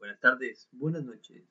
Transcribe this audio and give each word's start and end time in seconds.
buenas 0.00 0.18
tardes, 0.18 0.66
buenas 0.72 1.04
noches. 1.04 1.44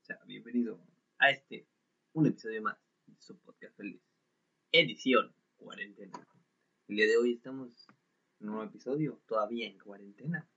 O 0.00 0.04
sea, 0.04 0.20
bienvenido 0.24 0.80
a 1.18 1.30
este, 1.30 1.66
un 2.12 2.28
episodio 2.28 2.62
más 2.62 2.78
de 3.06 3.20
su 3.20 3.36
podcast 3.40 3.76
feliz. 3.76 4.00
Edición 4.70 5.34
cuarentena. 5.56 6.26
El 6.86 6.96
día 6.96 7.06
de 7.06 7.16
hoy 7.16 7.34
estamos 7.34 7.88
en 8.38 8.48
un 8.48 8.54
nuevo 8.54 8.70
episodio, 8.70 9.20
todavía 9.26 9.66
en 9.66 9.78
cuarentena. 9.78 10.48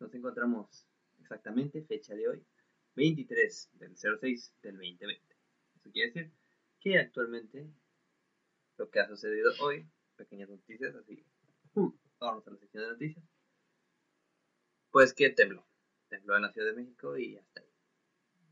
Nos 0.00 0.12
encontramos 0.12 0.88
exactamente, 1.20 1.84
fecha 1.84 2.16
de 2.16 2.26
hoy, 2.26 2.44
23 2.96 3.70
del 3.74 3.96
06 3.96 4.54
del 4.60 4.74
2020. 4.78 5.36
Eso 5.76 5.90
quiere 5.92 6.10
decir 6.10 6.32
que 6.80 6.98
actualmente 6.98 7.70
lo 8.76 8.90
que 8.90 8.98
ha 8.98 9.06
sucedido 9.06 9.52
hoy, 9.60 9.88
pequeñas 10.16 10.48
noticias, 10.48 10.96
así, 10.96 11.24
vamos 12.18 12.44
a 12.48 12.50
la 12.50 12.58
sección 12.58 12.82
de 12.82 12.90
noticias 12.90 13.24
pues 14.90 15.14
que 15.14 15.30
tembló. 15.30 15.64
Tembló 16.12 16.36
en 16.36 16.42
la 16.42 16.52
Ciudad 16.52 16.68
de 16.68 16.74
México 16.74 17.16
y 17.16 17.38
hasta 17.38 17.62
ahí. 17.62 17.72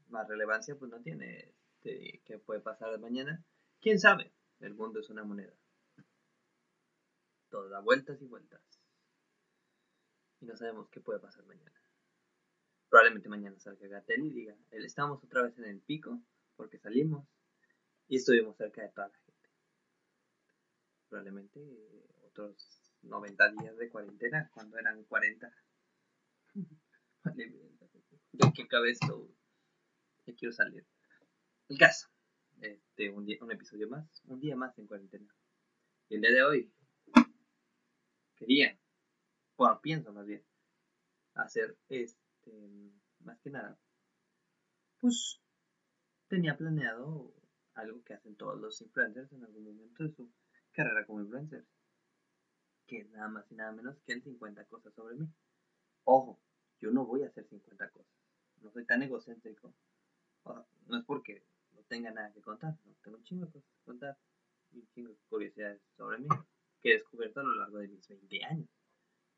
Más 0.09 0.27
relevancia 0.27 0.79
pues 0.79 0.91
no 0.91 0.98
tiene 1.03 1.55
este, 1.75 2.23
qué 2.25 2.39
puede 2.39 2.61
pasar 2.61 2.98
mañana. 2.98 3.45
¿Quién 3.83 4.01
sabe? 4.01 4.33
El 4.61 4.73
mundo 4.73 5.01
es 5.01 5.11
una 5.11 5.25
moneda. 5.25 5.52
Todo 7.51 7.69
da 7.69 7.80
vueltas 7.80 8.23
y 8.23 8.25
vueltas. 8.25 8.62
Y 10.41 10.47
no 10.47 10.57
sabemos 10.57 10.88
qué 10.88 11.02
puede 11.02 11.21
pasar 11.21 11.45
mañana. 11.45 11.79
Probablemente 12.88 13.29
mañana 13.29 13.61
salga 13.61 13.87
Gatel 13.88 14.24
y 14.24 14.30
diga, 14.30 14.57
estamos 14.71 15.23
otra 15.23 15.43
vez 15.43 15.59
en 15.59 15.65
el 15.66 15.83
pico 15.83 16.19
porque 16.57 16.79
salimos 16.79 17.29
y 18.09 18.16
estuvimos 18.16 18.57
cerca 18.57 18.80
de 18.80 18.88
toda 18.88 19.09
la 19.09 19.19
gente. 19.19 19.51
Probablemente 21.11 21.61
otros 22.23 22.95
90 23.02 23.52
días 23.52 23.77
de 23.77 23.91
cuarentena 23.91 24.51
cuando 24.51 24.79
eran 24.79 25.05
40 25.05 25.55
Vale, 27.24 27.52
de 28.33 28.52
que 28.55 28.62
acabe 28.62 28.91
esto, 28.91 29.29
ya 30.26 30.35
quiero 30.35 30.52
salir. 30.52 30.87
El 31.68 31.79
caso, 31.79 32.09
este, 32.60 33.10
un, 33.10 33.24
día, 33.27 33.38
un 33.40 33.52
episodio 33.52 33.88
más, 33.88 34.23
un 34.24 34.40
día 34.40 34.57
más 34.57 34.79
en 34.79 34.87
cuarentena. 34.87 35.35
Y 36.09 36.16
el 36.16 36.23
día 36.23 36.32
de 36.32 36.43
hoy, 36.43 36.73
quería, 38.37 38.79
bueno, 39.57 39.80
pienso 39.82 40.12
más 40.12 40.27
bien, 40.27 40.45
hacer 41.35 41.77
este, 41.88 42.93
más 43.21 43.38
que 43.40 43.51
nada, 43.51 43.79
pues 44.99 45.40
tenía 46.29 46.57
planeado 46.57 47.34
algo 47.74 48.02
que 48.05 48.15
hacen 48.15 48.37
todos 48.37 48.59
los 48.59 48.80
influencers 48.80 49.32
en 49.32 49.45
algún 49.45 49.65
momento 49.65 50.05
de 50.05 50.12
su 50.12 50.30
carrera 50.73 51.07
como 51.07 51.21
influencers, 51.21 51.66
que 52.87 52.99
es 52.99 53.10
nada 53.10 53.29
más 53.29 53.51
y 53.51 53.55
nada 53.55 53.73
menos 53.73 54.01
que 54.02 54.12
el 54.12 54.23
50 54.23 54.65
cosas 54.66 54.95
sobre 54.95 55.16
mí. 55.16 55.29
Ojo, 56.05 56.40
yo 56.81 56.91
no 56.91 57.05
voy 57.05 57.23
a 57.23 57.29
hacer 57.29 57.47
50 57.47 57.91
cosas. 57.91 58.13
No 58.61 58.71
soy 58.71 58.85
tan 58.85 59.03
egocéntrico. 59.03 59.75
no 60.87 60.99
es 60.99 61.05
porque 61.05 61.45
no 61.73 61.83
tenga 61.85 62.11
nada 62.11 62.33
que 62.33 62.41
contar. 62.41 62.75
No 62.85 62.95
tengo 63.03 63.17
un 63.19 63.25
chingo 63.25 63.47
de 63.47 63.53
cosas 63.53 63.71
que 63.71 63.85
contar. 63.85 64.19
Y 64.73 64.78
un 64.78 64.89
chingo 64.89 65.11
de 65.11 65.19
curiosidades 65.28 65.83
sobre 65.97 66.19
mí 66.19 66.28
que 66.81 66.91
he 66.91 66.95
descubierto 66.95 67.41
a 67.41 67.45
lo 67.45 67.55
largo 67.55 67.78
de 67.78 67.89
mis 67.89 68.06
20 68.09 68.45
años. 68.45 68.69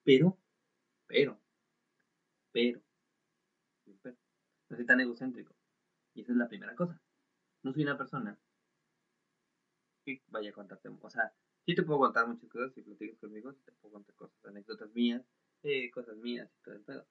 Pero, 0.05 0.39
pero, 1.07 1.41
pero, 2.53 2.83
pero, 4.03 4.17
no 4.69 4.77
soy 4.77 4.87
tan 4.87 5.01
egocéntrico. 5.01 5.55
Y 6.15 6.23
esa 6.23 6.33
es 6.33 6.39
la 6.39 6.49
primera 6.49 6.75
cosa. 6.75 7.01
No 7.63 7.73
soy 7.73 7.83
una 7.83 7.97
persona 7.97 8.39
que 10.05 10.23
vaya 10.29 10.51
a 10.51 10.55
contarte. 10.55 10.89
O 10.89 11.11
sea, 11.11 11.33
sí 11.65 11.75
te 11.75 11.83
puedo 11.83 12.01
contar 12.01 12.27
muchas 12.27 12.49
cosas 12.51 12.73
si 12.75 12.83
platicas 12.83 13.19
conmigo, 13.19 13.55
te 13.65 13.73
puedo 13.73 13.95
contar 13.95 14.15
cosas, 14.17 14.45
anécdotas 14.45 14.93
mías, 14.93 15.23
eh, 15.63 15.91
cosas 15.91 16.17
mías 16.17 16.51
y 16.59 16.63
todo 16.63 16.75
el 16.75 16.83
pedo. 16.83 17.07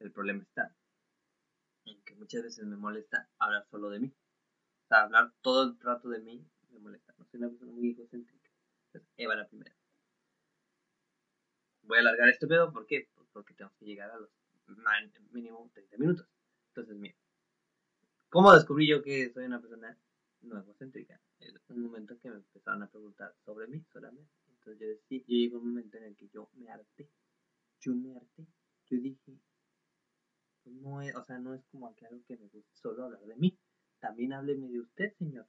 El 0.00 0.12
problema 0.12 0.42
está 0.42 0.74
en 1.84 2.02
que 2.02 2.14
muchas 2.14 2.42
veces 2.42 2.64
me 2.64 2.76
molesta 2.76 3.28
hablar 3.38 3.66
solo 3.70 3.90
de 3.90 4.00
mí. 4.00 4.14
O 4.84 4.86
sea, 4.88 5.02
hablar 5.02 5.32
todo 5.40 5.64
el 5.64 5.78
trato 5.78 6.08
de 6.08 6.20
mí 6.20 6.46
me 6.70 6.78
molesta. 6.78 7.14
No 7.18 7.24
soy 7.26 7.40
una 7.40 7.48
persona 7.48 7.72
muy 7.72 7.90
egocéntrica. 7.90 8.50
Entonces, 8.86 9.10
Eva 9.16 9.36
la 9.36 9.48
primera. 9.48 9.74
Voy 11.82 11.98
a 11.98 12.00
alargar 12.00 12.28
este 12.28 12.46
pedo, 12.46 12.72
¿por 12.72 12.86
qué? 12.86 13.08
Pues 13.14 13.28
porque 13.32 13.54
tengo 13.54 13.72
que 13.78 13.86
llegar 13.86 14.10
a 14.10 14.18
los 14.18 14.30
mínimo 15.32 15.70
30 15.72 15.96
minutos. 15.98 16.26
Entonces, 16.68 16.96
mira. 16.96 17.14
¿Cómo 18.28 18.52
descubrí 18.52 18.86
yo 18.86 19.02
que 19.02 19.30
soy 19.32 19.44
una 19.44 19.60
persona 19.60 19.98
no 20.42 20.58
egocéntrica? 20.58 21.20
En 21.40 21.56
un 21.68 21.82
momento 21.82 22.18
que 22.20 22.30
me 22.30 22.36
empezaron 22.36 22.82
a 22.82 22.90
preguntar 22.90 23.34
sobre 23.44 23.66
mí 23.66 23.82
solamente. 23.90 24.30
Entonces 24.48 24.80
yo 24.80 24.86
decía, 24.88 25.18
yo 25.20 25.34
llegué 25.34 25.54
a 25.54 25.58
un 25.58 25.68
momento 25.68 25.96
en 25.96 26.04
el 26.04 26.16
que 26.16 26.28
yo 26.28 26.50
me 26.54 26.70
harté. 26.70 27.10
Yo 27.80 27.94
me 27.94 28.16
harté. 28.16 28.46
Yo 28.86 28.98
dije, 28.98 29.38
no 30.68 31.02
es, 31.02 31.14
o 31.14 31.24
sea, 31.24 31.38
no 31.38 31.54
es 31.54 31.64
como 31.66 31.94
que 31.94 32.06
algo 32.06 32.22
que 32.24 32.36
me 32.36 32.48
guste 32.48 32.76
solo 32.76 33.04
hablar 33.04 33.20
de 33.22 33.36
mí. 33.36 33.58
También 34.00 34.32
hábleme 34.32 34.68
de 34.68 34.80
usted, 34.80 35.12
señor. 35.14 35.46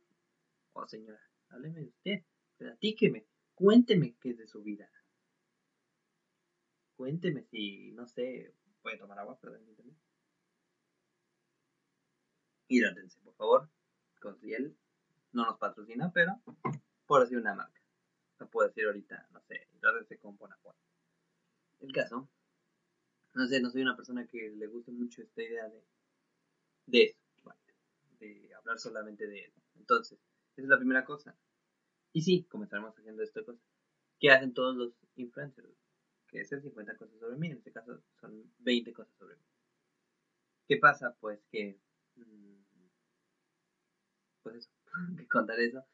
O 0.73 0.87
señora, 0.87 1.21
hábleme 1.49 1.81
de 1.81 1.87
usted. 1.87 2.23
Platíqueme. 2.57 3.25
Cuénteme 3.53 4.15
qué 4.19 4.31
es 4.31 4.37
de 4.37 4.47
su 4.47 4.61
vida. 4.61 4.89
Cuénteme 6.95 7.43
si, 7.43 7.91
no 7.91 8.07
sé, 8.07 8.53
puede 8.81 8.97
tomar 8.97 9.19
agua, 9.19 9.39
perdón, 9.39 9.63
Hidrátense, 12.67 13.19
por 13.21 13.35
favor. 13.35 13.69
Con 14.21 14.37
no 15.31 15.45
nos 15.45 15.57
patrocina, 15.57 16.11
pero 16.13 16.41
por 17.05 17.21
decir 17.21 17.37
una 17.37 17.55
marca. 17.55 17.81
No 18.39 18.49
puedo 18.49 18.67
decir 18.67 18.85
ahorita, 18.85 19.27
no 19.31 19.41
sé, 19.41 19.67
hidrátense 19.73 20.17
con 20.17 20.37
agua 20.51 20.75
El 21.79 21.93
caso 21.93 22.29
no 23.39 23.47
sé, 23.47 23.61
no 23.61 23.69
soy 23.69 23.83
una 23.83 23.95
persona 23.95 24.27
que 24.27 24.51
le 24.51 24.67
guste 24.67 24.91
mucho 24.91 25.21
esta 25.21 25.41
idea 25.41 25.69
de, 25.69 25.81
de 26.87 27.03
eso, 27.05 27.17
de 28.19 28.53
hablar 28.53 28.77
solamente 28.77 29.27
de 29.27 29.45
eso. 29.45 29.61
Entonces, 29.75 30.19
esa 30.57 30.63
es 30.63 30.67
la 30.67 30.77
primera 30.77 31.05
cosa. 31.05 31.37
Y 32.11 32.21
sí, 32.21 32.43
comenzaremos 32.51 32.99
haciendo 32.99 33.23
esta 33.23 33.41
cosa. 33.45 33.61
¿Qué 34.19 34.29
hacen 34.29 34.53
todos 34.53 34.75
los 34.75 34.93
influencers? 35.15 35.69
Que 36.27 36.41
es 36.41 36.51
el 36.51 36.61
50 36.61 36.97
cosas 36.97 37.17
sobre 37.17 37.37
mí, 37.37 37.47
en 37.47 37.57
este 37.59 37.71
caso 37.71 38.03
son 38.19 38.43
20 38.59 38.91
cosas 38.91 39.15
sobre 39.17 39.37
mí. 39.37 39.43
¿Qué 40.67 40.75
pasa? 40.75 41.15
Pues 41.21 41.39
que... 41.49 41.79
Mm, 42.17 42.89
pues 44.43 44.55
eso, 44.57 44.69
que 45.17 45.27
contar 45.29 45.61
eso. 45.61 45.85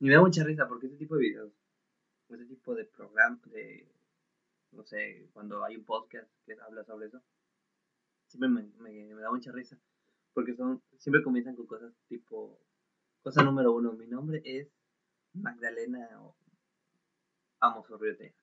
Y 0.00 0.06
me 0.06 0.14
da 0.14 0.22
mucha 0.22 0.42
risa 0.42 0.66
porque 0.66 0.86
este 0.86 0.98
tipo 0.98 1.14
de 1.14 1.20
videos, 1.20 1.52
este 2.30 2.46
tipo 2.46 2.74
de 2.74 2.84
programa, 2.84 3.40
de 3.44 3.88
no 4.72 4.84
sé, 4.84 5.28
cuando 5.32 5.64
hay 5.64 5.76
un 5.76 5.84
podcast 5.84 6.28
que 6.44 6.54
habla 6.60 6.84
sobre 6.84 7.08
eso, 7.08 7.22
siempre 8.26 8.48
me, 8.48 9.14
da 9.20 9.30
mucha 9.30 9.52
risa, 9.52 9.78
porque 10.32 10.54
son, 10.54 10.82
siempre 10.98 11.22
comienzan 11.22 11.56
con 11.56 11.66
cosas 11.66 11.92
tipo, 12.08 12.60
cosa 13.22 13.42
número 13.42 13.72
uno, 13.72 13.92
mi 13.92 14.06
nombre 14.06 14.42
es 14.44 14.68
Magdalena 15.32 16.08
o 16.22 16.36
Amo 17.60 17.84
Sorriote. 17.84 18.34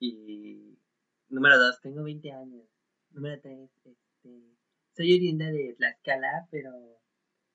Y 0.00 0.78
número 1.28 1.58
dos, 1.58 1.80
tengo 1.80 2.02
20 2.02 2.32
años. 2.32 2.66
Número 3.10 3.40
tres, 3.40 3.70
este, 3.84 4.56
soy 4.92 5.14
oriunda 5.14 5.50
de 5.50 5.74
Tlaxcala, 5.76 6.48
pero 6.50 6.72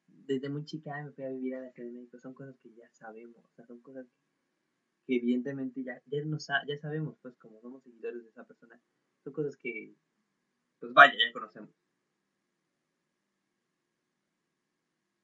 desde 0.08 0.50
muy 0.50 0.66
chica 0.66 1.04
me 1.04 1.12
fui 1.12 1.24
a 1.24 1.30
vivir 1.30 1.56
a 1.56 1.62
la 1.62 1.72
Ciudad 1.72 1.90
de 1.90 1.96
México. 1.96 2.20
Son 2.20 2.34
cosas 2.34 2.58
que 2.60 2.74
ya 2.74 2.90
sabemos, 2.92 3.44
o 3.44 3.52
sea, 3.56 3.66
son 3.66 3.82
cosas 3.82 4.06
que 4.08 4.29
que 5.10 5.16
evidentemente 5.16 5.84
ya, 5.84 6.00
ya, 6.06 6.20
ya 6.68 6.80
sabemos, 6.80 7.18
pues 7.24 7.36
como 7.38 7.60
somos 7.62 7.82
seguidores 7.82 8.22
de 8.22 8.30
esa 8.30 8.46
persona, 8.46 8.80
son 9.24 9.34
cosas 9.34 9.58
que, 9.58 9.96
pues 10.80 10.94
vaya, 10.94 11.14
ya 11.14 11.34
conocemos. 11.34 11.72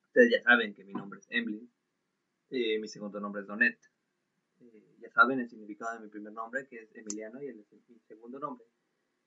Ustedes 0.07 0.31
ya 0.31 0.41
saben 0.41 0.73
que 0.73 0.83
mi 0.83 0.93
nombre 0.93 1.19
es 1.19 1.27
Emily, 1.29 1.69
eh, 2.49 2.79
mi 2.79 2.87
segundo 2.87 3.19
nombre 3.19 3.43
es 3.43 3.47
Donet. 3.47 3.79
Eh, 4.59 4.95
ya 5.01 5.11
saben 5.11 5.39
el 5.39 5.49
significado 5.49 5.93
de 5.93 6.05
mi 6.05 6.09
primer 6.09 6.33
nombre, 6.33 6.65
que 6.65 6.77
es 6.77 6.95
Emiliano, 6.95 7.39
y 7.43 7.45
el 7.45 7.57
mi 7.87 7.99
segundo 8.07 8.39
nombre, 8.39 8.65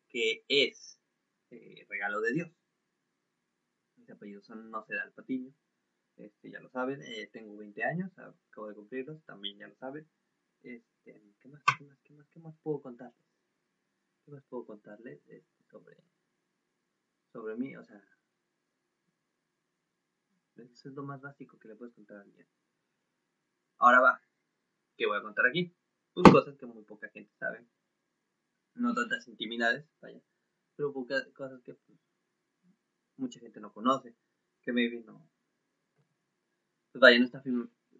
que 0.08 0.44
es 0.48 0.98
eh, 1.52 1.86
regalo 1.88 2.20
de 2.20 2.32
Dios. 2.32 2.50
Mis 3.94 4.10
apellidos 4.10 4.44
son 4.44 4.72
No 4.72 4.84
el 4.88 5.12
Patiño. 5.12 5.54
Este, 6.16 6.50
ya 6.50 6.58
lo 6.58 6.68
saben, 6.70 7.00
tengo 7.30 7.56
20 7.56 7.84
años, 7.84 8.10
acabo 8.18 8.66
de 8.66 8.74
cumplirlos, 8.74 9.22
también 9.22 9.56
ya 9.56 9.68
lo 9.68 9.76
saben. 9.76 10.04
Este, 10.62 11.34
¿qué 11.40 11.48
más, 11.48 11.62
qué 11.78 11.84
más, 11.84 11.98
qué 12.02 12.12
más, 12.14 12.28
qué 12.28 12.40
más 12.40 12.54
puedo 12.62 12.82
contarles? 12.82 13.26
¿Qué 14.24 14.32
más 14.32 14.42
puedo 14.44 14.66
contarles 14.66 15.20
este, 15.28 15.62
sobre, 15.70 15.96
sobre 17.32 17.56
mí? 17.56 17.76
O 17.76 17.84
sea, 17.84 18.02
eso 20.56 20.88
es 20.88 20.94
lo 20.94 21.02
más 21.04 21.20
básico 21.20 21.58
que 21.58 21.68
le 21.68 21.76
puedes 21.76 21.94
contar 21.94 22.18
a 22.18 22.22
alguien. 22.22 22.46
Ahora 23.78 24.00
va, 24.00 24.20
¿qué 24.96 25.06
voy 25.06 25.18
a 25.18 25.22
contar 25.22 25.46
aquí? 25.46 25.72
Pues 26.12 26.32
cosas 26.32 26.56
que 26.56 26.66
muy 26.66 26.82
poca 26.82 27.08
gente 27.10 27.32
sabe. 27.38 27.64
No 28.74 28.94
tantas 28.94 29.26
intimidades, 29.28 29.86
vaya, 30.00 30.20
pero 30.76 30.92
pocas 30.92 31.26
cosas 31.28 31.62
que 31.62 31.74
pues, 31.74 31.98
mucha 33.16 33.40
gente 33.40 33.60
no 33.60 33.72
conoce, 33.72 34.14
que 34.62 34.72
maybe 34.72 35.00
no. 35.00 35.28
Pues 36.92 37.00
vaya, 37.00 37.18
no 37.18 37.26
está 37.26 37.42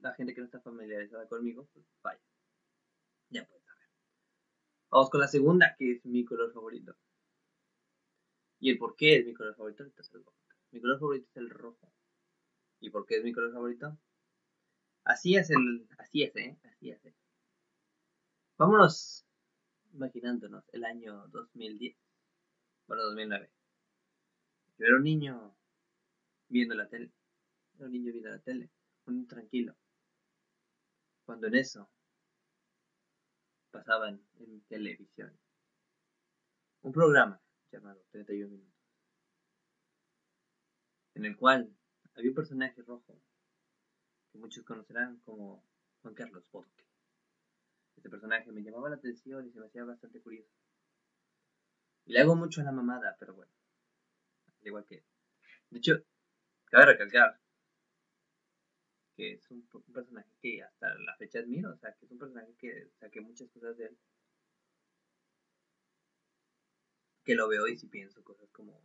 la 0.01 0.15
gente 0.15 0.35
que 0.35 0.41
no 0.41 0.47
está 0.47 0.61
familiarizada 0.61 1.29
conmigo, 1.29 1.69
pues 1.73 1.85
vaya, 2.03 2.21
ya 3.31 3.47
puedes 3.47 3.65
saber. 3.65 3.87
Vamos 4.91 5.11
con 5.11 5.21
la 5.21 5.29
segunda, 5.29 5.75
que 5.79 5.93
es 5.93 6.05
mi 6.05 6.25
color 6.25 6.53
favorito. 6.53 6.97
Y 8.61 8.71
el 8.71 8.79
por 8.79 8.97
qué 8.97 9.19
es 9.19 9.27
mi 9.27 9.35
color 9.35 9.55
favorito, 9.55 9.85
Mi 10.73 10.81
color 10.81 10.99
favorito 10.99 11.29
es 11.31 11.37
el 11.37 11.51
rojo. 11.51 11.93
¿Y 12.81 12.91
por 12.91 13.07
qué 13.07 13.19
es 13.19 13.25
mi 13.25 13.33
color 13.33 13.53
favorito? 13.53 13.99
Así 15.05 15.37
es 15.37 15.51
el, 15.51 15.89
así 15.99 16.23
es, 16.23 16.37
¿eh? 16.37 16.59
Así 16.65 16.91
es. 16.91 17.05
¿eh? 17.05 17.15
Vámonos 18.59 19.25
imaginándonos 19.93 20.65
el 20.73 20.85
año 20.85 21.29
2010, 21.29 21.97
bueno, 22.87 23.05
2009. 23.05 23.51
Yo 24.79 24.87
era 24.87 24.97
un 24.97 25.05
niño 25.05 25.57
viendo 26.49 26.75
la 26.75 26.89
tele, 26.89 27.13
era 27.77 27.87
un 27.87 27.93
niño 27.93 28.13
viendo 28.13 28.31
la 28.31 28.39
tele, 28.41 28.71
un 29.07 29.27
tranquilo. 29.27 29.77
Cuando 31.25 31.47
en 31.47 31.57
eso 31.57 31.89
pasaban 33.71 34.23
en 34.39 34.61
televisión 34.63 35.39
un 36.83 36.93
programa 36.93 37.41
llamado 37.71 38.03
31 38.11 38.51
minutos, 38.51 38.75
en 41.15 41.25
el 41.25 41.37
cual 41.37 41.75
había 42.15 42.31
un 42.31 42.35
personaje 42.35 42.83
rojo 42.83 43.21
que 44.33 44.39
muchos 44.39 44.65
conocerán 44.65 45.19
como 45.19 45.65
Juan 46.03 46.15
Carlos 46.15 46.45
Bodoque. 46.51 46.87
Este 47.97 48.09
personaje 48.09 48.53
me 48.53 48.63
llamaba 48.63 48.91
la 48.91 48.97
atención 48.97 49.47
y 49.47 49.51
se 49.51 49.59
me 49.59 49.67
hacía 49.67 49.85
bastante 49.85 50.21
curioso. 50.21 50.55
Y 52.07 52.13
le 52.13 52.21
hago 52.21 52.37
mucho 52.37 52.61
a 52.61 52.65
la 52.65 52.73
mamada, 52.73 53.17
pero 53.19 53.35
bueno, 53.35 53.53
al 54.61 54.67
igual 54.67 54.85
que... 54.85 55.05
De 55.71 55.79
hecho, 55.79 56.03
cabe 56.67 56.87
recalcar 56.87 57.41
que 59.19 59.33
es 59.33 59.51
un, 59.51 59.67
personaje 59.93 60.31
que 60.41 60.63
hasta 60.63 60.95
la 60.95 61.17
fecha 61.17 61.41
admiro, 61.41 61.73
o 61.73 61.77
sea, 61.77 61.93
que 61.95 62.07
es 62.07 62.13
un 62.13 62.19
personaje 62.19 62.55
que 62.57 62.89
saqué 63.01 63.21
muchas 63.21 63.51
cosas 63.51 63.77
de 63.77 63.87
él. 63.87 63.99
Que 67.25 67.35
lo 67.35 67.49
veo 67.49 67.67
y 67.67 67.77
si 67.77 67.89
pienso 67.89 68.23
cosas 68.23 68.49
como, 68.53 68.81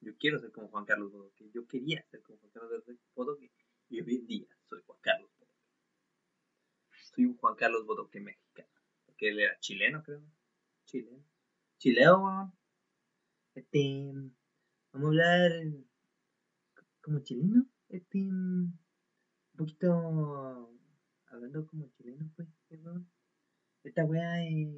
yo 0.00 0.14
quiero 0.18 0.38
ser 0.40 0.52
como 0.52 0.68
Juan 0.68 0.84
Carlos 0.84 1.10
Bodoque, 1.10 1.48
yo 1.52 1.66
quería 1.66 2.04
ser 2.10 2.22
como 2.22 2.38
Juan 2.38 2.50
Carlos 2.52 2.84
Bodoque, 3.14 3.50
y 3.88 4.02
hoy 4.02 4.16
en 4.16 4.26
día 4.26 4.46
soy 4.68 4.82
Juan 4.84 4.98
Carlos 5.00 5.30
Bodoque. 5.38 5.56
Soy 7.14 7.24
un 7.24 7.38
Juan 7.38 7.54
Carlos 7.54 7.86
Bodoque 7.86 8.20
mexicano, 8.20 8.68
porque 9.06 9.30
él 9.30 9.40
era 9.40 9.58
chileno, 9.58 10.02
creo. 10.02 10.22
Chileno. 10.84 11.24
Chileo, 11.78 12.52
Este, 13.54 14.12
vamos 14.92 15.06
a 15.06 15.08
hablar 15.08 15.50
como 17.00 17.20
chileno. 17.20 17.66
Este, 17.88 18.28
poquito 19.58 20.70
hablando 21.26 21.66
como 21.66 21.88
chileno, 21.88 22.30
pues, 22.36 22.48
weón. 22.70 23.10
Esta 23.82 24.04
weá 24.04 24.42
es. 24.46 24.68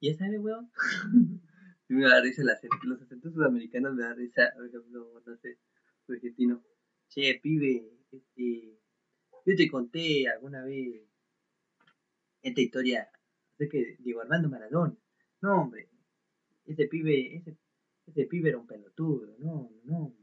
¿Ya 0.00 0.14
sabe, 0.14 0.38
weón? 0.38 0.70
me 1.88 2.02
da 2.02 2.20
risa 2.20 2.42
los 2.82 3.00
acentos 3.00 3.32
sudamericanos, 3.32 3.94
me 3.94 4.02
da 4.02 4.14
risa, 4.14 4.52
por 4.54 4.66
ejemplo, 4.66 5.22
no 5.24 5.36
sé, 5.36 5.58
argentino. 6.08 6.62
Che, 7.08 7.38
pibe, 7.42 7.88
este. 8.10 8.78
Yo 9.46 9.56
te 9.56 9.70
conté 9.70 10.28
alguna 10.28 10.62
vez 10.64 11.08
esta 12.42 12.60
historia 12.60 13.08
de 13.56 13.96
Diego 14.00 14.20
Armando 14.20 14.48
Maradona. 14.48 14.96
No, 15.40 15.62
hombre, 15.62 15.88
ese 16.66 16.86
pibe, 16.86 17.36
ese, 17.36 17.56
ese 18.06 18.26
pibe 18.26 18.50
era 18.50 18.58
un 18.58 18.66
pelotudo, 18.66 19.36
no, 19.38 19.70
no. 19.84 20.14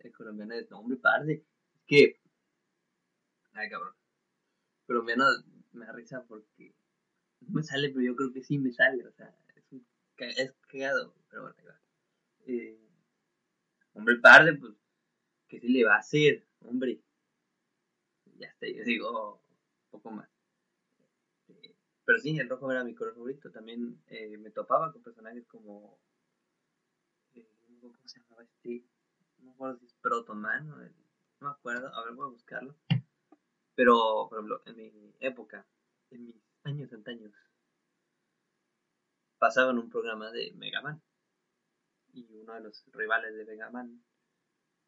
El 0.00 0.12
colombiano 0.12 0.54
es, 0.54 0.70
no, 0.70 0.80
hombre, 0.80 0.98
parde 0.98 1.46
que. 1.86 2.20
Ay, 3.52 3.68
cabrón. 3.68 3.94
Pero 4.86 5.02
menos 5.02 5.44
me 5.72 5.86
da 5.86 5.92
risa 5.92 6.24
porque 6.26 6.74
no 7.40 7.54
me 7.54 7.62
sale, 7.62 7.88
pero 7.90 8.02
yo 8.02 8.16
creo 8.16 8.32
que 8.32 8.42
sí 8.42 8.58
me 8.58 8.72
sale. 8.72 9.06
O 9.06 9.12
sea, 9.12 9.34
es, 9.56 9.72
un, 9.72 9.86
es 10.18 10.52
cagado. 10.68 11.14
Pero 11.30 11.42
bueno, 11.42 11.56
ahí 11.58 11.64
va. 11.66 11.80
Eh, 12.46 12.78
hombre, 13.94 14.16
parde, 14.16 14.54
pues, 14.54 14.74
¿qué 15.48 15.60
se 15.60 15.68
le 15.68 15.84
va 15.84 15.96
a 15.96 15.98
hacer? 15.98 16.46
Hombre. 16.60 17.00
Ya 18.36 18.48
está, 18.48 18.66
yo 18.66 18.84
digo 18.84 19.34
un 19.34 19.90
poco 19.90 20.10
más. 20.10 20.28
Eh, 21.48 21.74
pero 22.04 22.18
sí, 22.18 22.38
el 22.38 22.48
rojo 22.48 22.70
era 22.70 22.84
mi 22.84 22.94
color 22.94 23.14
favorito. 23.14 23.50
También 23.50 24.02
eh, 24.08 24.36
me 24.38 24.50
topaba 24.50 24.92
con 24.92 25.02
personajes 25.02 25.46
como. 25.46 25.98
Eh, 27.34 27.46
¿Cómo 27.80 27.94
se 28.08 28.20
llamaba 28.20 28.42
este? 28.42 28.84
No 29.38 29.44
me 29.44 29.50
acuerdo 29.52 29.78
si 29.78 29.86
es 29.86 29.94
Protoman 29.94 30.70
o 30.72 30.80
el 30.80 31.03
me 31.44 31.50
acuerdo, 31.50 31.94
a 31.94 32.04
ver, 32.04 32.14
voy 32.14 32.26
a 32.26 32.30
buscarlo. 32.30 32.74
Pero, 33.74 34.28
por 34.28 34.38
ejemplo, 34.38 34.62
en 34.66 34.76
mi 34.76 35.14
época, 35.20 35.66
en 36.10 36.24
mis 36.26 36.36
años 36.62 36.92
antaños, 36.92 37.32
pasaban 39.38 39.78
un 39.78 39.90
programa 39.90 40.30
de 40.30 40.52
Mega 40.54 40.80
Man. 40.80 41.02
Y 42.12 42.24
uno 42.36 42.54
de 42.54 42.60
los 42.60 42.84
rivales 42.92 43.34
de 43.36 43.44
Mega 43.44 43.70
Man, 43.70 44.02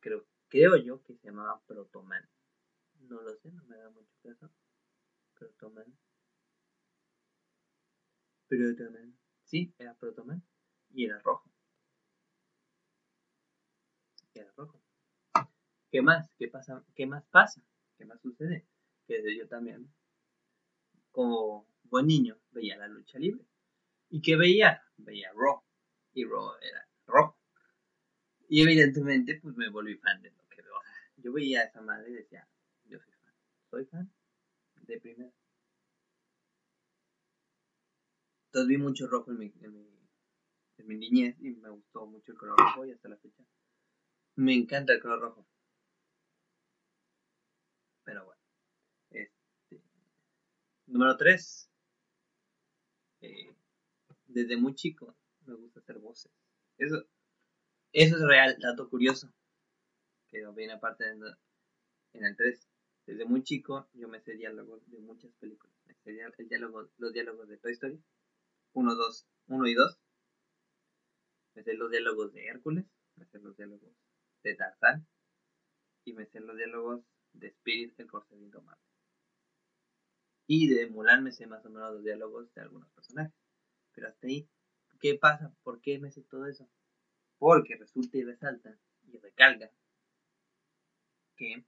creo, 0.01 0.25
creo 0.49 0.77
yo 0.77 1.03
que 1.03 1.15
se 1.15 1.27
llamaba 1.27 1.61
Protoman. 1.67 2.27
No 3.01 3.21
lo 3.21 3.37
sé, 3.37 3.51
no 3.53 3.65
me 3.65 3.77
da 3.77 3.91
mucho 3.91 4.15
caso. 4.23 4.51
Protoman. 5.35 5.99
Protoman. 8.49 9.19
Sí, 9.45 9.75
era 9.79 9.95
Protoman. 9.95 10.43
Y 10.91 11.05
era 11.05 11.19
rojo. 11.21 11.51
Era 14.33 14.51
rojo. 14.57 14.86
¿Qué 15.91 16.03
más? 16.03 16.31
¿Qué 16.39 16.49
pasa? 16.49 16.85
¿Qué 16.95 17.07
más 17.07 17.25
pasa? 17.31 17.63
¿Qué 17.97 18.05
más 18.05 18.21
sucede? 18.21 18.67
Que 19.07 19.23
yo 19.37 19.47
también, 19.49 19.93
como 21.11 21.67
buen 21.85 22.07
niño, 22.07 22.39
veía 22.51 22.77
la 22.77 22.89
lucha 22.89 23.19
libre. 23.19 23.45
¿Y 24.11 24.21
qué 24.21 24.37
veía? 24.37 24.83
Veía 24.97 25.33
Raw. 25.35 25.63
Y 26.13 26.25
Raw 26.25 26.53
era 26.61 26.89
rojo. 27.07 27.39
Y 28.49 28.63
evidentemente, 28.63 29.39
pues 29.41 29.57
me 29.57 29.69
volví 29.69 29.97
fan 29.97 30.23
de 30.23 30.31
lo 30.31 30.47
que 30.49 30.63
veo. 30.63 30.75
Yo 31.17 31.33
veía 31.33 31.61
a 31.61 31.65
esa 31.65 31.81
madre 31.81 32.11
y 32.11 32.15
decía, 32.15 32.49
yo 32.85 32.99
soy 32.99 33.15
fan. 33.15 33.35
Soy 33.71 33.85
fan 33.87 34.13
de 34.83 35.01
primera. 35.01 35.33
Entonces 38.47 38.69
vi 38.69 38.79
mucho 38.79 39.07
rojo 39.07 39.33
en 39.33 39.39
mi, 39.39 39.53
en 39.61 39.73
mi, 39.73 39.87
en 40.79 40.87
mi 40.87 40.97
niñez 40.97 41.37
y 41.41 41.51
me 41.51 41.71
gustó 41.71 42.07
mucho 42.07 42.33
el 42.33 42.39
color 42.39 42.57
rojo 42.59 42.87
y 42.87 42.93
hasta 42.93 43.09
la 43.09 43.17
fecha. 43.17 43.45
Me 44.37 44.55
encanta 44.55 44.93
el 44.93 45.01
color 45.01 45.21
rojo. 45.21 45.47
Pero 48.07 48.25
bueno. 48.25 48.41
Este, 49.11 49.83
número 50.87 51.17
3. 51.17 51.71
Eh, 53.21 53.55
desde 54.29 54.57
muy 54.57 54.75
chico 54.75 55.15
me 55.45 55.55
gusta 55.55 55.81
hacer 55.81 55.99
voces. 55.99 56.31
Eso, 56.79 57.05
eso 57.93 58.17
es 58.17 58.23
real, 58.23 58.57
dato 58.61 58.89
curioso. 58.89 59.33
Que 60.29 60.47
viene 60.55 60.75
aparte 60.75 61.09
en, 61.11 61.21
en 62.13 62.25
el 62.25 62.37
3. 62.37 62.69
Desde 63.07 63.25
muy 63.25 63.43
chico 63.43 63.89
yo 63.93 64.09
me 64.09 64.21
sé 64.21 64.35
diálogos 64.37 64.89
de 64.89 65.01
muchas 65.01 65.33
películas. 65.35 65.77
Me 65.85 65.95
sé 65.95 66.11
el 66.39 66.49
diálogo, 66.49 66.89
los 66.99 67.13
diálogos 67.13 67.49
de 67.49 67.59
Toy 67.59 67.73
Story. 67.73 68.01
1, 68.73 68.95
2, 68.95 69.27
1 69.49 69.67
y 69.67 69.75
2. 69.75 69.99
Me 71.55 71.65
sé 71.65 71.75
los 71.75 71.91
diálogos 71.91 72.33
de 72.33 72.47
Hércules. 72.47 72.85
Me 73.17 73.27
sé 73.27 73.41
los 73.41 73.57
diálogos 73.57 73.91
de 74.45 74.55
Tarzán. 74.55 75.09
Y 76.05 76.13
me 76.13 76.27
sé 76.27 76.39
los 76.39 76.57
diálogos 76.57 77.03
de 77.39 77.49
Spirit, 77.49 77.99
el 78.01 78.07
corcel 78.07 78.43
indomable. 78.43 78.83
Y 80.47 80.69
de 80.69 80.89
Mulan 80.89 81.25
me 81.25 81.33
sé 81.33 81.47
más 81.47 81.65
o 81.67 81.71
menos 81.71 81.95
los 81.95 82.05
diálogos 82.05 82.53
de 82.55 82.61
algunos 82.61 82.89
personajes. 82.91 83.35
Pero 83.93 84.09
hasta 84.09 84.27
ahí, 84.27 84.49
¿qué 85.01 85.15
pasa? 85.15 85.53
¿Por 85.63 85.81
qué 85.81 85.99
me 85.99 86.11
sé 86.11 86.23
todo 86.23 86.47
eso? 86.47 86.69
Porque 87.39 87.77
resulta 87.77 88.17
y 88.17 88.25
resalta 88.25 88.79
y 89.09 89.19
recalga 89.19 89.71
que, 91.37 91.65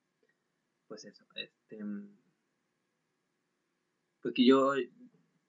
pues 0.87 1.05
eso, 1.05 1.25
este, 1.35 1.85
pues 4.23 4.35
que 4.35 4.47
yo 4.47 4.75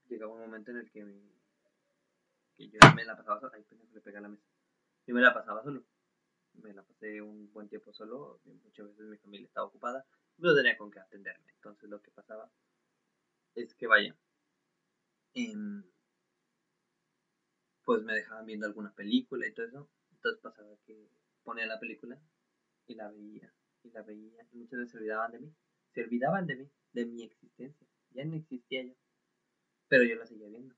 llegaba 0.10 0.34
un 0.34 0.42
momento 0.42 0.72
en 0.72 0.78
el 0.78 0.92
que, 0.92 1.06
que 2.58 2.70
yo 2.70 2.80
me 2.96 3.06
la 3.06 3.16
pasaba 3.16 3.40
solo, 3.40 3.54
ay, 3.54 3.66
le 3.94 4.02
pega 4.02 4.20
la 4.20 4.30
mesa, 4.30 4.44
yo 5.08 5.16
me 5.16 5.22
la 5.22 5.34
pasaba 5.34 5.64
solo, 5.64 5.84
me 6.62 6.74
la 6.74 6.84
pasé 6.84 7.22
un 7.22 7.52
buen 7.52 7.68
tiempo 7.70 7.94
solo, 7.94 8.42
muchas 8.64 8.88
veces 8.88 9.06
mi 9.08 9.18
familia 9.18 9.48
estaba 9.48 9.68
ocupada, 9.68 10.06
no 10.38 10.56
tenía 10.56 10.78
con 10.78 10.92
qué 10.92 11.00
atenderme. 11.00 11.52
Entonces 11.54 11.90
lo 11.90 12.02
que 12.02 12.12
pasaba 12.12 12.52
es 13.56 13.74
que 13.76 13.88
vaya, 13.88 14.16
em, 15.34 15.84
pues 17.84 18.04
me 18.04 18.14
dejaban 18.14 18.46
viendo 18.46 18.66
alguna 18.66 18.94
película 18.94 19.48
y 19.48 19.54
todo 19.54 19.66
eso. 19.66 19.90
Entonces 20.12 20.42
pasaba 20.42 20.78
que 20.86 21.10
ponía 21.44 21.66
la 21.66 21.80
película 21.80 22.20
y 22.88 22.96
la 22.96 23.10
veía, 23.10 23.54
y 23.84 23.92
la 23.92 24.02
veía, 24.04 24.46
y 24.52 24.58
muchas 24.58 24.80
veces 24.80 24.92
se 24.92 24.98
olvidaban 24.98 25.32
de 25.32 25.40
mí, 25.40 25.56
se 25.94 26.04
olvidaban 26.04 26.46
de 26.48 26.56
mí, 26.56 26.72
de 26.94 27.06
mi 27.06 27.24
existencia. 27.24 27.88
Ya 28.12 28.26
no 28.26 28.36
existía 28.36 28.84
yo, 28.84 28.94
pero 29.88 30.04
yo 30.04 30.16
la 30.16 30.26
seguía 30.26 30.48
viendo. 30.50 30.76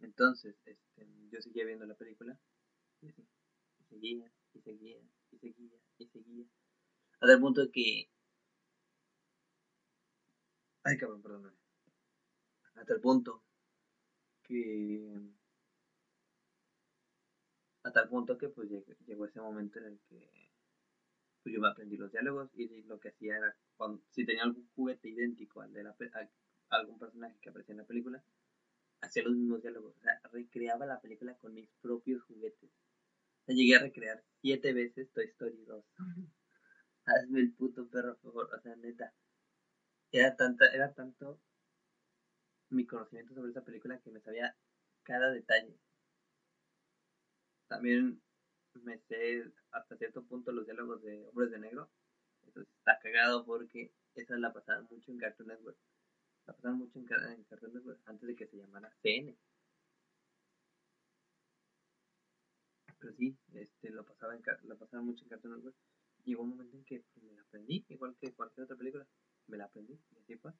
Entonces, 0.00 0.56
este, 0.64 1.06
yo 1.30 1.40
seguía 1.42 1.64
viendo 1.64 1.86
la 1.86 1.94
película 1.94 2.38
y 3.02 3.08
así 3.08 3.22
seguía, 3.90 4.32
y 4.54 4.60
seguía, 4.60 5.00
y 5.30 5.38
seguía, 5.38 5.78
y 5.98 6.06
seguía. 6.06 6.46
Hasta 7.20 7.34
el 7.34 7.40
punto 7.40 7.70
que. 7.70 8.08
Ay, 10.84 10.96
cabrón, 10.96 11.22
perdóname. 11.22 11.56
Hasta 12.74 12.94
el 12.94 13.00
punto 13.00 13.44
que. 14.42 15.20
A 17.82 17.92
tal 17.92 18.08
punto 18.08 18.36
que 18.36 18.48
pues 18.50 18.68
llegó, 19.06 19.24
ese 19.24 19.40
momento 19.40 19.78
en 19.78 19.86
el 19.86 20.00
que 20.00 20.50
pues, 21.42 21.54
yo 21.54 21.60
me 21.60 21.68
aprendí 21.68 21.96
los 21.96 22.12
diálogos 22.12 22.50
y 22.54 22.82
lo 22.82 23.00
que 23.00 23.08
hacía 23.08 23.38
era, 23.38 23.56
cuando, 23.76 24.02
si 24.10 24.26
tenía 24.26 24.42
algún 24.42 24.68
juguete 24.74 25.08
idéntico 25.08 25.62
al 25.62 25.72
de 25.72 25.84
la, 25.84 25.96
algún 26.68 26.98
personaje 26.98 27.38
que 27.40 27.48
aparecía 27.48 27.72
en 27.72 27.78
la 27.78 27.86
película, 27.86 28.22
hacía 29.00 29.22
los 29.24 29.34
mismos 29.34 29.62
diálogos. 29.62 29.96
O 29.96 30.00
sea, 30.00 30.20
recreaba 30.30 30.84
la 30.84 31.00
película 31.00 31.34
con 31.38 31.54
mis 31.54 31.70
propios 31.80 32.22
juguetes. 32.24 32.70
Sea, 33.46 33.54
llegué 33.54 33.76
a 33.76 33.80
recrear 33.80 34.22
siete 34.40 34.72
veces 34.72 35.10
Toy 35.12 35.26
Story 35.26 35.64
2. 35.64 35.84
Hazme 37.06 37.40
el 37.40 37.52
puto 37.54 37.88
perro, 37.88 38.16
por 38.18 38.32
favor. 38.32 38.54
O 38.54 38.60
sea, 38.60 38.76
neta. 38.76 39.12
Era, 40.12 40.36
tanta, 40.36 40.66
era 40.72 40.92
tanto 40.92 41.40
mi 42.70 42.86
conocimiento 42.86 43.34
sobre 43.34 43.50
esa 43.50 43.64
película 43.64 43.98
que 44.00 44.10
me 44.10 44.20
sabía 44.20 44.56
cada 45.02 45.30
detalle. 45.30 45.78
También 47.68 48.20
me 48.74 48.98
sé 48.98 49.44
hasta 49.72 49.96
cierto 49.96 50.24
punto 50.24 50.52
los 50.52 50.66
diálogos 50.66 51.02
de 51.02 51.26
Hombres 51.28 51.50
de 51.50 51.58
Negro. 51.58 51.90
Eso 52.46 52.60
está 52.60 52.98
cagado 53.00 53.44
porque 53.44 53.92
esa 54.14 54.36
la 54.38 54.52
pasaban 54.52 54.86
mucho 54.90 55.10
en 55.10 55.18
Cartoon 55.18 55.48
Network. 55.48 55.78
La 56.46 56.54
pasaban 56.54 56.78
mucho 56.78 56.98
en, 56.98 57.06
Cartoon 57.06 57.74
Network 57.74 58.00
antes 58.06 58.26
de 58.28 58.36
que 58.36 58.46
se 58.46 58.56
llamara 58.56 58.92
CN. 59.02 59.36
Pero 63.00 63.14
sí, 63.14 63.36
este, 63.54 63.90
lo, 63.90 64.04
pasaba 64.04 64.34
en, 64.34 64.42
lo 64.64 64.76
pasaba 64.76 65.02
mucho 65.02 65.24
en 65.24 65.30
Cartoon 65.30 65.54
Network. 65.56 65.76
Llegó 66.24 66.42
un 66.42 66.50
momento 66.50 66.76
en 66.76 66.84
que 66.84 67.02
pues, 67.12 67.24
me 67.24 67.32
la 67.32 67.42
aprendí, 67.42 67.84
igual 67.88 68.14
que 68.20 68.32
cualquier 68.34 68.64
otra 68.64 68.76
película. 68.76 69.06
Me 69.46 69.56
la 69.56 69.64
aprendí, 69.64 69.98
y 70.10 70.18
así 70.18 70.36
fue. 70.36 70.52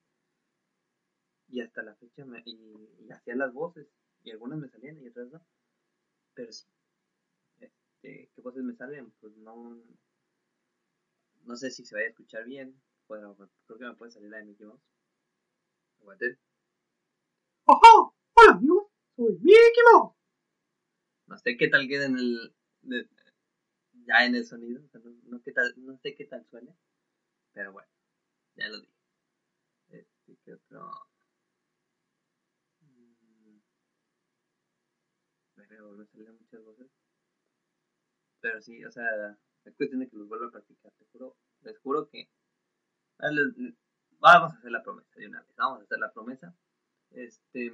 Y 1.49 1.61
hasta 1.61 1.82
la 1.82 1.94
fecha 1.97 2.25
me, 2.25 2.42
y, 2.47 3.11
hacía 3.11 3.37
las 3.37 3.52
voces. 3.52 3.88
Y 4.25 4.30
algunas 4.30 4.59
me 4.59 4.68
salían 4.68 5.00
y 5.02 5.09
otras 5.09 5.30
no. 5.30 5.44
Pero 6.35 6.52
sí. 6.52 6.66
Este, 7.59 8.30
¿Qué 8.35 8.40
voces 8.40 8.62
me 8.62 8.75
salen? 8.75 9.11
Pues 9.20 9.37
no. 9.37 9.78
No 11.44 11.56
sé 11.56 11.70
si 11.70 11.85
se 11.85 11.94
vaya 11.94 12.06
a 12.06 12.11
escuchar 12.11 12.44
bien. 12.44 12.80
Bueno, 13.06 13.37
creo 13.66 13.78
que 13.78 13.85
me 13.85 13.94
puede 13.94 14.12
salir 14.12 14.30
la 14.30 14.38
de 14.38 14.44
Mickey 14.44 14.66
Mouse. 14.66 14.82
Aguante. 16.00 16.38
¡Ajá! 17.66 18.12
Hola 18.35 18.52
amigos, 18.52 18.87
soy 19.16 19.32
Mickey 19.40 19.82
Mouse. 19.92 20.20
No 21.30 21.38
sé 21.38 21.56
qué 21.56 21.68
tal 21.68 21.87
queda 21.87 22.06
en 22.06 22.18
el. 22.18 22.54
ya 24.04 24.26
en 24.26 24.34
el 24.34 24.44
sonido. 24.44 24.82
no, 25.26 25.38
sé 25.99 26.14
qué 26.16 26.25
tal 26.25 26.44
suena. 26.50 26.76
Pero 27.52 27.72
bueno, 27.72 27.88
ya 28.56 28.68
lo 28.68 28.80
dije. 28.80 28.92
Este, 29.90 30.37
¿qué 30.44 30.54
otro? 30.54 30.90
pero 35.68 35.92
me 35.92 36.04
salían 36.06 36.37
muchas 36.37 36.64
voces. 36.64 36.90
Pero 38.40 38.60
sí, 38.60 38.84
o 38.84 38.90
sea, 38.90 39.38
es 39.64 39.75
cuestión 39.76 40.00
de 40.00 40.08
que 40.08 40.16
los 40.16 40.26
vuelva 40.26 40.49
a 40.49 40.50
practicar, 40.50 40.90
te 40.99 41.04
juro, 41.12 41.37
les 41.60 41.78
juro 41.78 42.08
que 42.08 42.28
vamos 44.18 44.52
a 44.52 44.56
hacer 44.56 44.72
la 44.72 44.82
promesa 44.82 45.10
de 45.14 45.28
una 45.28 45.42
vez, 45.42 45.54
vamos 45.56 45.80
a 45.80 45.84
hacer 45.84 45.99
la 45.99 46.12
promesa. 46.12 46.56
Este 47.10 47.72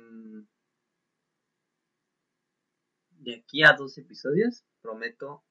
de 3.19 3.37
aquí 3.37 3.63
a 3.63 3.73
dos 3.73 3.97
episodios 3.99 4.65
prometo 4.81 5.45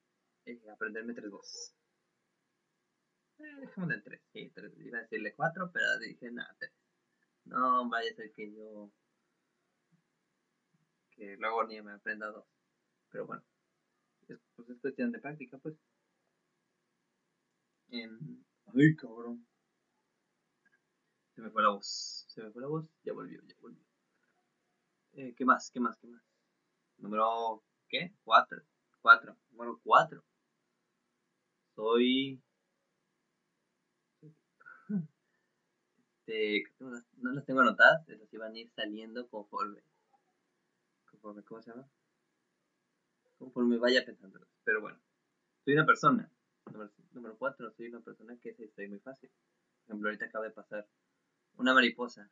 eh, 0.45 0.61
aprenderme 0.71 1.13
tres 1.13 1.31
voces. 1.31 1.75
Eh, 3.39 3.55
dejemos 3.59 3.91
en 3.91 4.03
tres, 4.03 4.21
sí, 4.31 4.51
tres. 4.53 4.71
Iba 4.77 4.99
a 4.99 5.01
decirle 5.01 5.35
cuatro, 5.35 5.71
pero 5.71 5.99
dije 5.99 6.31
nada, 6.31 6.55
tres. 6.57 6.71
No 7.45 7.89
vaya 7.89 8.11
a 8.11 8.15
ser 8.15 8.31
que 8.33 8.53
yo 8.53 8.91
que 11.11 11.37
luego 11.37 11.63
ni 11.65 11.81
me 11.81 11.93
aprenda 11.93 12.27
dos. 12.27 12.45
Pero 13.09 13.25
bueno, 13.25 13.43
es, 14.27 14.39
pues 14.55 14.69
es 14.69 14.79
cuestión 14.79 15.11
de 15.11 15.19
práctica, 15.19 15.57
pues. 15.57 15.75
Ay, 17.91 18.95
cabrón. 18.95 19.45
Se 21.33 21.41
me 21.41 21.49
fue 21.49 21.63
la 21.63 21.69
voz. 21.69 22.25
Se 22.27 22.41
me 22.41 22.51
fue 22.51 22.61
la 22.61 22.67
voz. 22.67 22.89
Ya 23.03 23.13
volvió, 23.13 23.41
ya 23.43 23.55
volvió. 23.59 23.83
Eh, 25.13 25.33
¿Qué 25.35 25.45
más? 25.45 25.71
¿Qué 25.71 25.79
más? 25.79 25.97
¿Qué 25.97 26.07
más? 26.07 26.21
Número, 26.97 27.63
¿qué? 27.89 28.13
Cuatro. 28.23 28.61
Cuatro. 29.01 29.37
Número 29.51 29.79
cuatro. 29.83 30.23
Soy... 31.75 32.41
Este, 36.27 36.63
no 36.79 37.33
las 37.33 37.45
tengo 37.45 37.59
anotadas, 37.61 38.09
esas 38.09 38.33
iban 38.33 38.51
a 38.51 38.57
ir 38.57 38.67
saliendo 38.71 39.29
conforme 39.29 39.83
¿cómo 41.43 41.61
se 41.61 41.71
llama? 41.71 41.89
Conforme 43.37 43.77
vaya 43.77 44.05
pensando. 44.05 44.39
Pero 44.63 44.81
bueno, 44.81 44.99
soy 45.63 45.73
una 45.73 45.85
persona. 45.85 46.31
Número, 47.11 47.37
cuatro, 47.37 47.71
soy 47.71 47.87
una 47.87 48.01
persona 48.01 48.37
que 48.39 48.53
se 48.53 48.65
estoy 48.65 48.87
muy 48.87 48.99
fácil. 48.99 49.29
Por 49.29 49.91
ejemplo, 49.91 50.09
ahorita 50.09 50.25
acaba 50.25 50.45
de 50.45 50.51
pasar 50.51 50.87
una 51.57 51.73
mariposa 51.73 52.29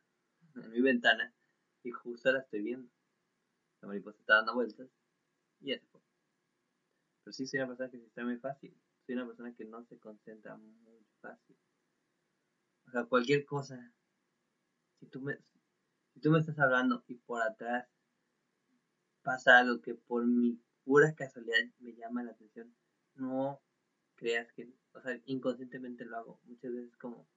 en 0.56 0.70
mi 0.70 0.80
ventana 0.80 1.32
y 1.82 1.90
justo 1.90 2.32
la 2.32 2.40
estoy 2.40 2.62
viendo. 2.62 2.90
La 3.84 3.88
mariposa 3.88 4.18
está 4.18 4.36
dando 4.36 4.54
vueltas 4.54 4.88
y 5.60 5.76
fue. 5.76 6.00
Pero 7.22 7.32
sí 7.34 7.46
soy 7.46 7.60
una 7.60 7.68
persona 7.68 7.90
que 7.90 7.98
se 7.98 8.06
está 8.06 8.24
muy 8.24 8.38
fácil. 8.38 8.74
Soy 9.04 9.14
una 9.14 9.26
persona 9.26 9.54
que 9.54 9.66
no 9.66 9.84
se 9.84 9.98
concentra 9.98 10.56
muy 10.56 11.04
fácil. 11.20 11.54
O 12.88 12.90
sea, 12.90 13.04
cualquier 13.04 13.44
cosa. 13.44 13.92
Si 14.98 15.06
tú 15.08 15.20
me, 15.20 15.36
si 16.14 16.20
tú 16.20 16.30
me 16.30 16.38
estás 16.38 16.58
hablando 16.58 17.04
y 17.08 17.16
por 17.16 17.42
atrás 17.42 17.86
pasa 19.22 19.58
algo 19.58 19.82
que 19.82 19.94
por 19.94 20.24
mi 20.24 20.58
pura 20.82 21.14
casualidad 21.14 21.58
me 21.78 21.94
llama 21.94 22.22
la 22.22 22.30
atención, 22.30 22.74
no 23.16 23.60
creas 24.14 24.50
que, 24.54 24.72
o 24.94 25.02
sea, 25.02 25.20
inconscientemente 25.26 26.06
lo 26.06 26.16
hago. 26.16 26.40
Muchas 26.44 26.72
veces 26.72 26.96
como 26.96 27.28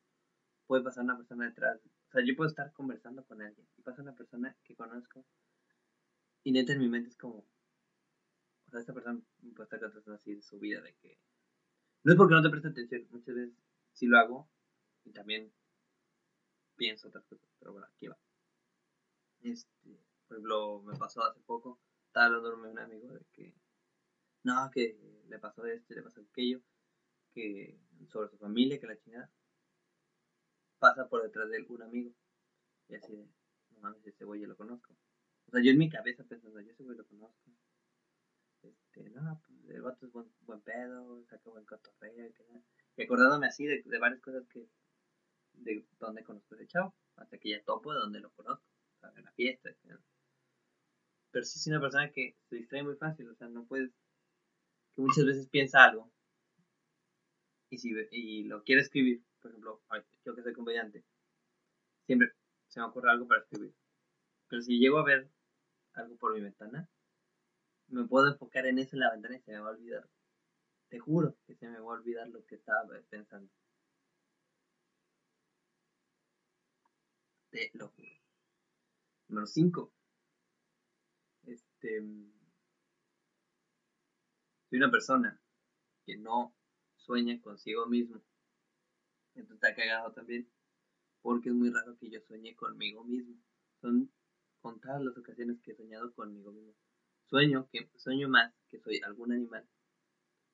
puede 0.66 0.82
pasar 0.82 1.04
una 1.04 1.18
persona 1.18 1.44
detrás, 1.44 1.82
o 1.86 2.12
sea, 2.13 2.24
yo 2.25 2.38
puedo 2.38 2.50
estar 2.50 2.72
conversando 2.72 3.25
con 3.25 3.42
alguien 3.42 3.68
y 3.75 3.82
pasa 3.82 4.01
una 4.01 4.16
persona 4.16 4.56
que 4.63 4.77
conozco 4.77 5.25
y 6.48 6.51
neta 6.54 6.72
en 6.72 6.80
mi 6.80 6.88
mente 6.88 7.10
es 7.10 7.18
como, 7.18 7.39
o 7.39 8.70
sea, 8.72 8.80
esta 8.80 8.94
persona 8.94 9.20
puede 9.54 9.66
estar 9.66 9.82
contando 9.82 10.13
así 10.13 10.34
de 10.34 10.42
su 10.42 10.58
vida, 10.58 10.80
de 10.80 10.96
que 10.96 11.20
no 12.04 12.13
es 12.13 12.18
porque 12.18 12.36
no 12.36 12.42
te 12.42 12.50
preste 12.50 12.70
atención, 12.70 13.06
muchas 13.10 13.36
veces 13.36 13.54
sí 13.92 14.08
lo 14.08 14.18
hago 14.18 14.50
y 15.04 15.12
también 15.12 15.51
pienso 16.77 17.10
otras 17.10 17.25
cosas, 17.25 17.50
pero 17.60 17.74
bueno, 17.74 17.88
aquí 17.88 18.08
va. 18.08 18.18
Este, 19.42 20.00
por 20.25 20.38
ejemplo, 20.38 20.82
me 20.84 20.98
pasó 20.98 21.22
hace 21.22 21.42
poco, 21.42 21.82
estaba 22.06 22.27
hablando 22.27 22.51
con 22.51 22.66
un 22.66 22.80
amigo 22.80 23.10
de 23.10 23.25
que, 23.34 23.54
no, 24.44 24.72
que 24.72 24.98
le 25.27 25.39
pasó 25.39 25.66
esto, 25.66 25.96
le 25.96 26.01
pasó 26.01 26.22
aquello, 26.22 26.62
que 27.34 27.77
sobre 28.08 28.30
su 28.30 28.38
familia, 28.38 28.80
que 28.80 28.88
la 28.88 28.98
chingada, 28.98 29.30
pasa 30.80 31.10
por 31.10 31.24
detrás 31.24 31.50
de 31.50 31.58
él 31.58 31.66
un 31.68 31.82
amigo. 31.82 32.13
Y 32.88 32.96
así 32.96 33.18
de, 33.18 33.27
no 33.72 33.82
mames, 33.82 34.08
ese 34.08 34.24
güey 34.24 34.39
yo 34.39 34.48
lo 34.48 34.56
conozco. 34.56 34.96
O 35.48 35.51
sea, 35.51 35.62
yo 35.63 35.72
en 35.72 35.77
mi 35.77 35.89
cabeza 35.89 36.24
pensando, 36.24 36.60
yo 36.60 36.72
ese 36.72 36.84
güey 36.84 36.98
lo 36.98 37.08
conozco. 37.08 37.51
Este, 38.63 39.10
no, 39.12 39.42
pues 39.46 39.70
el 39.70 39.82
vato 39.82 40.06
es 40.06 40.12
buen, 40.12 40.27
buen 40.42 40.62
pedo, 40.62 41.24
saca 41.25 41.50
buen 41.50 41.66
cotorreo, 41.66 42.32
y 42.98 43.04
acordándome 43.04 43.48
así 43.48 43.66
de, 43.66 43.82
de 43.84 44.00
varias 44.00 44.22
cosas 44.22 44.46
que, 44.48 44.68
de 45.54 45.86
donde 46.00 46.24
conozco 46.24 46.56
a 46.56 46.58
ese 46.58 46.68
chavo, 46.68 46.94
hasta 47.16 47.38
que 47.38 47.50
ya 47.50 47.63
topo 47.63 47.94
de 47.94 48.00
donde 48.00 48.20
lo 48.20 48.32
conozco, 48.32 48.66
o 48.96 49.00
sea, 49.00 49.13
en 49.16 49.24
la 49.24 49.32
fiesta, 49.34 49.70
pero 51.32 51.46
sí 51.46 51.60
es 51.60 51.68
una 51.68 51.80
persona 51.80 52.12
que 52.12 52.36
se 52.50 52.56
distrae 52.56 52.84
muy 52.84 52.96
fácil, 52.96 53.30
o 53.30 53.36
sea, 53.36 53.48
no 53.48 53.66
puedes, 53.66 53.92
que 54.96 55.01
muchas 55.01 55.25
veces 55.25 55.48
piensa 55.48 55.84
algo 55.84 56.12
y, 57.70 57.77
si, 57.77 57.94
y 58.12 58.44
lo 58.46 58.63
quiere 58.63 58.82
escribir, 58.82 59.24
por 59.39 59.51
ejemplo, 59.51 59.82
yo 60.25 60.36
que 60.36 60.42
soy 60.42 60.54
comediante, 60.54 61.04
siempre 62.06 62.32
se 62.68 62.80
me 62.80 62.88
ocurre 62.88 63.12
algo 63.12 63.27
para 63.27 63.42
escribir. 63.42 63.74
Pero 64.50 64.62
si 64.62 64.80
llego 64.80 64.98
a 65.00 65.04
ver 65.04 65.30
algo 65.98 66.18
por 66.18 66.34
mi 66.34 66.42
ventana, 66.42 66.89
me 67.88 68.06
puedo 68.06 68.27
enfocar 68.27 68.66
en 68.66 68.80
eso 68.80 68.96
en 68.96 69.01
la 69.01 69.12
ventana 69.12 69.38
y 69.38 69.42
se 69.42 69.51
me 69.51 69.60
va 69.60 69.70
a 69.70 69.72
olvidar. 69.72 70.10
Te 70.89 71.00
juro 71.00 71.36
que 71.46 71.56
se 71.56 71.68
me 71.68 71.80
va 71.80 71.86
a 71.86 71.98
olvidar 71.98 72.27
lo 72.30 72.46
que 72.46 72.56
estaba 72.56 72.88
pensando. 73.10 73.51
Te 77.50 77.72
lo 77.74 77.89
juro. 77.89 78.10
Número 79.30 79.48
5 79.48 79.92
este, 81.48 82.01
soy 84.70 84.80
una 84.80 84.92
persona 84.92 85.42
que 86.06 86.18
no 86.18 86.54
sueña 86.98 87.39
consigo 87.42 87.86
mismo. 87.88 88.22
Esto 89.34 89.54
está 89.54 89.74
cagado 89.74 90.12
también, 90.12 90.50
porque 91.22 91.50
es 91.50 91.56
muy 91.56 91.70
raro 91.70 91.98
que 91.98 92.10
yo 92.10 92.20
sueñe 92.22 92.56
conmigo 92.56 93.04
mismo. 93.04 93.36
Son 93.82 94.12
contadas 94.62 95.02
las 95.02 95.18
ocasiones 95.18 95.60
que 95.62 95.72
he 95.72 95.76
soñado 95.76 96.14
conmigo 96.14 96.52
mismo. 96.52 96.74
Sueño 97.26 97.68
que 97.72 97.90
sueño 97.96 98.30
más 98.30 98.54
que 98.70 98.80
soy 98.80 99.02
algún 99.04 99.34
animal 99.34 99.68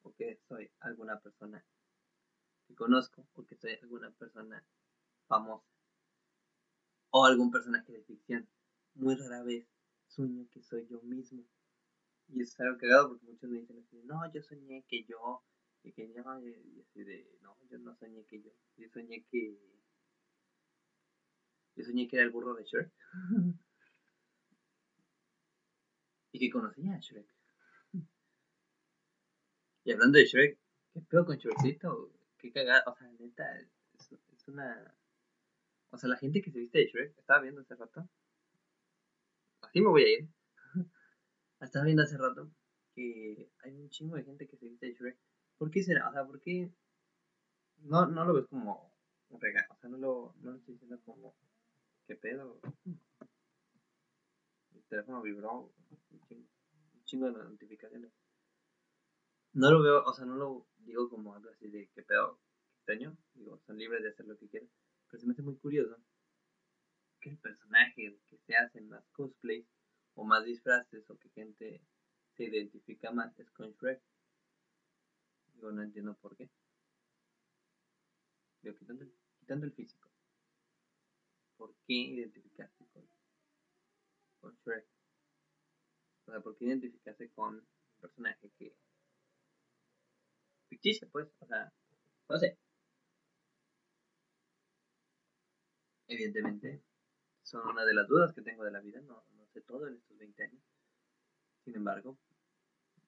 o 0.01 0.13
que 0.13 0.39
soy 0.47 0.71
alguna 0.79 1.19
persona 1.19 1.63
que 2.67 2.75
conozco 2.75 3.27
o 3.33 3.45
que 3.45 3.55
soy 3.55 3.73
alguna 3.81 4.11
persona 4.11 4.63
famosa 5.27 5.67
o 7.11 7.25
algún 7.25 7.51
personaje 7.51 7.91
de 7.93 8.03
ficción. 8.03 8.47
Muy 8.95 9.15
rara 9.15 9.43
vez 9.43 9.67
sueño 10.07 10.47
que 10.51 10.61
soy 10.61 10.87
yo 10.87 11.01
mismo. 11.01 11.43
Y 12.29 12.41
es 12.41 12.59
algo 12.59 12.77
cagado 12.77 13.09
porque 13.09 13.25
muchos 13.25 13.49
me 13.49 13.59
dicen 13.59 13.79
así, 13.79 14.01
no, 14.03 14.31
yo 14.31 14.41
soñé 14.41 14.83
que 14.87 15.03
yo, 15.03 15.43
y 15.83 15.91
que 15.91 16.11
yo, 16.11 16.23
y 16.41 16.81
así 16.81 17.03
de, 17.03 17.37
no, 17.41 17.57
yo 17.69 17.77
no 17.79 17.95
soñé 17.95 18.25
que 18.25 18.41
yo, 18.41 18.51
yo 18.77 18.89
soñé 18.89 19.25
que, 19.29 19.59
yo 21.75 21.83
soñé 21.83 22.07
que 22.07 22.15
era 22.15 22.25
el 22.25 22.31
burro 22.31 22.55
de 22.55 22.63
Shrek. 22.63 22.91
y 26.33 26.39
que 26.39 26.49
conocía 26.49 26.95
a 26.95 26.99
Shrek. 26.99 27.27
Y 29.85 29.91
hablando 29.91 30.17
de 30.17 30.25
Shrek, 30.25 30.59
¿qué 30.93 31.01
pedo 31.01 31.25
con 31.25 31.37
Shrekcito? 31.37 32.11
Qué 32.37 32.51
cagada, 32.51 32.83
o 32.87 32.95
sea, 32.95 33.07
neta, 33.19 33.59
es, 33.59 34.11
es 34.11 34.47
una... 34.47 34.95
O 35.91 35.97
sea, 35.97 36.09
la 36.09 36.17
gente 36.17 36.41
que 36.41 36.51
se 36.51 36.59
viste 36.59 36.79
de 36.79 36.87
Shrek, 36.87 37.17
estaba 37.17 37.41
viendo 37.41 37.61
hace 37.61 37.75
rato. 37.75 38.09
Así 39.61 39.79
me 39.79 39.89
voy 39.89 40.03
a 40.03 40.09
ir. 40.09 40.29
estaba 41.61 41.85
viendo 41.85 42.03
hace 42.03 42.17
rato 42.17 42.51
que 42.95 43.51
hay 43.59 43.75
un 43.75 43.89
chingo 43.89 44.15
de 44.15 44.23
gente 44.23 44.47
que 44.47 44.57
se 44.57 44.67
viste 44.67 44.87
de 44.87 44.93
Shrek. 44.93 45.17
¿Por 45.57 45.69
qué 45.69 45.83
será? 45.83 46.09
O 46.09 46.13
sea, 46.13 46.25
¿por 46.25 46.41
qué 46.41 46.71
no, 47.83 48.07
no 48.07 48.25
lo 48.25 48.33
ves 48.33 48.47
como 48.47 48.91
un 49.29 49.39
regalo? 49.39 49.71
O 49.71 49.77
sea, 49.77 49.89
no 49.89 49.97
lo, 49.97 50.35
no 50.41 50.51
lo 50.51 50.57
estoy 50.57 50.73
diciendo 50.73 50.99
como, 51.05 51.35
¿qué 52.07 52.15
pedo? 52.15 52.59
El 54.83 54.89
teléfono 54.89 55.21
vibró, 55.21 55.73
un 56.11 56.21
chingo, 56.27 56.47
un 56.93 57.03
chingo 57.05 57.31
de 57.31 57.43
notificaciones. 57.43 58.11
No 59.53 59.71
lo 59.71 59.81
veo, 59.83 60.03
o 60.03 60.13
sea, 60.13 60.25
no 60.25 60.35
lo 60.35 60.67
digo 60.77 61.09
como 61.09 61.33
algo 61.35 61.49
así 61.49 61.67
de, 61.67 61.87
¿qué 61.93 62.03
pedo? 62.03 62.39
Extraño. 62.77 63.15
Digo, 63.33 63.59
son 63.65 63.77
libres 63.77 64.03
de 64.03 64.09
hacer 64.09 64.25
lo 64.25 64.37
que 64.37 64.47
quieran. 64.47 64.69
Pero 65.07 65.21
se 65.21 65.27
me 65.27 65.33
hace 65.33 65.41
muy 65.41 65.55
curioso 65.57 65.97
que 67.19 67.29
el 67.29 67.37
personaje 67.37 68.19
que 68.27 68.37
se 68.39 68.55
hace 68.55 68.81
más 68.81 69.07
cosplays 69.11 69.65
o 70.15 70.23
más 70.23 70.43
disfraces 70.43 71.09
o 71.09 71.17
que 71.17 71.29
gente 71.29 71.81
se 72.35 72.43
identifica 72.45 73.11
más 73.11 73.37
es 73.39 73.49
con 73.51 73.71
Shrek. 73.73 74.01
Digo, 75.53 75.71
no 75.71 75.83
entiendo 75.83 76.15
por 76.15 76.35
qué. 76.35 76.49
Digo, 78.61 78.75
quitando, 78.75 79.05
quitando 79.39 79.65
el 79.65 79.71
físico. 79.71 80.09
¿Por 81.57 81.73
qué 81.85 81.93
identificarse 81.93 82.85
con, 82.91 83.07
con 84.43 84.53
Shrek? 84.57 84.85
O 86.27 86.31
sea, 86.31 86.41
¿por 86.41 86.57
qué 86.57 86.65
identificarse 86.65 87.31
con 87.31 87.55
un 87.55 87.67
personaje 87.99 88.51
que... 88.57 88.75
ficticio, 90.67 91.09
pues? 91.09 91.29
O 91.39 91.45
sea, 91.45 91.73
no 92.29 92.37
sé. 92.37 92.57
Evidentemente, 96.07 96.83
son 97.43 97.67
una 97.67 97.85
de 97.85 97.93
las 97.93 98.07
dudas 98.07 98.33
que 98.33 98.41
tengo 98.41 98.65
de 98.65 98.71
la 98.71 98.81
vida. 98.81 99.01
No, 99.01 99.23
sé 99.53 99.61
todo 99.61 99.87
en 99.87 99.95
estos 99.95 100.17
20 100.17 100.43
años. 100.43 100.63
Sin 101.63 101.75
embargo, 101.75 102.17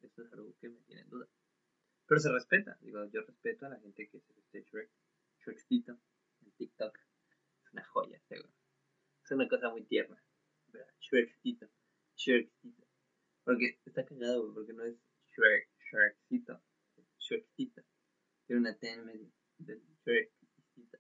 esto 0.01 0.23
es 0.23 0.31
algo 0.31 0.55
que 0.59 0.69
me 0.69 0.79
tiene 0.81 1.01
en 1.01 1.09
duda. 1.09 1.27
Pero 2.07 2.19
se 2.21 2.31
respeta. 2.31 2.77
Digo, 2.81 3.03
yo 3.05 3.21
respeto 3.21 3.65
a 3.65 3.69
la 3.69 3.79
gente 3.79 4.07
que 4.07 4.21
se 4.21 4.33
viste 4.33 4.61
Shrek. 4.61 4.89
Shrekcito 5.39 5.99
en 6.45 6.51
TikTok. 6.53 6.97
Es 7.65 7.73
una 7.73 7.83
joya, 7.83 8.21
seguro. 8.29 8.53
Es 9.23 9.31
una 9.31 9.49
cosa 9.49 9.69
muy 9.69 9.83
tierna. 9.83 10.24
Shrekcito. 10.99 11.69
Shrekcito. 12.15 12.85
Porque 13.43 13.79
está 13.85 14.05
cagado, 14.05 14.53
porque 14.53 14.73
no 14.73 14.83
es 14.83 14.95
Shrek, 15.27 15.69
Shrekcito. 15.79 16.61
Es 16.97 17.05
Shrekcito. 17.19 17.83
Tiene 18.47 18.61
una 18.61 18.77
T 18.77 18.89
en 18.89 19.05
medio. 19.05 19.31
De 19.57 19.81
Shrekcito. 20.03 20.97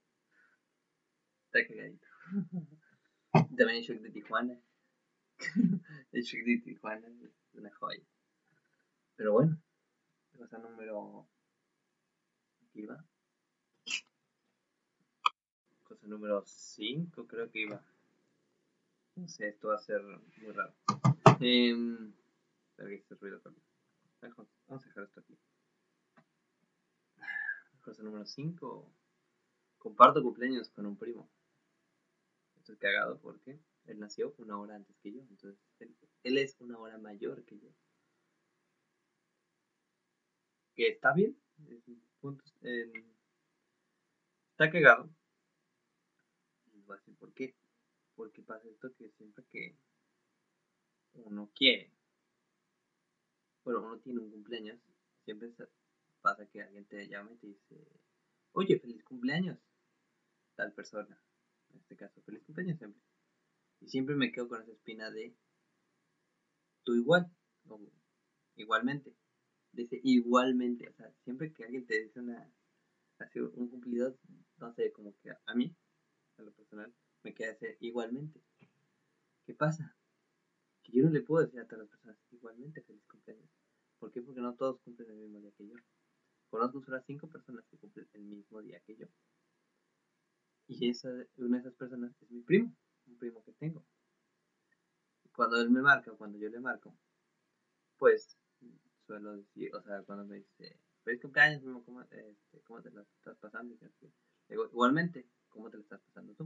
Está 1.45 1.67
cagadito. 1.67 2.07
También 3.57 3.81
Shrek 3.81 4.01
de 4.01 4.11
Tijuana. 4.11 4.61
el 6.11 6.21
Shrek 6.21 6.45
de 6.45 6.57
Tijuana 6.59 7.07
es 7.07 7.31
una 7.53 7.73
joya. 7.75 8.03
Pero 9.15 9.33
bueno, 9.33 9.61
cosa 10.37 10.57
número. 10.57 11.27
Aquí 12.61 12.81
iba. 12.81 13.05
Cosa 15.83 16.07
número 16.07 16.43
5, 16.45 17.27
creo 17.27 17.49
que 17.49 17.61
iba. 17.61 17.94
No 19.15 19.29
sé, 19.29 19.47
esto 19.47 19.69
va 19.69 19.75
a 19.75 19.79
ser 19.79 20.01
muy 20.01 20.51
raro. 20.51 20.73
Eh, 21.39 21.73
este 22.77 23.15
ruido 23.15 23.41
cambie. 23.41 23.63
Vamos 24.67 24.83
a 24.83 24.87
dejar 24.87 25.03
esto 25.05 25.21
aquí. 25.21 25.37
Cosa 27.81 28.03
número 28.03 28.25
5. 28.25 28.91
Comparto 29.77 30.21
cumpleaños 30.21 30.69
con 30.69 30.85
un 30.85 30.97
primo. 30.97 31.29
Esto 32.57 32.73
es 32.73 32.79
cagado 32.79 33.19
porque 33.19 33.59
él 33.85 33.99
nació 33.99 34.33
una 34.37 34.59
hora 34.59 34.75
antes 34.75 34.97
que 34.97 35.13
yo. 35.13 35.21
Entonces, 35.29 35.57
él, 36.23 36.37
es 36.37 36.59
una 36.59 36.77
hora 36.77 36.97
mayor 36.97 37.45
que 37.45 37.59
yo 37.59 37.69
que 40.75 40.89
está 40.89 41.13
bien. 41.13 41.37
Está 44.51 44.69
cagado. 44.69 45.09
Y 46.73 46.81
voy 46.81 46.97
por 47.17 47.33
qué. 47.33 47.55
Porque 48.15 48.41
pasa 48.41 48.67
esto 48.69 48.93
que 48.95 49.09
siempre 49.11 49.43
que 49.51 49.77
uno 51.13 51.51
quiere, 51.55 51.91
bueno, 53.63 53.81
uno 53.81 53.99
tiene 53.99 54.19
un 54.19 54.31
cumpleaños, 54.31 54.79
siempre 55.23 55.51
pasa 56.21 56.45
que 56.47 56.61
alguien 56.61 56.85
te 56.85 57.07
llama 57.07 57.31
y 57.33 57.37
te 57.37 57.47
dice, 57.47 57.87
oye, 58.53 58.79
feliz 58.79 59.03
cumpleaños, 59.03 59.57
tal 60.55 60.73
persona. 60.73 61.19
En 61.69 61.79
este 61.79 61.95
caso, 61.95 62.21
feliz 62.21 62.43
cumpleaños 62.43 62.77
siempre. 62.77 63.01
Y 63.81 63.89
siempre 63.89 64.15
me 64.15 64.31
quedo 64.31 64.47
con 64.47 64.61
esa 64.61 64.71
espina 64.71 65.11
de, 65.11 65.35
tú 66.83 66.95
igual, 66.95 67.29
o 67.67 67.79
igualmente 68.55 69.15
dice 69.75 69.99
igualmente, 70.03 70.89
o 70.89 70.93
sea, 70.93 71.11
siempre 71.23 71.53
que 71.53 71.65
alguien 71.65 71.85
te 71.85 72.01
dice 72.01 72.19
una, 72.19 72.49
así, 73.19 73.39
un 73.39 73.69
cumplido, 73.69 74.17
no 74.57 74.73
sé, 74.73 74.91
como 74.91 75.15
que 75.19 75.31
a 75.31 75.53
mí, 75.53 75.75
a 76.37 76.41
lo 76.41 76.51
personal, 76.53 76.93
me 77.25 77.33
queda 77.33 77.53
decir 77.53 77.75
igualmente. 77.79 78.39
¿Qué 79.45 79.55
pasa? 79.55 79.95
Que 80.83 80.91
yo 80.91 81.03
no 81.03 81.09
le 81.09 81.21
puedo 81.21 81.43
decir 81.43 81.59
a 81.59 81.65
todas 81.65 81.79
las 81.79 81.89
personas 81.89 82.17
igualmente 82.29 82.83
feliz 82.83 83.03
cumpleaños. 83.07 83.49
¿Por 83.97 84.11
qué? 84.11 84.21
Porque 84.21 84.41
no 84.41 84.53
todos 84.53 84.79
cumplen 84.81 85.09
el 85.09 85.17
mismo 85.17 85.39
día 85.39 85.51
que 85.57 85.67
yo. 85.67 85.75
Conozco 86.51 86.81
solo 86.83 86.97
a 86.97 87.01
cinco 87.01 87.27
personas 87.27 87.65
que 87.65 87.77
cumplen 87.77 88.07
el 88.13 88.21
mismo 88.21 88.61
día 88.61 88.79
que 88.81 88.95
yo. 88.95 89.07
Y 90.67 90.89
esa, 90.89 91.09
una 91.37 91.57
de 91.57 91.61
esas 91.61 91.73
personas 91.73 92.11
es 92.21 92.29
mi 92.29 92.41
primo, 92.41 92.71
un 93.07 93.17
primo 93.17 93.43
que 93.43 93.53
tengo. 93.53 93.83
Cuando 95.35 95.59
él 95.59 95.71
me 95.71 95.81
marca 95.81 96.11
cuando 96.11 96.37
yo 96.37 96.49
le 96.49 96.59
marco, 96.59 96.95
pues 97.97 98.37
suelo 99.07 99.35
decir, 99.35 99.73
o 99.75 99.81
sea, 99.81 100.03
cuando 100.03 100.25
me 100.25 100.37
dice, 100.37 100.79
feliz 101.03 101.21
cumpleaños, 101.21 101.63
¿cómo, 101.85 102.01
este, 102.01 102.61
¿cómo 102.65 102.81
te 102.83 102.91
lo 102.91 103.01
estás 103.01 103.35
pasando? 103.37 103.73
Y 103.73 104.11
digo, 104.47 104.65
igualmente, 104.65 105.25
¿cómo 105.49 105.71
te 105.71 105.77
lo 105.77 105.83
estás 105.83 106.01
pasando 106.01 106.35
tú? 106.35 106.45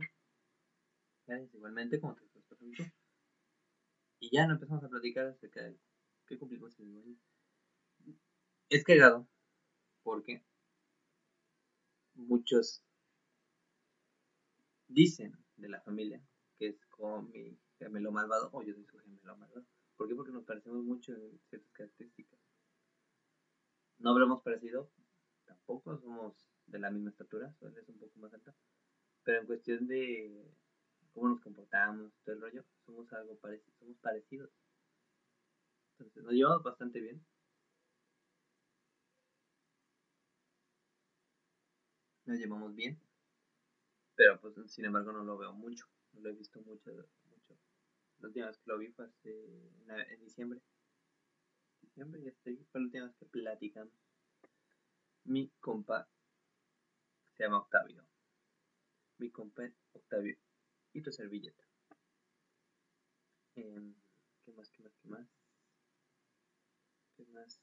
Igualmente, 1.54 2.00
¿cómo 2.00 2.16
te 2.16 2.22
tú? 2.56 2.84
Y 4.20 4.36
ya 4.36 4.48
no 4.48 4.54
empezamos 4.54 4.84
a 4.84 4.90
platicar 4.90 5.28
acerca 5.28 5.64
de 5.64 5.78
qué 6.28 6.38
cumplimos 6.38 6.78
el. 6.80 7.18
Es 8.70 8.84
cagado, 8.84 9.28
porque 10.04 10.44
muchos 12.14 12.84
dicen 14.88 15.34
de 15.58 15.70
la 15.70 15.82
familia 15.82 16.22
que 16.58 16.68
es 16.68 16.86
como 16.88 17.24
mi 17.24 17.58
gemelo 17.78 18.12
malvado 18.12 18.50
o 18.52 18.62
yo 18.64 18.74
soy 18.74 18.86
su 18.86 19.00
gemelo 19.00 19.38
malvado. 19.38 19.66
¿Por? 19.96 20.16
Porque 20.16 20.32
nos 20.32 20.46
parecemos 20.46 20.84
mucho 20.84 21.14
en 21.14 21.40
ciertas 21.50 21.72
características 21.72 22.40
no 24.00 24.12
habremos 24.12 24.42
parecido, 24.42 24.90
tampoco 25.46 25.98
somos 25.98 26.34
de 26.66 26.80
la 26.80 26.90
misma 26.90 27.12
estatura, 27.12 27.54
él 27.62 27.78
es 27.78 27.88
un 27.90 28.00
poco 28.00 28.18
más 28.20 28.34
alta, 28.34 28.56
pero 29.24 29.42
en 29.42 29.46
cuestión 29.46 29.88
de 29.88 30.50
cómo 31.20 31.34
nos 31.34 31.42
comportamos, 31.42 32.14
todo 32.24 32.36
el 32.36 32.42
rollo, 32.42 32.66
somos 32.86 33.12
algo 33.12 33.36
parecido, 33.40 33.74
somos 33.80 33.98
parecidos. 33.98 34.50
Entonces 35.98 36.24
nos 36.24 36.34
llevamos 36.34 36.64
bastante 36.64 37.02
bien. 37.02 37.22
Nos 42.26 42.38
llevamos 42.38 42.74
bien, 42.74 42.98
pero 44.16 44.40
pues 44.40 44.54
sin 44.72 44.86
embargo 44.86 45.12
no 45.12 45.24
lo 45.24 45.38
veo 45.38 45.52
mucho, 45.52 45.86
no 46.14 46.22
lo 46.22 46.30
he 46.30 46.34
visto 46.34 46.62
mucho, 46.62 46.92
mucho. 47.26 47.58
La 48.20 48.28
última 48.28 48.48
vez 48.48 48.58
que 48.58 48.70
lo 48.70 48.78
vi 48.78 48.88
fue 48.90 49.06
hace, 49.06 49.32
en 49.88 50.22
diciembre 50.22 50.62
diciembre 51.82 52.22
y 52.22 52.28
estoy 52.28 52.56
fue 52.72 52.82
la 52.82 52.86
última 52.86 53.06
vez 53.08 53.16
que 53.16 53.26
platicamos. 53.26 53.94
Mi 55.26 55.50
compa 55.60 56.08
se 57.36 57.44
llama 57.44 57.60
Octavio. 57.60 58.06
Mi 59.18 59.32
compa 59.32 59.64
Octavio. 59.94 60.38
Y 61.00 61.02
tu 61.02 61.14
servilleta. 61.14 61.64
Eh, 63.56 63.94
¿Qué 64.44 64.52
más? 64.52 64.70
¿Qué 64.70 64.84
más? 64.84 64.94
¿Qué 64.98 65.08
más? 65.08 65.28
¿Qué 67.16 67.26
más? 67.28 67.62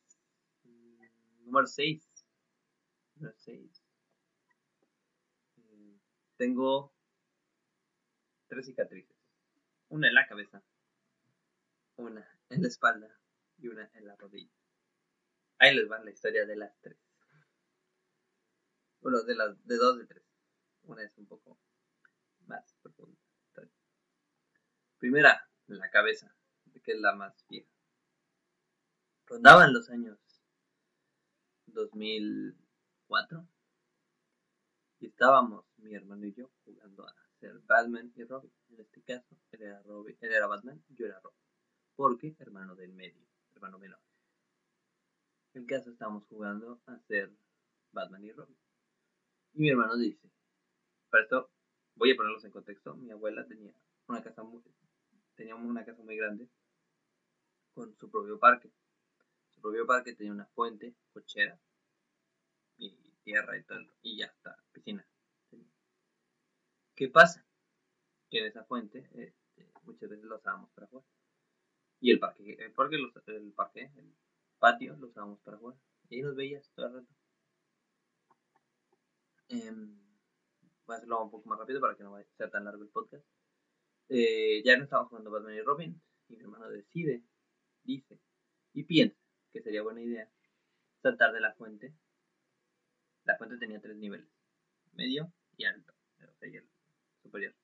Mm, 0.63 1.45
número 1.45 1.67
6. 1.67 2.09
Número 3.17 3.37
6. 3.37 3.83
Eh, 5.59 6.01
tengo 6.39 6.95
tres 8.47 8.65
cicatrices. 8.65 9.19
Una 9.91 10.09
en 10.09 10.15
la 10.15 10.27
cabeza. 10.27 10.63
Una 11.97 12.27
en 12.49 12.63
la 12.63 12.69
espalda 12.69 13.21
y 13.59 13.69
una 13.69 13.91
en 13.93 14.07
la 14.07 14.17
rodilla. 14.17 14.57
Ahí 15.59 15.75
les 15.75 15.91
va 15.91 16.03
la 16.03 16.11
historia 16.11 16.47
de 16.47 16.57
las 16.57 16.75
tres. 16.81 16.97
Bueno, 19.03 19.23
de 19.25 19.35
las 19.35 19.63
de 19.67 19.77
dos 19.77 19.99
de 19.99 20.07
tres. 20.07 20.25
Una 20.85 21.05
es 21.05 21.19
un 21.19 21.27
poco 21.27 21.61
más 22.47 22.75
profunda. 22.83 23.19
Primera, 25.07 25.41
la 25.69 25.89
cabeza, 25.89 26.35
que 26.83 26.91
es 26.91 26.99
la 26.99 27.15
más 27.15 27.47
vieja. 27.49 27.71
Rondaban 29.27 29.73
los 29.73 29.89
años 29.89 30.19
2004 31.67 33.49
y 34.99 35.07
estábamos, 35.07 35.65
mi 35.77 35.95
hermano 35.95 36.27
y 36.27 36.35
yo, 36.35 36.51
jugando 36.65 37.07
a 37.07 37.15
ser 37.39 37.57
Batman 37.67 38.13
y 38.17 38.25
Robin. 38.25 38.53
En 38.71 38.81
este 38.81 39.01
caso, 39.05 39.39
él 39.53 39.63
era, 39.63 39.81
Robin, 39.85 40.19
él 40.21 40.33
era 40.33 40.49
Batman, 40.49 40.83
yo 40.89 41.07
era 41.07 41.21
Robin. 41.21 41.39
Porque 41.95 42.35
hermano 42.41 42.75
del 42.75 42.93
medio, 42.93 43.29
hermano 43.55 43.79
menor. 43.79 44.01
En 45.55 45.63
el 45.63 45.69
caso, 45.69 45.91
estábamos 45.91 46.27
jugando 46.27 46.83
a 46.87 46.99
ser 46.99 47.31
Batman 47.93 48.25
y 48.25 48.33
Robin. 48.33 48.59
Y 49.53 49.61
mi 49.61 49.71
hermano 49.71 49.97
dice, 49.97 50.29
para 51.11 51.23
esto 51.23 51.53
voy 51.95 52.11
a 52.11 52.17
ponerlos 52.17 52.45
en 52.45 52.51
contexto, 52.51 52.97
mi 52.97 53.13
abuela 53.13 53.47
tenía 53.47 53.73
una 54.09 54.21
casa 54.21 54.43
muy, 54.43 54.65
tenía 55.37 55.55
una 55.55 55.85
casa 55.85 56.03
muy 56.03 56.17
grande 56.17 56.49
con 57.75 57.95
su 57.97 58.11
propio 58.11 58.39
parque. 58.39 58.73
Su 59.51 59.61
propio 59.61 59.87
parque 59.87 60.15
tenía 60.15 60.33
una 60.33 60.47
fuente, 60.47 60.95
cochera 61.13 61.61
y 62.79 62.91
tierra 63.23 63.57
y 63.57 63.63
todo, 63.65 63.81
y 64.03 64.19
ya 64.19 64.27
está, 64.27 64.59
piscina. 64.73 65.07
¿Qué 66.95 67.09
pasa? 67.09 67.45
Que 68.31 68.39
en 68.39 68.47
esa 68.47 68.65
fuente 68.65 69.09
este, 69.15 69.71
muchas 69.83 70.09
veces 70.09 70.25
lo 70.25 70.37
usábamos 70.37 70.71
para 70.71 70.87
jugar. 70.87 71.05
Y 72.01 72.11
el 72.11 72.19
parque, 72.19 72.57
el 72.59 72.73
parque, 72.73 72.97
el 72.97 73.53
parque, 73.53 73.91
el 73.97 74.15
patio 74.59 74.97
lo 74.97 75.09
usábamos 75.09 75.41
para 75.41 75.59
jugar. 75.59 75.77
Y 76.09 76.17
ahí 76.17 76.23
nos 76.23 76.35
veías 76.35 76.71
todo 76.75 76.87
el 76.87 76.95
rato. 76.95 77.15
Em, 79.49 79.99
voy 80.87 80.95
a 80.95 80.97
hacerlo 80.97 81.23
un 81.23 81.31
poco 81.31 81.49
más 81.49 81.59
rápido 81.59 81.81
para 81.81 81.95
que 81.95 82.03
no 82.03 82.17
sea 82.37 82.51
tan 82.51 82.65
largo 82.65 82.83
el 82.83 82.89
podcast. 82.89 83.25
Eh, 84.09 84.63
ya 84.65 84.77
no 84.77 84.85
estábamos 84.85 85.11
jugando 85.11 85.31
Batman 85.31 85.55
y 85.55 85.61
Robin. 85.61 86.03
Y 86.29 86.37
mi 86.37 86.43
hermano 86.43 86.69
decide, 86.69 87.23
dice 87.85 88.21
y 88.77 88.85
piensa 88.85 89.17
que 89.53 89.63
sería 89.63 89.83
buena 89.83 90.03
idea 90.03 90.31
saltar 91.03 91.33
de 91.33 91.41
la 91.41 91.55
fuente. 91.55 91.95
La 93.25 93.39
fuente 93.39 93.57
tenía 93.57 93.81
tres 93.81 93.97
niveles: 93.97 94.29
medio 94.93 95.33
y 95.57 95.65
alto. 95.65 95.95
el 96.43 96.69
superior. 97.23 97.55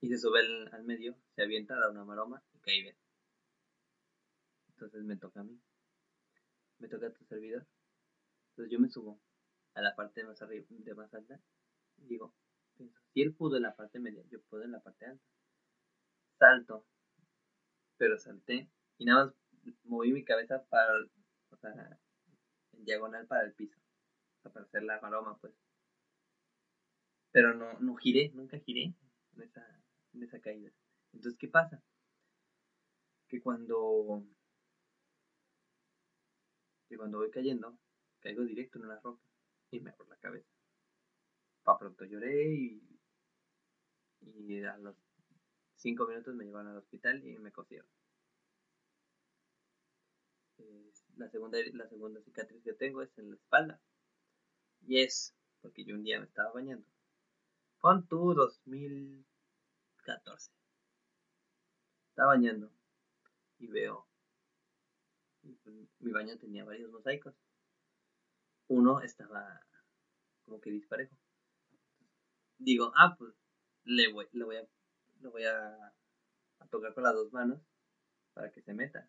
Y 0.00 0.08
se 0.08 0.18
sube 0.18 0.38
al, 0.70 0.84
medio, 0.84 1.18
se 1.34 1.42
avienta, 1.42 1.74
da 1.80 1.90
una 1.90 2.04
maroma 2.04 2.44
y 2.54 2.60
cae 2.60 2.80
bien. 2.80 2.96
Entonces 4.68 5.02
me 5.02 5.16
toca 5.16 5.40
a 5.40 5.44
mí. 5.44 5.60
Me 6.78 6.86
toca 6.86 7.08
a 7.08 7.12
tu 7.12 7.24
servidor. 7.24 7.66
Entonces 8.50 8.70
yo 8.70 8.78
me 8.78 8.88
subo 8.88 9.20
a 9.74 9.82
la 9.82 9.96
parte 9.96 10.22
más 10.22 10.40
arriba, 10.42 10.64
de 10.68 10.94
más 10.94 11.12
alta. 11.12 11.40
Y 11.96 12.06
digo, 12.06 12.32
si 13.12 13.22
él 13.22 13.34
pudo 13.34 13.56
en 13.56 13.62
la 13.62 13.74
parte 13.74 13.98
media, 13.98 14.22
yo 14.30 14.42
puedo 14.42 14.64
en 14.64 14.72
la 14.72 14.80
parte 14.80 15.06
alta. 15.06 15.24
Salto. 16.38 16.84
Pero 17.96 18.18
salté. 18.18 18.68
Y 18.98 19.04
nada 19.04 19.26
más 19.26 19.34
moví 19.84 20.12
mi 20.12 20.24
cabeza 20.24 20.64
para, 20.68 20.98
en 22.72 22.84
diagonal 22.84 23.26
para 23.26 23.44
el 23.44 23.54
piso. 23.54 23.80
O 24.42 24.50
para 24.50 24.66
hacer 24.66 24.82
la 24.82 25.00
maroma, 25.00 25.38
pues. 25.38 25.54
Pero 27.32 27.54
no, 27.54 27.78
no 27.80 27.96
giré, 27.96 28.30
nunca 28.34 28.58
giré 28.58 28.94
en 29.34 29.42
esa, 29.42 29.82
en 30.12 30.22
esa 30.22 30.40
caída. 30.40 30.70
Entonces, 31.12 31.38
¿qué 31.38 31.48
pasa? 31.48 31.82
Que 33.28 33.40
cuando, 33.40 34.24
que 36.88 36.96
cuando 36.96 37.18
voy 37.18 37.30
cayendo, 37.30 37.78
caigo 38.20 38.44
directo 38.44 38.78
en 38.78 38.86
una 38.86 39.00
roca 39.00 39.22
y 39.70 39.80
me 39.80 39.90
abro 39.90 40.06
la 40.06 40.16
cabeza. 40.16 40.55
Para 41.66 41.78
pronto 41.80 42.04
lloré 42.04 42.46
y, 42.46 42.80
y 44.20 44.62
a 44.62 44.78
los 44.78 44.94
cinco 45.74 46.06
minutos 46.06 46.36
me 46.36 46.44
llevaron 46.44 46.70
al 46.70 46.78
hospital 46.78 47.26
y 47.26 47.36
me 47.38 47.50
cosieron. 47.50 47.88
la, 51.16 51.28
segunda, 51.28 51.58
la 51.72 51.88
segunda 51.88 52.20
cicatriz 52.20 52.62
que 52.62 52.72
tengo 52.72 53.02
es 53.02 53.18
en 53.18 53.30
la 53.30 53.36
espalda. 53.36 53.80
Y 54.86 55.00
es 55.00 55.34
porque 55.60 55.84
yo 55.84 55.96
un 55.96 56.04
día 56.04 56.20
me 56.20 56.26
estaba 56.26 56.52
bañando. 56.52 56.86
Con 57.78 58.06
tu 58.06 58.32
2014. 58.32 60.52
Estaba 62.10 62.28
bañando 62.28 62.70
y 63.58 63.66
veo. 63.66 64.06
Mi 65.98 66.12
baño 66.12 66.38
tenía 66.38 66.64
varios 66.64 66.92
mosaicos. 66.92 67.34
Uno 68.68 69.00
estaba 69.00 69.66
como 70.44 70.60
que 70.60 70.70
disparejo. 70.70 71.16
Digo, 72.58 72.92
ah, 72.96 73.14
pues 73.18 73.34
le 73.84 74.12
voy, 74.12 74.26
le 74.32 74.44
voy, 74.44 74.56
a, 74.56 74.68
le 75.20 75.28
voy 75.28 75.44
a, 75.44 75.92
tocar 76.70 76.94
con 76.94 77.04
las 77.04 77.14
dos 77.14 77.32
manos 77.32 77.60
para 78.32 78.50
que 78.50 78.62
se 78.62 78.74
meta. 78.74 79.08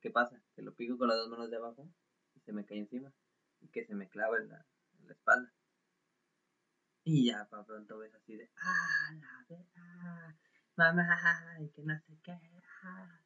¿Qué 0.00 0.10
pasa? 0.10 0.40
Que 0.54 0.62
lo 0.62 0.74
pico 0.74 0.96
con 0.96 1.08
las 1.08 1.18
dos 1.18 1.28
manos 1.28 1.50
de 1.50 1.56
abajo 1.56 1.88
y 2.34 2.40
se 2.40 2.52
me 2.52 2.64
cae 2.64 2.78
encima 2.78 3.12
y 3.60 3.68
que 3.68 3.84
se 3.84 3.94
me 3.94 4.08
clava 4.08 4.38
en 4.38 4.48
la, 4.48 4.66
espalda. 5.08 5.52
Y 7.04 7.26
ya 7.26 7.48
para 7.48 7.64
pronto 7.64 7.98
ves 7.98 8.14
así 8.14 8.36
de, 8.36 8.50
ah, 8.56 9.12
la 9.14 9.46
verdad, 9.48 10.36
mamá, 10.76 11.56
y 11.60 11.68
que 11.70 11.82
no 11.82 11.98
sé 12.00 12.18
qué. 12.22 12.32
Ah". 12.82 13.20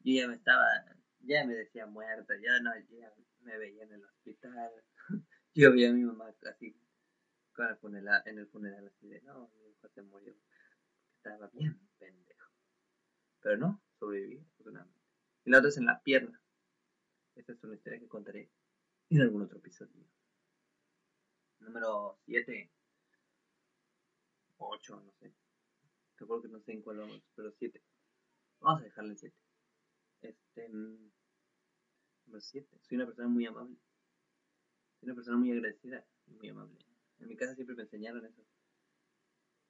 Yo 0.00 0.14
ya 0.14 0.28
me 0.28 0.34
estaba, 0.34 0.64
ya 1.20 1.44
me 1.44 1.54
decía 1.54 1.86
muerta, 1.86 2.34
ya 2.40 2.60
no, 2.60 2.70
ya 2.90 3.12
me 3.40 3.58
veía 3.58 3.84
en 3.84 3.92
el 3.92 4.04
hospital. 4.04 4.72
Yo 5.54 5.72
vi 5.72 5.86
a 5.86 5.92
mi 5.92 6.04
mamá 6.04 6.32
así, 6.48 6.76
en 8.24 8.38
el 8.38 8.46
funeral 8.48 8.86
así 8.86 9.08
de, 9.08 9.20
no, 9.22 9.50
mi 9.56 9.70
hijo 9.70 9.88
se 9.88 10.02
murió. 10.02 10.34
Estaba 11.16 11.48
bien 11.48 11.78
pendejo. 11.98 12.52
Pero 13.40 13.56
no, 13.56 13.82
sobreviví, 13.98 14.44
afortunadamente 14.52 14.98
y 15.48 15.50
la 15.50 15.58
otra 15.60 15.70
es 15.70 15.78
en 15.78 15.86
la 15.86 16.02
pierna. 16.02 16.38
Esta 17.34 17.52
es 17.54 17.64
una 17.64 17.74
historia 17.74 17.98
que 17.98 18.06
contaré 18.06 18.50
en 19.08 19.22
algún 19.22 19.40
otro 19.40 19.56
episodio. 19.56 20.04
Número 21.60 22.18
7. 22.26 22.70
8, 24.58 25.00
no 25.00 25.12
sé. 25.12 25.32
Recuerdo 26.18 26.42
que 26.42 26.48
no 26.48 26.60
sé 26.60 26.72
en 26.72 26.82
cuál 26.82 26.98
vamos, 26.98 27.22
pero 27.34 27.50
7. 27.50 27.82
Vamos 28.60 28.82
a 28.82 28.84
dejarle 28.84 29.12
en 29.12 29.18
7. 29.18 29.36
Este. 30.20 30.68
Mm, 30.68 31.10
número 32.26 32.40
7. 32.42 32.78
Soy 32.82 32.96
una 32.96 33.06
persona 33.06 33.28
muy 33.28 33.46
amable. 33.46 33.78
Soy 35.00 35.06
una 35.06 35.14
persona 35.14 35.38
muy 35.38 35.50
agradecida 35.50 36.04
y 36.26 36.32
muy 36.32 36.48
amable. 36.50 36.87
En 37.20 37.28
mi 37.28 37.36
casa 37.36 37.54
siempre 37.54 37.76
me 37.76 37.82
enseñaron 37.82 38.24
eso. 38.24 38.44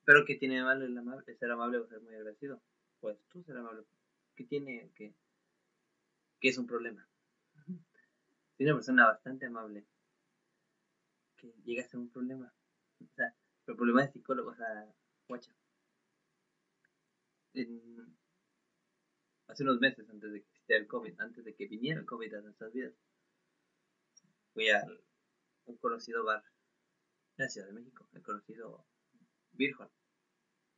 Pero 0.05 0.25
¿qué 0.27 0.37
tiene 0.37 0.59
el, 0.59 0.99
amable, 0.99 1.37
ser 1.37 1.51
amable 1.51 1.79
o 1.79 1.87
ser 1.87 2.01
muy 2.01 2.15
agradecido? 2.15 2.63
Pues 3.01 3.19
tú 3.29 3.43
ser 3.43 3.57
amable. 3.57 3.85
¿Qué 4.35 4.45
tiene 4.45 4.91
que 4.95 5.15
que 6.41 6.49
es 6.49 6.59
un 6.59 6.67
problema. 6.67 7.07
Soy 8.57 8.67
una 8.67 8.75
persona 8.75 9.07
bastante 9.07 9.47
amable 9.47 9.87
que 11.37 11.53
llega 11.65 11.83
a 11.83 11.89
ser 11.89 12.01
un 12.01 12.11
problema. 12.11 12.53
O 13.01 13.15
sea, 13.15 13.35
el 13.67 13.77
problema 13.77 14.03
de 14.03 14.13
psicólogo, 14.13 14.51
o 14.51 14.57
sea, 14.57 14.93
guacha. 15.29 15.53
hace 19.49 19.63
unos 19.63 19.81
meses, 19.81 20.09
antes 20.09 20.33
de 20.33 20.41
que 20.41 20.49
existiera 20.49 20.81
el 20.81 20.89
COVID, 20.89 21.21
antes 21.21 21.45
de 21.45 21.55
que 21.55 21.67
viniera 21.67 22.01
el 22.01 22.07
COVID 22.07 22.35
a 22.35 22.41
nuestras 22.41 22.73
vidas, 22.73 22.95
fui 24.53 24.69
a 24.71 24.85
un 25.67 25.77
conocido 25.79 26.25
bar 26.25 26.43
en 27.39 27.45
la 27.45 27.49
Ciudad 27.49 27.69
de 27.69 27.73
México, 27.73 28.09
el 28.13 28.23
conocido 28.23 28.85
Virgen, 29.53 29.89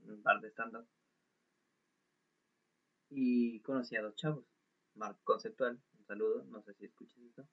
un 0.01 0.23
bar 0.23 0.41
de 0.41 0.49
stand-up. 0.49 0.87
Y 3.09 3.61
conocí 3.61 3.97
a 3.97 4.03
dos 4.03 4.15
chavos 4.15 4.45
Marco 4.95 5.21
Conceptual, 5.25 5.81
un 5.99 6.07
saludo, 6.07 6.45
no 6.45 6.63
sé 6.63 6.75
si 6.75 6.85
escuchas 6.85 7.19
esto, 7.19 7.49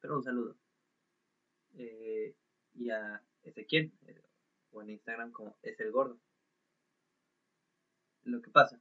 pero 0.00 0.16
un 0.16 0.22
saludo. 0.22 0.56
Eh, 1.74 2.34
y 2.74 2.90
a 2.90 3.22
Ezequiel, 3.42 3.92
eh, 4.06 4.22
o 4.70 4.82
en 4.82 4.90
Instagram 4.90 5.32
como 5.32 5.56
es 5.62 5.78
el 5.80 5.90
gordo. 5.90 6.18
Lo 8.24 8.40
que 8.40 8.50
pasa 8.50 8.80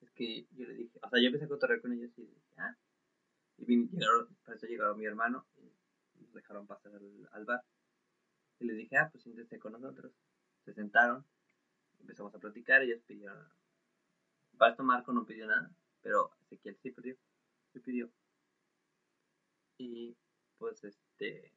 es 0.00 0.10
que 0.12 0.46
yo 0.52 0.66
le 0.66 0.74
dije, 0.74 0.98
o 1.02 1.08
sea, 1.08 1.20
yo 1.20 1.26
empecé 1.26 1.46
a 1.46 1.48
cotorrear 1.48 1.80
con 1.80 1.92
ellos 1.92 2.16
y 2.16 2.22
dije, 2.22 2.54
ah, 2.58 2.76
y 3.58 3.66
llegaron, 3.66 4.28
para 4.44 4.56
eso 4.56 4.66
llegaron 4.66 4.96
mi 4.96 5.04
hermano 5.06 5.46
y 5.56 6.20
nos 6.20 6.32
dejaron 6.32 6.66
pasar 6.66 6.92
al, 7.32 7.44
bar. 7.44 7.64
Y 8.60 8.66
les 8.66 8.76
dije, 8.76 8.96
ah, 8.96 9.08
pues 9.10 9.22
siéntense 9.22 9.58
con 9.58 9.72
nosotros. 9.72 10.12
Se 10.64 10.74
sentaron, 10.74 11.24
empezamos 12.00 12.34
a 12.34 12.38
platicar, 12.38 12.82
ellos 12.82 13.00
pidieron, 13.06 13.48
para 14.56 14.72
esto 14.72 14.82
Marco 14.82 15.12
no 15.12 15.24
pidió 15.24 15.46
nada, 15.46 15.70
pero 16.02 16.30
Ezequiel 16.42 16.76
sí 16.82 16.90
pidió 16.90 17.16
pidió. 17.80 18.10
Y 19.78 20.16
pues 20.58 20.82
este 20.82 21.52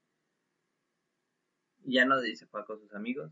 ya 1.84 2.06
no 2.06 2.20
se 2.22 2.46
fue 2.46 2.66
con 2.66 2.80
sus 2.80 2.94
amigos, 2.94 3.32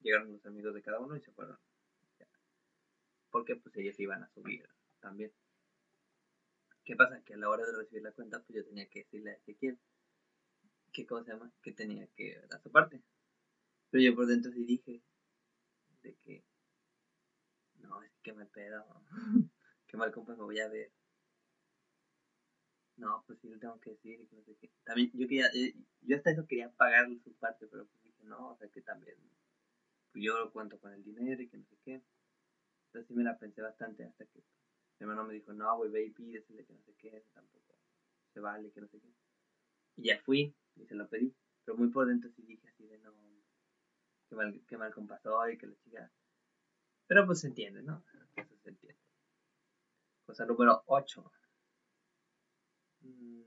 llegaron 0.00 0.32
los 0.32 0.46
amigos 0.46 0.74
de 0.74 0.82
cada 0.82 1.00
uno 1.00 1.16
y 1.16 1.20
se 1.20 1.32
fueron. 1.32 1.58
Porque 3.30 3.56
pues 3.56 3.76
ellos 3.76 3.98
iban 3.98 4.22
a 4.22 4.28
subir 4.28 4.68
también. 5.00 5.32
¿Qué 6.84 6.96
pasa? 6.96 7.22
Que 7.24 7.34
a 7.34 7.36
la 7.36 7.50
hora 7.50 7.66
de 7.66 7.76
recibir 7.76 8.02
la 8.02 8.12
cuenta, 8.12 8.42
pues 8.42 8.56
yo 8.56 8.64
tenía 8.64 8.88
que 8.88 9.00
decirle 9.00 9.32
a 9.32 9.34
Ezequiel 9.34 9.78
que, 10.92 11.06
¿cómo 11.06 11.22
se 11.22 11.32
llama? 11.32 11.52
Que 11.62 11.72
tenía 11.72 12.06
que 12.08 12.40
dar 12.48 12.60
su 12.62 12.70
parte. 12.70 13.02
Pero 13.90 14.02
yo 14.04 14.14
por 14.14 14.26
dentro 14.26 14.52
sí 14.52 14.64
dije 14.64 15.02
de 16.02 16.14
que, 16.24 16.44
no, 17.76 18.02
es 18.02 18.12
que 18.22 18.32
mal 18.32 18.48
pedo, 18.48 18.84
qué 19.86 19.96
mal 19.96 20.12
compa 20.12 20.34
me 20.34 20.42
voy 20.42 20.60
a 20.60 20.68
ver. 20.68 20.90
No, 22.96 23.22
pues 23.26 23.38
sí, 23.40 23.48
lo 23.48 23.58
tengo 23.58 23.80
que 23.80 23.90
decir, 23.90 24.26
que 24.28 24.36
no 24.36 24.42
sé 24.42 24.56
qué. 24.56 24.70
También, 24.84 25.10
yo 25.14 25.28
quería, 25.28 25.46
eh, 25.54 25.74
yo 26.02 26.16
hasta 26.16 26.30
eso 26.30 26.46
quería 26.46 26.70
pagar 26.72 27.08
su 27.22 27.32
parte, 27.34 27.66
pero 27.68 27.86
pues 27.86 28.02
dije, 28.02 28.24
no, 28.24 28.50
o 28.50 28.56
sea 28.56 28.68
que 28.68 28.82
también, 28.82 29.16
pues 30.12 30.24
yo 30.24 30.50
cuento 30.52 30.78
con 30.80 30.92
el 30.92 31.04
dinero 31.04 31.40
y 31.40 31.48
que 31.48 31.58
no 31.58 31.64
sé 31.66 31.76
qué. 31.84 32.02
Entonces 32.86 33.06
sí 33.08 33.14
me 33.14 33.22
la 33.22 33.38
pensé 33.38 33.62
bastante 33.62 34.04
hasta 34.04 34.26
que 34.26 34.40
mi 34.40 35.04
hermano 35.04 35.24
me 35.24 35.34
dijo, 35.34 35.52
no, 35.52 35.76
güey, 35.76 35.90
ve 35.90 36.04
y 36.06 36.10
pídesele 36.10 36.64
que 36.64 36.72
no 36.72 36.82
sé 36.82 36.94
qué, 36.98 37.24
tampoco 37.32 37.78
se 38.34 38.40
vale, 38.40 38.70
que 38.72 38.80
no 38.80 38.88
sé 38.88 38.98
qué. 38.98 39.08
Y 39.98 40.04
ya 40.04 40.22
fui 40.22 40.54
y 40.76 40.86
se 40.86 40.94
lo 40.94 41.08
pedí, 41.08 41.34
pero 41.64 41.76
muy 41.76 41.88
por 41.88 42.06
dentro 42.06 42.30
sí 42.30 42.42
dije 42.42 42.68
así 42.68 42.86
de, 42.86 42.98
no, 42.98 43.12
qué 44.28 44.36
mal, 44.36 44.62
qué 44.68 44.76
mal 44.76 44.94
compasó 44.94 45.48
y 45.50 45.58
que 45.58 45.66
la 45.66 45.76
chica... 45.76 46.12
Pero 47.08 47.26
pues 47.26 47.40
se 47.40 47.48
entiende, 47.48 47.82
¿no? 47.82 48.04
Eso 48.36 48.56
se 48.62 48.68
entiende. 48.68 49.00
Cosa 50.24 50.46
número 50.46 50.82
8. 50.86 51.32
Mm, 53.00 53.42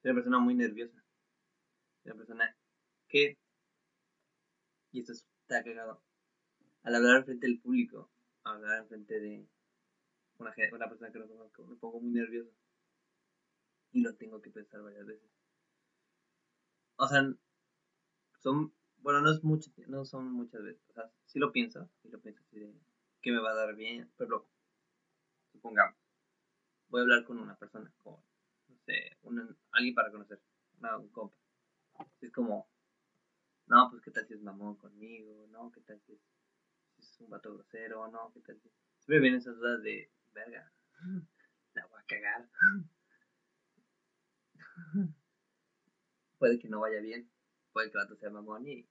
soy 0.00 0.10
una 0.10 0.14
persona 0.14 0.38
muy 0.38 0.54
nerviosa. 0.54 1.04
Soy 2.02 2.12
una 2.12 2.16
persona 2.16 2.56
que, 3.08 3.36
y 4.92 5.00
esto 5.00 5.12
está 5.12 5.62
cagado, 5.62 6.02
al 6.82 6.94
hablar 6.94 7.24
frente 7.24 7.46
del 7.46 7.60
público, 7.60 8.10
hablar 8.44 8.86
frente 8.86 9.20
de 9.20 9.46
una, 10.38 10.54
una 10.72 10.88
persona 10.88 11.12
que 11.12 11.18
no 11.18 11.28
conozco, 11.28 11.66
me 11.66 11.76
pongo 11.76 12.00
muy 12.00 12.12
nervioso. 12.12 12.54
Y 13.92 14.02
lo 14.02 14.14
tengo 14.14 14.40
que 14.42 14.50
pensar 14.50 14.82
varias 14.82 15.06
veces. 15.06 15.30
O 16.96 17.06
sea, 17.06 17.22
son, 18.40 18.72
bueno, 18.98 19.20
no 19.20 19.30
es 19.32 19.42
mucho, 19.44 19.70
no 19.86 20.04
son 20.04 20.32
muchas 20.32 20.62
veces. 20.62 20.82
O 20.90 20.92
sea, 20.94 21.10
sí 21.26 21.38
lo 21.38 21.52
pienso, 21.52 21.88
sí 22.02 22.08
lo 22.08 22.20
pienso 22.20 22.42
así 22.42 22.58
de 22.58 22.74
que 23.20 23.32
me 23.32 23.40
va 23.40 23.50
a 23.50 23.54
dar 23.54 23.74
bien, 23.74 24.10
pero 24.16 24.48
supongamos, 25.52 25.96
voy 26.88 27.00
a 27.00 27.02
hablar 27.02 27.24
con 27.24 27.38
una 27.38 27.56
persona, 27.56 27.92
con, 28.02 28.16
no 28.68 28.78
sé, 28.84 29.16
alguien 29.72 29.94
para 29.94 30.10
conocer, 30.10 30.40
un 30.80 31.08
compa. 31.08 31.36
Es 32.20 32.30
como, 32.30 32.68
no, 33.66 33.90
pues 33.90 34.02
qué 34.02 34.10
tal 34.10 34.26
si 34.26 34.34
es 34.34 34.40
mamón 34.40 34.76
conmigo, 34.76 35.46
no, 35.48 35.70
qué 35.72 35.80
tal 35.80 36.00
si 36.00 36.12
es, 36.12 37.20
un 37.20 37.30
vato 37.30 37.52
grosero, 37.54 38.08
no, 38.08 38.32
qué 38.32 38.40
tal 38.40 38.60
si... 38.60 38.70
Siempre 39.00 39.20
vienen 39.20 39.40
esas 39.40 39.56
dudas 39.56 39.82
de, 39.82 40.10
verga, 40.32 40.72
la 41.74 41.86
voy 41.86 42.00
a 42.00 42.04
cagar. 42.06 42.48
Puede 46.38 46.58
que 46.58 46.68
no 46.68 46.80
vaya 46.80 47.00
bien, 47.00 47.30
puede 47.72 47.90
que 47.90 47.98
el 47.98 48.04
vato 48.04 48.16
sea 48.16 48.30
mamón 48.30 48.66
y, 48.68 48.88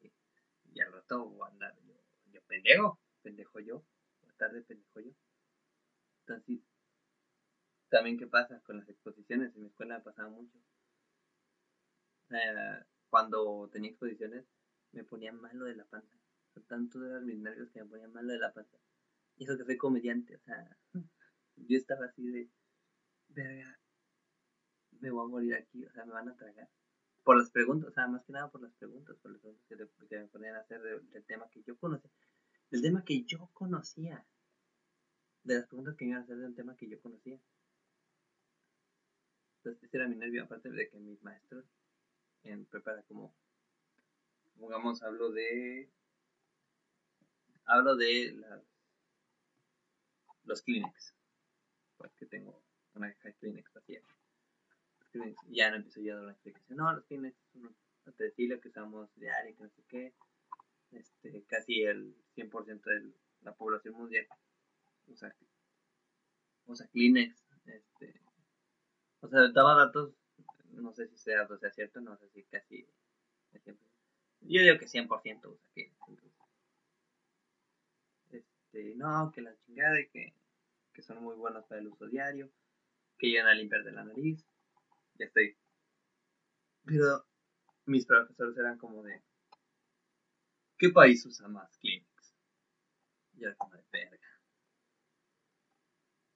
y, 0.73 0.81
al 0.81 0.91
rato 0.91 1.29
voy 1.29 1.47
a 1.47 1.51
andar 1.51 1.75
yo, 1.85 1.95
yo 2.31 2.41
pendejo, 2.43 2.99
pendejo 3.21 3.59
yo, 3.61 3.77
o 3.77 4.33
tarde 4.37 4.61
pendejo 4.63 4.99
yo. 4.99 5.11
Entonces, 6.21 6.59
también 7.89 8.17
qué 8.17 8.27
pasa 8.27 8.59
con 8.61 8.77
las 8.79 8.89
exposiciones, 8.89 9.55
en 9.55 9.61
mi 9.61 9.67
escuela 9.67 10.03
pasaba 10.03 10.29
mucho. 10.29 10.57
Eh, 12.31 12.83
cuando 13.09 13.69
tenía 13.71 13.91
exposiciones 13.91 14.45
me 14.91 15.03
ponía 15.03 15.31
malo 15.31 15.65
de 15.65 15.75
la 15.75 15.85
panza. 15.85 16.17
tanto 16.67 17.05
eran 17.05 17.25
mis 17.25 17.37
nervios 17.37 17.69
que 17.71 17.81
me 17.81 17.89
ponían 17.89 18.11
malo 18.11 18.33
de 18.33 18.39
la 18.39 18.53
panza. 18.53 18.77
Y 19.37 19.45
eso 19.45 19.57
que 19.57 19.63
soy 19.63 19.77
comediante, 19.77 20.35
o 20.35 20.39
sea, 20.39 20.77
yo 21.55 21.77
estaba 21.77 22.05
así 22.05 22.27
de, 22.27 22.49
verga, 23.29 23.79
me 25.01 25.11
voy 25.11 25.25
a 25.25 25.29
morir 25.29 25.55
aquí, 25.55 25.85
o 25.85 25.91
sea, 25.91 26.05
me 26.05 26.13
van 26.13 26.29
a 26.29 26.35
tragar. 26.35 26.69
Por 27.23 27.37
las 27.37 27.49
preguntas, 27.51 27.89
o 27.89 27.93
sea, 27.93 28.07
más 28.07 28.23
que 28.23 28.33
nada 28.33 28.49
por 28.49 28.61
las 28.61 28.73
preguntas, 28.73 29.17
por 29.17 29.31
las 29.31 29.41
preguntas 29.41 29.65
que, 29.67 29.75
me 30.17 30.27
ponían 30.27 30.55
a 30.55 30.59
hacer 30.59 30.81
del, 30.81 31.25
tema 31.25 31.49
que 31.49 31.61
yo 31.63 31.77
conocía, 31.77 32.11
del 32.71 32.81
tema 32.81 33.03
que 33.03 33.23
yo 33.23 33.49
conocía, 33.53 34.25
de 35.43 35.55
las 35.55 35.67
preguntas 35.67 35.95
que 35.95 36.05
me 36.05 36.11
iban 36.11 36.21
a 36.21 36.23
hacer 36.23 36.37
del 36.37 36.55
tema 36.55 36.75
que 36.75 36.87
yo 36.87 36.99
conocía. 37.01 37.39
Entonces, 39.57 39.83
ese 39.83 39.97
era 39.97 40.07
mi 40.07 40.15
nervio, 40.15 40.43
aparte 40.43 40.69
de 40.69 40.89
que 40.89 40.97
mis 40.99 41.21
maestros 41.21 41.65
en 42.43 42.65
prepara 42.65 43.03
como, 43.03 43.35
digamos, 44.55 45.03
hablo 45.03 45.31
de, 45.31 45.89
hablo 47.65 47.95
de 47.95 48.31
las, 48.33 48.63
los 50.45 50.61
Kleenex, 50.61 51.13
porque 51.97 52.25
tengo 52.25 52.61
una 52.93 53.13
caja 53.13 53.29
de 53.29 53.35
Kleenex 53.35 53.73
vacía. 53.73 54.01
Ya 55.49 55.69
no 55.69 55.77
empiezo 55.77 56.01
yo 56.01 56.13
a 56.13 56.15
dar 56.15 56.23
una 56.25 56.33
explicación, 56.33 56.77
no, 56.77 56.93
los 56.93 57.05
son 57.05 57.33
un 57.55 57.75
utensilio 58.05 58.59
que 58.59 58.69
usamos 58.69 59.09
diario, 59.15 59.55
que 59.55 59.63
no 59.63 59.69
sé 59.69 59.83
qué, 59.87 60.13
este, 60.91 61.43
casi 61.47 61.83
el 61.83 62.15
100% 62.35 62.81
de 62.83 63.11
la 63.41 63.53
población 63.53 63.95
mundial 63.95 64.27
usa, 65.07 65.35
usa 66.65 66.87
Kleenex, 66.87 67.45
este, 67.65 68.21
o 69.21 69.27
sea, 69.27 69.47
daba 69.49 69.75
datos, 69.75 70.13
no 70.71 70.93
sé 70.93 71.07
si 71.07 71.17
sea, 71.17 71.43
o 71.43 71.57
sea 71.57 71.71
cierto, 71.71 71.99
no 72.01 72.17
sé 72.17 72.29
si 72.29 72.43
casi 72.43 72.87
Yo 74.41 74.61
digo 74.61 74.77
que 74.77 74.87
100% 74.87 75.47
usa 75.47 75.69
Kleenex, 75.73 75.97
este, 78.31 78.95
no, 78.95 79.31
que 79.31 79.41
la 79.41 79.55
chingada 79.65 79.97
que, 80.11 80.33
que 80.93 81.01
son 81.01 81.23
muy 81.23 81.35
buenos 81.35 81.65
para 81.65 81.81
el 81.81 81.87
uso 81.87 82.07
diario, 82.07 82.49
que 83.17 83.29
llegan 83.29 83.47
a 83.47 83.53
limpiar 83.53 83.83
de 83.83 83.91
la 83.91 84.03
nariz, 84.03 84.45
ya 85.19 85.25
estoy. 85.25 85.57
Pero 86.85 87.25
mis 87.85 88.05
profesores 88.05 88.57
eran 88.57 88.77
como 88.77 89.03
de, 89.03 89.21
¿qué 90.77 90.89
país 90.89 91.25
usa 91.25 91.47
más 91.47 91.77
Kleenex? 91.79 92.35
Yo 93.33 93.47
era 93.47 93.55
como 93.57 93.75
de 93.75 93.83
verga. 93.91 94.27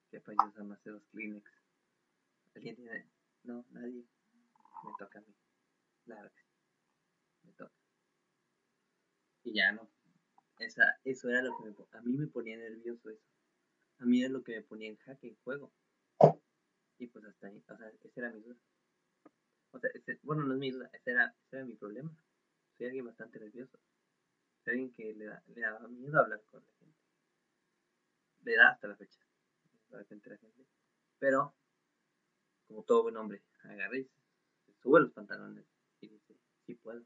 ¿Qué 0.09 0.19
país 0.19 0.39
usa 0.45 0.63
más 0.63 0.79
los 0.85 1.05
Kleenex? 1.07 1.49
¿Alguien 2.55 2.75
tiene? 2.75 3.09
No, 3.43 3.65
nadie. 3.69 4.05
Me 4.83 4.91
toca 4.97 5.19
a 5.19 5.21
mí. 5.21 5.35
Claro 6.05 6.29
Me 7.43 7.53
toca. 7.53 7.73
Y 9.43 9.53
ya 9.53 9.71
no. 9.71 9.89
Esa, 10.59 10.99
eso 11.03 11.29
era 11.29 11.41
lo 11.41 11.57
que 11.57 11.63
me, 11.63 11.75
a 11.97 12.01
mí 12.01 12.13
me 12.13 12.27
ponía 12.27 12.57
nervioso 12.57 13.09
eso. 13.09 13.25
A 13.99 14.05
mí 14.05 14.21
era 14.21 14.29
lo 14.29 14.43
que 14.43 14.55
me 14.55 14.61
ponía 14.63 14.89
en 14.89 14.97
jaque, 14.97 15.27
en 15.27 15.35
juego. 15.43 15.71
Y 17.01 17.07
pues 17.07 17.25
hasta 17.25 17.47
ahí, 17.47 17.57
o 17.67 17.77
sea, 17.77 17.87
esa 17.89 18.19
era 18.19 18.29
mi 18.29 18.41
duda. 18.41 18.55
O 19.71 19.79
sea, 19.79 19.89
bueno, 20.21 20.43
no 20.43 20.53
es 20.53 20.59
mi 20.59 20.69
duda, 20.69 20.87
ese 20.93 21.09
era, 21.09 21.35
ese 21.47 21.55
era 21.55 21.65
mi 21.65 21.73
problema. 21.73 22.15
Soy 22.77 22.85
alguien 22.85 23.05
bastante 23.05 23.39
nervioso. 23.39 23.79
Soy 24.63 24.73
alguien 24.73 24.93
que 24.93 25.11
le, 25.15 25.25
da, 25.25 25.43
le 25.47 25.61
daba 25.61 25.87
miedo 25.87 26.19
hablar 26.19 26.43
con 26.43 26.63
la 26.63 26.71
gente. 26.73 26.99
Le 28.43 28.55
da 28.55 28.69
hasta 28.69 28.87
la 28.87 28.95
fecha. 28.97 29.19
La 29.89 30.03
gente, 30.03 30.29
la 30.29 30.37
gente. 30.37 30.63
Pero 31.17 31.55
como 32.67 32.83
todo 32.83 33.01
buen 33.01 33.17
hombre, 33.17 33.41
agarra 33.63 33.97
y 33.97 34.07
sube 34.83 34.99
los 35.01 35.11
pantalones 35.11 35.65
y 36.01 36.07
dice, 36.07 36.37
sí 36.67 36.75
puedo. 36.75 37.03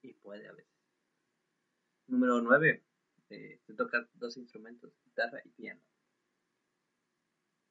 Y 0.00 0.14
puede 0.14 0.48
a 0.48 0.52
veces. 0.52 0.72
Número 2.06 2.40
9. 2.40 2.82
Eh, 3.28 3.60
se 3.66 3.74
toca 3.74 4.08
dos 4.14 4.38
instrumentos, 4.38 4.90
guitarra 5.04 5.42
y 5.44 5.50
piano. 5.50 5.82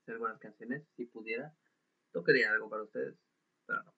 Buenas 0.08 0.40
canciones, 0.40 0.84
si 0.96 1.06
pudiera, 1.06 1.54
tocaría 2.12 2.52
algo 2.52 2.70
para 2.70 2.84
ustedes, 2.84 3.16
pero 3.66 3.84
no. 3.84 3.94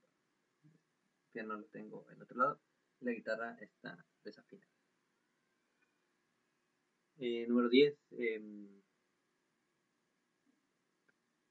Piano 1.32 1.56
lo 1.58 1.66
tengo 1.66 2.10
en 2.10 2.22
otro 2.22 2.38
lado 2.38 2.62
la 3.02 3.12
guitarra 3.12 3.58
está 3.60 4.06
desafinada. 4.24 4.72
Eh, 7.20 7.46
número 7.48 7.70
10. 7.70 7.98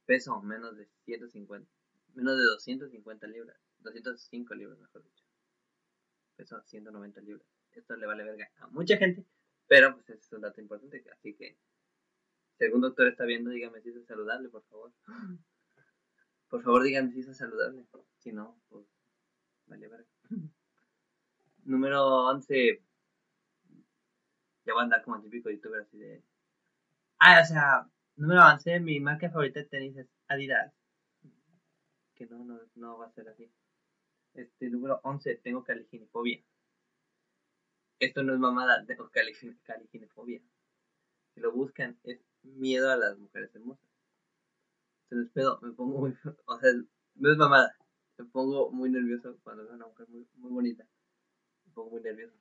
peso 0.05 0.41
menos 0.41 0.77
de 0.77 0.89
150, 1.05 1.69
menos 2.15 2.39
de 2.39 2.45
250 2.45 3.27
libras, 3.27 3.59
205 3.81 4.55
libras 4.55 4.79
mejor 4.79 5.03
dicho. 5.03 5.25
Peso 6.37 6.63
190 6.63 7.21
libras. 7.23 7.47
Esto 7.73 7.97
le 7.97 8.07
vale 8.07 8.23
verga 8.23 8.49
a 8.59 8.69
mucha 8.69 8.97
gente, 8.97 9.27
pero 9.67 9.95
pues 9.95 10.11
es 10.11 10.33
un 10.33 10.43
dato 10.43 10.61
importante, 10.61 11.05
así 11.13 11.35
que 11.35 11.59
si 12.59 12.65
algún 12.65 12.81
doctor 12.81 13.09
está 13.09 13.25
viendo, 13.25 13.51
dígame 13.51 13.81
si 13.81 13.91
es 13.91 14.07
saludable, 14.07 14.49
por 14.49 14.65
favor. 14.65 14.93
Por 16.49 16.63
favor, 16.63 16.83
dígame 16.85 17.13
si 17.13 17.21
es 17.21 17.37
saludable. 17.37 17.87
Si 18.19 18.33
no, 18.33 18.61
pues 18.69 18.87
vale 19.67 19.89
verga. 19.89 20.09
Número 21.65 22.27
11. 22.27 22.83
Ya 24.65 24.73
voy 24.73 24.81
a 24.81 24.85
andar 24.85 25.03
como 25.03 25.21
típico 25.21 25.51
youtuber 25.51 25.83
así 25.83 25.99
de... 25.99 26.23
Ah, 27.19 27.41
o 27.43 27.47
sea, 27.47 27.91
Número 28.17 28.41
11, 28.47 28.81
mi 28.81 28.99
marca 28.99 29.29
favorita 29.29 29.61
de 29.61 29.67
tenis 29.67 29.97
es 29.99 30.09
Adidas. 30.29 30.73
Que 32.15 32.25
no, 32.27 32.43
no, 32.45 32.59
no 32.75 32.97
va 32.97 33.07
a 33.07 33.13
ser 33.13 33.29
así. 33.29 33.53
Este, 34.33 34.71
número 34.71 35.01
11, 35.03 35.37
tengo 35.37 35.63
caliginefobia. 35.63 36.43
Esto 37.99 38.23
no 38.23 38.33
es 38.33 38.39
mamada, 38.39 38.87
tengo 38.87 39.11
caliginefobia. 39.11 40.41
Si 41.35 41.41
lo 41.41 41.53
buscan, 41.53 41.99
es 42.05 42.19
miedo 42.55 42.91
a 42.91 42.97
las 42.97 43.19
mujeres 43.19 43.55
hermosas. 43.55 43.85
se 45.09 45.17
les 45.17 45.31
pedo, 45.31 45.59
me 45.63 45.73
pongo 45.73 45.99
muy, 45.99 46.17
o 46.47 46.59
sea, 46.59 46.71
no 47.15 47.31
es 47.33 47.37
mamada, 47.37 47.77
me 48.19 48.25
pongo 48.27 48.71
muy 48.71 48.91
nervioso 48.91 49.39
cuando 49.43 49.65
veo 49.65 49.75
una 49.75 49.87
mujer 49.87 50.09
muy, 50.09 50.27
muy 50.37 50.51
bonita, 50.51 50.87
me 51.67 51.73
pongo 51.73 51.91
muy 51.91 52.03
nervioso. 52.03 52.37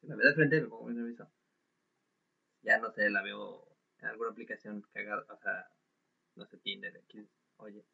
Si 0.00 0.06
la 0.06 0.16
veo 0.16 0.28
de 0.28 0.34
frente, 0.34 0.60
me 0.60 0.68
pongo 0.68 0.84
muy 0.84 0.94
nervioso. 0.94 1.28
Ya 2.62 2.78
no 2.78 2.90
sé, 2.92 3.10
la 3.10 3.22
veo 3.22 3.68
en 3.98 4.06
alguna 4.06 4.30
aplicación 4.30 4.82
cagada, 4.92 5.24
o 5.28 5.38
sea, 5.38 5.68
no 6.36 6.46
sé, 6.46 6.58
Tinder, 6.58 6.96
aquí, 6.96 7.28
oye, 7.58 7.84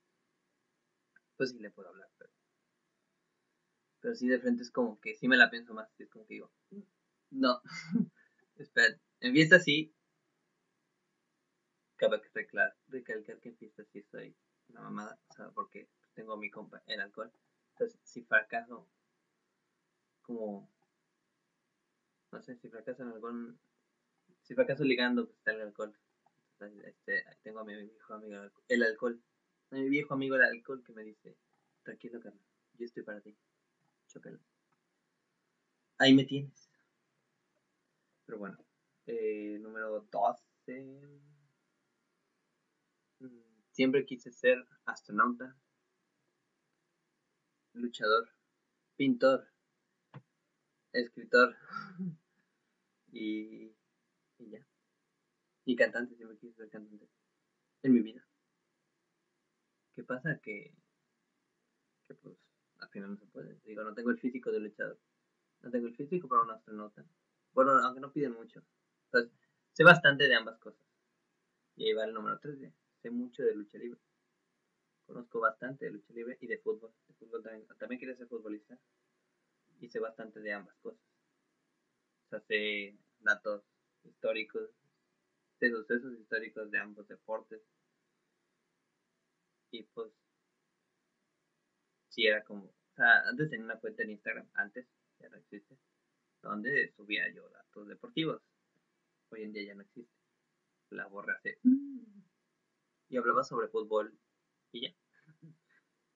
pues 1.37 1.51
sí 1.51 1.59
le 1.59 1.71
puedo 1.71 1.89
hablar, 1.89 2.09
pero, 2.19 2.31
pero 4.01 4.15
sí 4.15 4.29
de 4.29 4.39
frente 4.41 4.63
es 4.63 4.71
como 4.71 5.01
que 5.01 5.15
sí 5.15 5.29
me 5.29 5.37
la 5.37 5.51
pienso 5.51 5.75
más, 5.75 5.89
es 5.99 6.09
como 6.11 6.27
que 6.27 6.35
digo, 6.35 6.53
no, 7.31 7.61
espera, 8.57 8.99
en 9.21 9.33
fiesta 9.33 9.59
sí, 9.61 9.95
cabe 12.01 12.17
recalcar, 12.17 12.75
recalcar 12.89 13.39
que 13.41 13.51
en 13.51 13.57
fiesta 13.57 13.85
sí 13.85 14.03
soy 14.11 14.35
una 14.69 14.81
mamada, 14.81 15.19
o 15.29 15.35
sea, 15.35 15.51
porque 15.51 15.87
tengo 16.15 16.33
a 16.33 16.39
mi 16.39 16.51
compa 16.51 16.83
el 16.87 16.99
alcohol, 16.99 17.31
entonces 17.73 18.01
si 18.03 18.23
fracaso, 18.23 18.89
como, 20.23 20.67
no 22.33 22.41
sé, 22.41 22.57
si 22.57 22.71
fracaso 22.71 23.03
en 23.03 23.11
algún, 23.11 23.61
si 24.41 24.55
fracaso 24.55 24.83
ligando, 24.83 25.27
pues 25.27 25.37
está 25.37 25.53
el 25.53 25.61
alcohol, 25.61 25.95
entonces, 26.53 26.87
este, 26.87 27.23
tengo 27.43 27.61
a 27.61 27.65
mi 27.65 27.75
viejo 27.75 28.15
amigo 28.15 28.51
el 28.69 28.83
alcohol, 28.83 29.21
a 29.71 29.75
mi 29.75 29.89
viejo 29.91 30.15
amigo 30.15 30.37
el 30.37 30.43
alcohol 30.43 30.83
que 30.83 30.95
me 30.95 31.03
dice, 31.05 31.37
tranquilo 31.83 32.19
carnal, 32.19 32.43
yo 32.79 32.87
estoy 32.87 33.03
para 33.03 33.21
ti, 33.21 33.37
chócalo. 34.09 34.39
Ahí 35.99 36.15
me 36.15 36.25
tienes. 36.25 36.71
Pero 38.25 38.39
bueno, 38.39 38.57
eh, 39.07 39.59
número 39.61 40.07
12. 40.11 41.30
Siempre 43.81 44.05
quise 44.05 44.31
ser 44.31 44.63
astronauta, 44.85 45.57
luchador, 47.73 48.29
pintor, 48.95 49.49
escritor 50.93 51.57
y, 53.11 53.75
y 54.37 54.51
ya. 54.51 54.67
Y 55.65 55.77
cantante, 55.77 56.15
siempre 56.15 56.37
quise 56.37 56.57
ser 56.57 56.69
cantante 56.69 57.09
en 57.83 57.95
mi 57.95 58.01
vida. 58.01 58.23
¿Qué 59.95 60.05
pasa? 60.05 60.39
Que, 60.43 60.75
que 62.07 62.15
pues 62.17 62.37
al 62.81 62.91
final 62.91 63.13
no 63.13 63.17
se 63.17 63.25
puede. 63.29 63.61
Digo, 63.65 63.83
no 63.83 63.95
tengo 63.95 64.11
el 64.11 64.21
físico 64.21 64.53
de 64.53 64.61
luchador. 64.61 65.01
No 65.63 65.71
tengo 65.71 65.87
el 65.87 65.97
físico 65.97 66.29
para 66.29 66.43
un 66.43 66.51
astronauta. 66.51 67.03
Bueno, 67.55 67.71
aunque 67.79 68.01
no 68.03 68.13
piden 68.13 68.35
mucho. 68.35 68.63
Entonces, 69.07 69.33
sé 69.73 69.85
bastante 69.85 70.29
de 70.29 70.35
ambas 70.35 70.59
cosas. 70.59 70.85
Y 71.77 71.87
ahí 71.87 71.95
va 71.95 72.05
el 72.05 72.13
número 72.13 72.39
3. 72.41 72.75
Sé 73.03 73.11
mucho 73.11 73.43
de 73.43 73.55
lucha 73.55 73.79
libre. 73.79 74.01
Conozco 75.07 75.41
bastante 75.41 75.87
de 75.87 75.93
lucha 75.93 76.13
libre 76.13 76.37
y 76.41 76.47
de 76.47 76.59
fútbol. 76.59 76.93
De 77.09 77.15
fútbol 77.15 77.43
también, 77.43 77.67
también 77.79 77.99
quería 77.99 78.17
ser 78.17 78.29
futbolista. 78.29 78.79
Y 79.81 79.89
sé 79.89 79.99
bastante 79.99 80.41
de 80.41 80.53
ambas 80.53 80.77
cosas. 80.83 81.01
O 82.33 82.39
datos 83.21 83.65
históricos, 84.05 84.71
sé 85.59 85.71
sucesos 85.71 86.13
históricos 86.19 86.71
de 86.71 86.79
ambos 86.79 87.09
deportes. 87.09 87.61
Y 89.73 89.83
pues, 89.85 90.13
sí 92.09 92.27
era 92.27 92.45
como, 92.45 92.67
o 92.67 92.95
sea, 92.97 93.29
antes 93.29 93.51
tenía 93.51 93.65
una 93.65 93.81
cuenta 93.81 94.03
en 94.03 94.11
Instagram, 94.11 94.49
antes, 94.55 94.87
ya 95.21 95.29
no 95.29 95.37
existe, 95.37 95.77
donde 96.43 96.93
subía 96.97 97.29
yo 97.33 97.49
datos 97.51 97.89
deportivos. 97.89 98.43
Hoy 99.31 99.43
en 99.43 99.53
día 99.53 99.65
ya 99.65 99.75
no 99.75 99.83
existe. 99.83 100.13
La 100.91 101.07
borré 101.07 101.35
hace. 101.35 101.59
Y 103.11 103.19
hablaba 103.19 103.45
sobre 103.45 103.69
fútbol 103.69 104.19
y 104.73 104.83
ya. 104.83 104.95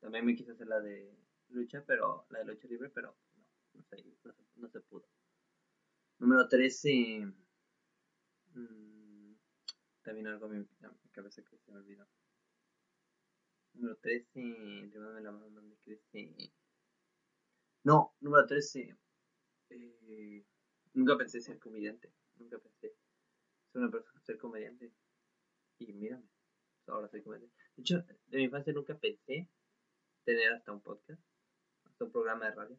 También 0.01 0.25
me 0.25 0.35
quise 0.35 0.53
hacer 0.53 0.69
la 0.69 0.81
de 0.81 1.15
lucha, 1.49 1.85
pero 1.87 2.27
la 2.31 2.39
de 2.39 2.47
lucha 2.47 2.67
libre, 2.69 2.89
pero 2.89 3.15
no, 3.37 3.43
no 3.75 3.83
se, 3.83 4.03
no 4.03 4.33
se, 4.33 4.43
no 4.57 4.69
se 4.69 4.81
pudo. 4.81 5.07
Número 6.19 6.49
13. 6.49 7.27
Mmm, 8.55 9.35
también 10.03 10.27
algo 10.29 10.47
en 10.47 10.61
mi, 10.61 11.11
cabeza 11.11 11.43
que 11.43 11.59
se 11.59 11.73
me 11.73 11.79
olvidó. 11.79 12.07
Número 13.75 13.97
13. 13.97 14.41
Llévame 14.93 15.21
la 15.21 15.33
mano 15.33 15.51
donde 15.51 15.77
crece. 15.79 16.53
No, 17.83 18.15
número 18.21 18.47
13. 18.47 18.97
Eh, 19.71 20.45
nunca 20.93 21.17
pensé 21.17 21.41
ser 21.41 21.59
comediante. 21.59 22.13
Nunca 22.37 22.59
pensé 22.59 22.95
ser 23.73 23.83
una 23.83 23.91
persona, 23.91 24.21
ser 24.23 24.39
comediante. 24.39 24.93
Y 25.79 25.93
mírame, 25.93 26.29
ahora 26.87 27.09
soy 27.09 27.23
comediante. 27.23 27.55
De 27.77 27.83
hecho, 27.83 28.03
de 28.27 28.37
mi 28.37 28.45
infancia 28.45 28.73
nunca 28.73 28.97
pensé 28.99 29.49
tener 30.25 30.53
hasta 30.53 30.73
un 30.73 30.81
podcast, 30.81 31.21
hasta 31.85 32.05
un 32.05 32.13
programa 32.13 32.47
de 32.47 32.55
radio. 32.55 32.79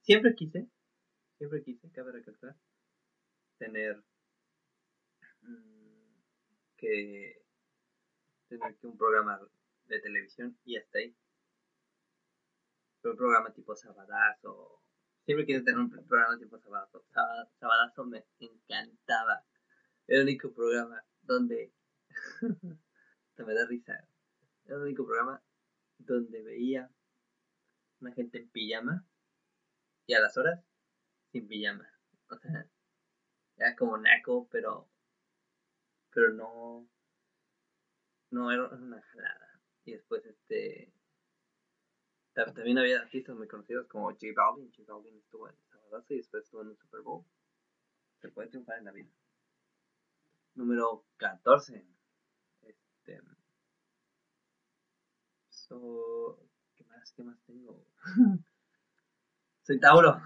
Siempre 0.00 0.34
quise, 0.34 0.68
siempre 1.38 1.62
quise, 1.62 1.90
cabe 1.90 2.12
recalcar, 2.12 2.56
tener 3.58 4.02
mmm, 5.42 6.20
que 6.76 7.42
tener 8.48 8.76
que 8.76 8.86
un 8.86 8.96
programa 8.96 9.40
de 9.86 10.00
televisión 10.00 10.56
y 10.64 10.76
hasta 10.76 10.98
ahí. 10.98 11.16
Pero 13.00 13.12
un 13.12 13.18
programa 13.18 13.52
tipo 13.52 13.74
Sabadazo. 13.74 14.82
Siempre 15.24 15.46
quise 15.46 15.62
tener 15.62 15.80
un 15.80 15.90
programa 15.90 16.38
tipo 16.38 16.58
Sabadazo. 16.58 17.04
Sabadazo 17.58 18.04
me 18.04 18.24
encantaba. 18.38 19.44
Era 20.06 20.18
el 20.20 20.28
único 20.28 20.52
programa 20.52 21.04
donde 21.22 21.72
se 23.36 23.44
me 23.44 23.54
da 23.54 23.66
risa. 23.66 24.08
Era 24.64 24.76
el 24.76 24.82
único 24.82 25.06
programa 25.06 25.42
donde 25.98 26.42
veía 26.42 26.90
una 28.00 28.12
gente 28.12 28.38
en 28.38 28.50
pijama 28.50 29.06
y 30.06 30.14
a 30.14 30.20
las 30.20 30.36
horas 30.36 30.64
sin 31.32 31.46
pijama. 31.46 31.88
O 32.30 32.36
sea, 32.36 32.66
era 33.56 33.76
como 33.76 33.96
naco, 33.98 34.48
pero 34.50 34.88
pero 36.12 36.32
no 36.32 36.88
no 38.30 38.50
era 38.50 38.68
una 38.68 39.02
jalada. 39.02 39.60
Y 39.84 39.92
después 39.92 40.24
este 40.24 40.92
también 42.34 42.78
había 42.78 43.00
artistas 43.00 43.34
muy 43.34 43.48
conocidos 43.48 43.86
como 43.86 44.10
J 44.10 44.26
Balvin. 44.34 44.70
J 44.72 44.92
Balvin 44.92 45.16
estuvo 45.18 45.48
en 45.48 45.56
Sabadazo 45.70 46.14
y 46.14 46.18
después 46.18 46.44
estuvo 46.44 46.62
en 46.62 46.68
un 46.68 46.76
Super 46.76 47.00
Bowl. 47.00 47.24
Se 48.20 48.28
puede 48.28 48.48
triunfar 48.48 48.78
en 48.78 48.84
la 48.84 48.92
vida. 48.92 49.10
Número 50.54 51.04
14. 51.16 51.95
Este. 53.06 53.22
So, 55.48 56.38
¿Qué 56.74 56.84
más? 56.84 57.12
¿Qué 57.12 57.22
más 57.22 57.40
tengo? 57.44 57.86
soy 59.62 59.78
Tauro. 59.78 60.20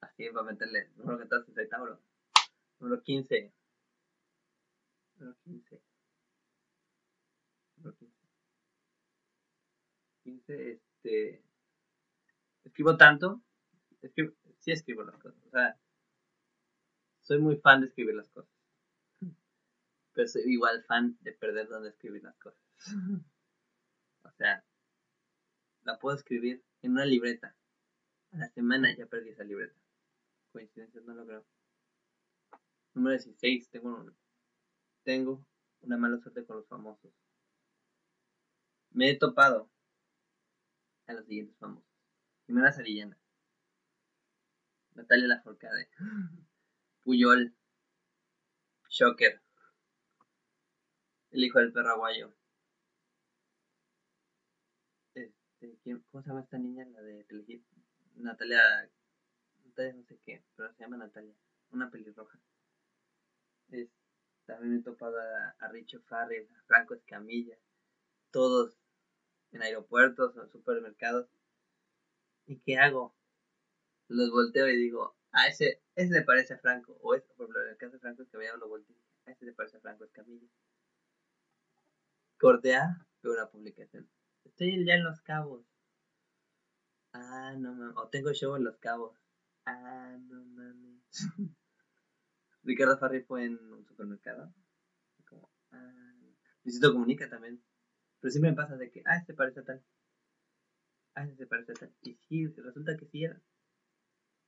Así 0.00 0.28
para 0.30 0.46
meterle. 0.46 0.90
Número 0.96 1.18
14, 1.18 1.52
soy 1.52 1.68
Tauro. 1.68 2.00
Número 2.80 3.02
15. 3.02 3.52
Número 5.16 5.36
15. 5.44 5.82
Número 7.76 7.96
15. 7.96 8.14
15, 10.24 10.72
este. 10.72 11.44
Escribo 12.64 12.96
tanto. 12.96 13.40
Escribo, 14.02 14.32
sí 14.58 14.72
escribo 14.72 15.04
las 15.04 15.16
cosas. 15.18 15.40
O 15.46 15.50
sea, 15.50 15.78
soy 17.20 17.38
muy 17.38 17.56
fan 17.56 17.80
de 17.80 17.86
escribir 17.86 18.14
las 18.14 18.28
cosas. 18.30 18.53
Pero 20.14 20.28
soy 20.28 20.42
igual 20.46 20.84
fan 20.84 21.18
de 21.20 21.32
perder 21.32 21.68
donde 21.68 21.90
escribir 21.90 22.22
las 22.22 22.36
cosas. 22.36 22.62
O 24.26 24.30
sea, 24.38 24.64
la 25.82 25.98
puedo 25.98 26.16
escribir 26.16 26.64
en 26.80 26.92
una 26.92 27.04
libreta. 27.04 27.54
A 28.32 28.38
la 28.38 28.48
semana 28.48 28.96
ya 28.96 29.06
perdí 29.06 29.28
esa 29.30 29.44
libreta. 29.44 29.78
Coincidencias 30.50 31.04
no 31.04 31.14
lo 31.14 31.26
creo. 31.26 31.46
Número 32.94 33.12
16. 33.12 33.68
Tengo, 33.68 33.88
un, 33.90 34.16
tengo 35.04 35.46
una 35.82 35.98
mala 35.98 36.18
suerte 36.18 36.44
con 36.44 36.56
los 36.56 36.66
famosos. 36.66 37.12
Me 38.90 39.10
he 39.10 39.18
topado 39.18 39.70
a 41.06 41.12
los 41.12 41.26
siguientes 41.26 41.56
famosos. 41.58 41.90
Jimena 42.46 42.72
Sarillana. 42.72 43.18
Natalia 44.94 45.28
Laforcade. 45.28 45.90
Puyol. 47.02 47.54
Shocker. 48.88 49.43
El 51.34 51.42
hijo 51.42 51.58
del 51.58 51.72
perraguayo. 51.72 52.32
Este, 55.16 55.76
¿quién, 55.82 55.98
¿Cómo 56.12 56.22
se 56.22 56.28
llama 56.28 56.42
esta 56.42 56.58
niña? 56.58 56.86
La 56.86 57.02
de 57.02 57.24
Telehit. 57.24 57.66
Natalia. 58.14 58.88
Natalia 59.64 59.94
no 59.94 60.04
sé 60.04 60.16
qué, 60.24 60.44
pero 60.54 60.72
se 60.72 60.84
llama 60.84 60.96
Natalia. 60.96 61.34
Una 61.72 61.90
pelirroja. 61.90 62.38
Es, 63.70 63.88
también 64.46 64.76
he 64.76 64.82
topado 64.84 65.18
a, 65.18 65.56
a 65.58 65.68
Richo 65.72 66.04
a 66.08 66.28
Franco 66.68 66.94
Escamilla. 66.94 67.58
Todos 68.30 68.78
en 69.50 69.62
aeropuertos 69.62 70.36
o 70.36 70.46
supermercados. 70.46 71.26
¿Y 72.46 72.60
qué 72.60 72.78
hago? 72.78 73.12
Los 74.06 74.30
volteo 74.30 74.68
y 74.68 74.76
digo, 74.76 75.16
a 75.32 75.48
ese, 75.48 75.82
ese 75.96 76.12
le 76.12 76.22
parece 76.22 76.54
a 76.54 76.58
Franco. 76.58 76.96
O 77.02 77.12
este, 77.16 77.34
por 77.34 77.46
ejemplo, 77.46 77.64
en 77.64 77.70
el 77.70 77.76
caso 77.76 77.94
de 77.94 77.98
Franco 77.98 78.22
Escamilla 78.22 78.56
lo 78.56 78.68
volteo. 78.68 78.96
A 79.26 79.32
ese 79.32 79.44
le 79.44 79.52
parece 79.52 79.78
a 79.78 79.80
Franco 79.80 80.04
Escamilla. 80.04 80.46
Corte 82.44 82.74
A, 82.74 83.02
veo 83.22 83.32
una 83.32 83.48
publicación. 83.48 84.06
Estoy 84.44 84.84
ya 84.84 84.96
en 84.96 85.04
Los 85.04 85.22
Cabos. 85.22 85.64
Ah, 87.14 87.54
no 87.56 87.72
mames. 87.72 87.96
O 87.96 88.08
tengo 88.08 88.34
show 88.34 88.54
en 88.54 88.64
Los 88.64 88.76
Cabos. 88.76 89.18
Ah, 89.64 90.14
no 90.20 90.44
mames. 90.44 91.00
Ricardo 92.62 92.98
Farri 92.98 93.22
fue 93.22 93.46
en 93.46 93.58
un 93.72 93.86
supermercado. 93.86 94.52
Como, 95.26 95.50
ah. 95.70 96.12
Luisito 96.64 96.92
Comunica 96.92 97.30
también. 97.30 97.64
Pero 98.20 98.30
siempre 98.30 98.50
me 98.50 98.56
pasa 98.58 98.76
de 98.76 98.90
que, 98.90 99.02
ah, 99.06 99.16
este 99.16 99.32
parece 99.32 99.62
tal. 99.62 99.82
Ah, 101.14 101.24
este 101.24 101.46
parece 101.46 101.72
tal. 101.72 101.94
Y 102.02 102.12
sí, 102.28 102.46
resulta 102.48 102.94
que 102.98 103.06
sí 103.06 103.24
era. 103.24 103.40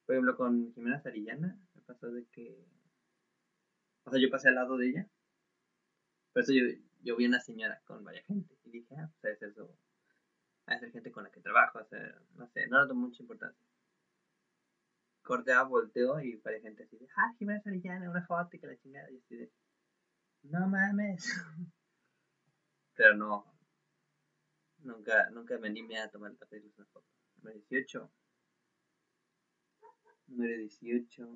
Por 0.04 0.16
ejemplo, 0.16 0.36
con 0.36 0.74
Jimena 0.74 1.00
Sarillana, 1.00 1.58
me 1.74 1.80
pasó 1.80 2.10
de 2.10 2.26
que. 2.26 2.62
O 4.04 4.10
sea, 4.10 4.20
yo 4.20 4.28
pasé 4.28 4.48
al 4.48 4.56
lado 4.56 4.76
de 4.76 4.90
ella. 4.90 5.10
Por 6.34 6.42
eso 6.42 6.52
yo, 6.52 6.60
yo 7.06 7.16
vi 7.16 7.26
una 7.26 7.40
señora 7.40 7.80
con 7.84 8.02
varias 8.02 8.26
gente. 8.26 8.58
Y 8.64 8.70
dije, 8.70 8.96
ah, 8.98 9.08
pues 9.20 9.40
es 9.40 9.52
eso. 9.52 9.72
A 10.66 10.76
ser 10.78 10.90
gente 10.90 11.12
con 11.12 11.22
la 11.22 11.30
que 11.30 11.40
trabajo, 11.40 11.78
a 11.78 11.84
ser, 11.84 12.20
no 12.34 12.48
sé, 12.48 12.66
no 12.66 12.80
le 12.80 12.88
doy 12.88 12.96
mucha 12.96 13.22
importancia. 13.22 13.64
Corte 15.22 15.52
A, 15.52 15.62
volteo 15.62 16.20
y 16.20 16.34
varias 16.36 16.62
gente 16.62 16.82
así 16.82 16.98
de, 16.98 17.08
ah, 17.16 17.32
Jimena 17.38 17.60
Sarillana, 17.62 18.10
una 18.10 18.26
foto 18.26 18.56
y 18.56 18.58
que 18.58 18.66
la 18.66 18.76
chingada. 18.76 19.08
Y 19.12 19.18
así 19.18 19.36
de, 19.36 19.52
no 20.42 20.66
mames. 20.66 21.24
Pero 22.96 23.14
no, 23.14 23.46
nunca, 24.78 25.30
nunca 25.30 25.58
me 25.58 25.68
animé 25.68 26.00
a 26.00 26.10
tomar 26.10 26.32
el 26.32 26.62
de 26.62 26.72
una 26.76 26.86
foto. 26.86 27.06
Número 27.36 27.60
18. 27.68 28.10
Número 30.26 30.58
18. 30.58 31.28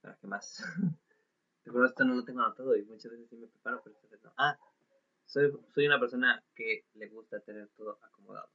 ¿Para 0.00 0.16
qué 0.16 0.26
más? 0.26 0.64
Pero 1.62 1.84
esto 1.84 2.04
no 2.04 2.14
lo 2.14 2.24
tengo 2.24 2.40
anotado 2.40 2.76
y 2.76 2.84
muchas 2.84 3.12
veces 3.12 3.28
sí 3.28 3.36
me 3.36 3.46
preparo, 3.46 3.82
pero 3.82 3.96
vez 4.10 4.22
no. 4.22 4.32
Ah, 4.36 4.58
soy, 5.26 5.52
soy 5.74 5.86
una 5.86 6.00
persona 6.00 6.42
que 6.54 6.86
le 6.94 7.08
gusta 7.08 7.40
tener 7.40 7.68
todo 7.76 7.98
acomodado. 8.02 8.48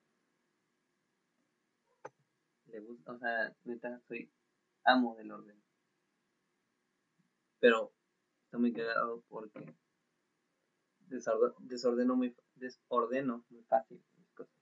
Le 2.68 2.80
gusta, 2.82 3.14
o 3.14 3.20
sea, 3.20 3.56
neta, 3.64 4.02
soy 4.08 4.30
amo 4.84 5.16
del 5.16 5.32
orden. 5.32 5.62
Pero 7.60 7.94
está 8.46 8.58
muy 8.58 8.74
cagado 8.74 9.24
porque 9.28 9.76
desordeno 11.08 12.16
muy, 12.16 12.36
desordeno 12.56 13.46
muy 13.50 13.64
fácil 13.64 14.04
mis 14.18 14.32
cosas. 14.34 14.56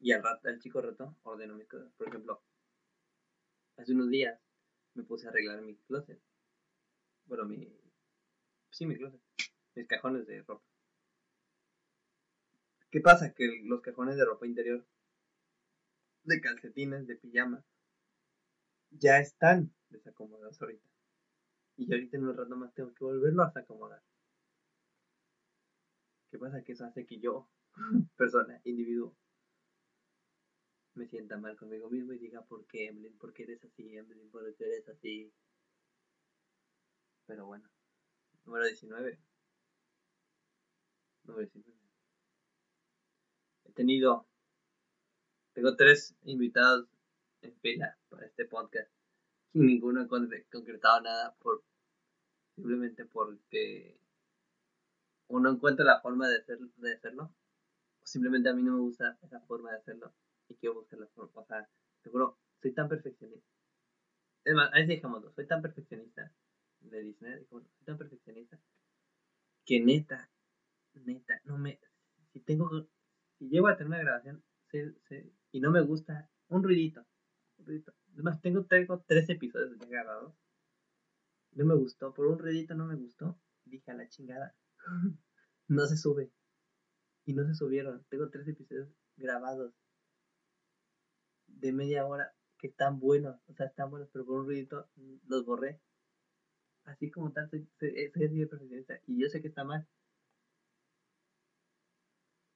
Y 0.00 0.12
al, 0.12 0.22
rato, 0.22 0.48
al 0.48 0.58
chico 0.58 0.80
rato 0.80 1.16
ordeno 1.22 1.54
mis 1.54 1.68
cosas. 1.68 1.92
Por 1.96 2.08
ejemplo, 2.08 2.42
hace 3.76 3.92
unos 3.92 4.08
días 4.08 4.40
me 4.94 5.04
puse 5.04 5.26
a 5.26 5.30
arreglar 5.30 5.62
mi 5.62 5.76
closet. 5.76 6.20
Bueno, 7.32 7.46
mi... 7.46 7.66
Sí, 8.68 8.84
mi 8.84 8.94
closet. 8.94 9.18
Mis 9.74 9.86
cajones 9.86 10.26
de 10.26 10.42
ropa. 10.42 10.62
¿Qué 12.90 13.00
pasa? 13.00 13.32
Que 13.32 13.62
los 13.64 13.80
cajones 13.80 14.16
de 14.18 14.26
ropa 14.26 14.46
interior, 14.46 14.86
de 16.24 16.42
calcetines, 16.42 17.06
de 17.06 17.16
pijama, 17.16 17.64
ya 18.90 19.18
están 19.18 19.72
desacomodados 19.88 20.60
ahorita. 20.60 20.86
Y 21.78 21.90
ahorita 21.90 22.18
en 22.18 22.28
un 22.28 22.36
rato 22.36 22.54
más 22.54 22.74
tengo 22.74 22.92
que 22.92 23.02
volverlo 23.02 23.44
a 23.44 23.52
acomodar. 23.56 24.02
¿Qué 26.30 26.38
pasa? 26.38 26.62
Que 26.62 26.72
eso 26.72 26.84
hace 26.84 27.06
que 27.06 27.18
yo, 27.18 27.48
persona, 28.18 28.60
individuo, 28.64 29.16
me 30.92 31.06
sienta 31.06 31.38
mal 31.38 31.56
conmigo 31.56 31.88
mismo 31.88 32.12
y 32.12 32.18
diga, 32.18 32.42
¿por 32.42 32.66
qué, 32.66 32.88
Emily? 32.88 33.08
¿Por 33.08 33.32
qué 33.32 33.44
eres 33.44 33.64
así, 33.64 33.96
Emily? 33.96 34.26
¿Por 34.26 34.54
qué 34.54 34.64
eres 34.64 34.86
así? 34.90 35.32
Pero 37.26 37.46
bueno. 37.46 37.68
Número 38.44 38.64
19. 38.66 39.18
Número 41.24 41.40
19. 41.46 41.78
He 43.64 43.72
tenido, 43.72 44.26
tengo 45.54 45.76
tres 45.76 46.14
invitados 46.24 46.88
en 47.42 47.54
fila 47.60 47.96
para 48.08 48.26
este 48.26 48.44
podcast 48.44 48.90
y 49.54 49.60
ninguno 49.60 50.02
ha 50.02 50.08
concretado 50.08 51.00
nada 51.00 51.34
por 51.36 51.62
simplemente 52.54 53.04
porque 53.04 53.98
uno 55.28 55.50
encuentra 55.50 55.84
la 55.84 56.00
forma 56.00 56.28
de, 56.28 56.38
hacer, 56.38 56.58
de 56.58 56.94
hacerlo 56.94 57.34
o 58.00 58.06
simplemente 58.06 58.48
a 58.48 58.54
mí 58.54 58.62
no 58.62 58.74
me 58.74 58.80
gusta 58.80 59.18
esa 59.22 59.40
forma 59.40 59.70
de 59.70 59.78
hacerlo 59.78 60.12
y 60.48 60.54
quiero 60.56 60.74
buscar 60.74 60.98
la 60.98 61.06
forma, 61.08 61.40
o 61.40 61.46
sea, 61.46 61.68
seguro, 62.02 62.38
soy 62.60 62.72
tan 62.72 62.88
perfeccionista. 62.88 63.48
Es 64.44 64.54
más, 64.54 64.70
ahí 64.74 64.86
dejamos, 64.86 65.24
soy 65.34 65.46
tan 65.46 65.62
perfeccionista 65.62 66.30
de 66.82 67.02
Disney, 67.02 67.44
soy 67.46 67.62
tan 67.84 67.98
perfeccionista 67.98 68.60
que 69.64 69.80
neta, 69.80 70.30
neta, 70.94 71.40
no 71.44 71.58
me, 71.58 71.78
si 72.32 72.40
tengo, 72.40 72.68
si 73.38 73.48
llego 73.48 73.68
a 73.68 73.76
tener 73.76 73.88
una 73.88 73.98
grabación 73.98 74.44
y 75.52 75.60
no 75.60 75.70
me 75.70 75.82
gusta, 75.82 76.30
un 76.48 76.62
ruidito, 76.62 77.04
un 77.58 77.66
ruidito. 77.66 77.92
Además, 78.14 78.40
tengo, 78.40 78.64
tengo 78.64 79.04
tres 79.06 79.28
episodios 79.28 79.78
ya 79.78 79.86
grabados. 79.86 80.34
No 81.52 81.66
me 81.66 81.74
gustó, 81.74 82.14
por 82.14 82.26
un 82.26 82.38
ruidito 82.38 82.74
no 82.74 82.86
me 82.86 82.94
gustó. 82.94 83.38
Dije 83.64 83.90
a 83.90 83.94
la 83.94 84.08
chingada. 84.08 84.56
no 85.68 85.86
se 85.86 85.96
sube. 85.96 86.32
Y 87.24 87.34
no 87.34 87.44
se 87.44 87.54
subieron. 87.54 88.04
Tengo 88.08 88.30
tres 88.30 88.48
episodios 88.48 88.88
grabados 89.16 89.74
de 91.46 91.72
media 91.72 92.06
hora 92.06 92.34
que 92.58 92.68
están 92.68 92.98
buenos, 92.98 93.40
o 93.48 93.54
sea, 93.54 93.66
están 93.66 93.90
buenos, 93.90 94.08
pero 94.12 94.24
por 94.24 94.40
un 94.40 94.46
ruidito 94.46 94.88
los 95.26 95.44
borré. 95.44 95.80
Así 96.84 97.10
como 97.10 97.32
tal, 97.32 97.48
soy, 97.50 97.66
soy, 97.78 98.10
soy 98.12 98.46
profesionista 98.46 99.00
y 99.06 99.20
yo 99.20 99.28
sé 99.28 99.40
que 99.40 99.48
está 99.48 99.64
mal. 99.64 99.86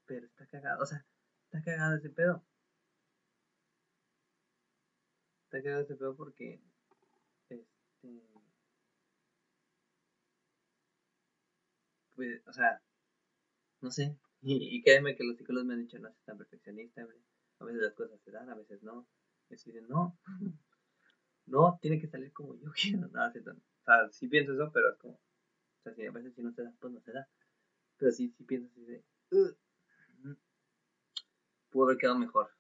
Pero 0.06 0.26
está 0.26 0.46
cagado, 0.46 0.82
o 0.82 0.86
sea, 0.86 1.04
está 1.46 1.62
cagado 1.62 1.96
ese 1.96 2.10
pedo. 2.10 2.42
Está 5.44 5.62
cagado 5.62 5.82
ese 5.82 5.96
pedo 5.96 6.14
porque, 6.16 6.60
este, 7.48 7.66
pues, 12.14 12.42
o 12.46 12.52
sea, 12.52 12.80
no 13.80 13.90
sé. 13.90 14.16
Y, 14.42 14.76
y 14.76 14.82
créeme 14.82 15.16
que 15.16 15.24
los 15.24 15.36
psicólogos 15.36 15.66
me 15.66 15.74
han 15.74 15.80
dicho, 15.80 15.98
no 15.98 16.08
seas 16.08 16.24
tan 16.24 16.38
perfeccionista, 16.38 17.02
a 17.58 17.64
veces 17.64 17.82
las 17.82 17.94
cosas 17.94 18.20
se 18.20 18.30
dan, 18.30 18.48
a 18.48 18.54
veces 18.54 18.80
no. 18.82 19.08
Y 19.48 19.54
dicen, 19.54 19.88
no, 19.88 20.16
no, 21.46 21.78
tiene 21.80 21.98
que 22.00 22.06
salir 22.06 22.32
como 22.32 22.54
yo 22.56 22.70
quiero. 22.80 23.08
No, 23.08 23.26
o 23.26 23.75
sea, 23.86 24.10
sí 24.10 24.28
pienso 24.28 24.52
eso, 24.52 24.70
pero 24.72 24.90
es 24.90 24.98
como, 24.98 25.14
o 25.14 25.82
sea, 25.82 25.94
si 25.94 26.04
a 26.04 26.10
veces 26.10 26.34
si 26.34 26.42
no 26.42 26.52
se 26.52 26.62
da, 26.62 26.72
pues 26.80 26.92
no 26.92 27.00
se 27.00 27.12
da. 27.12 27.28
Pero 27.96 28.12
sí, 28.12 28.28
sí 28.36 28.44
pienso 28.44 28.68
así 28.70 28.84
de, 28.84 29.04
pudo 31.70 31.84
haber 31.84 31.98
quedado 31.98 32.18
mejor. 32.18 32.50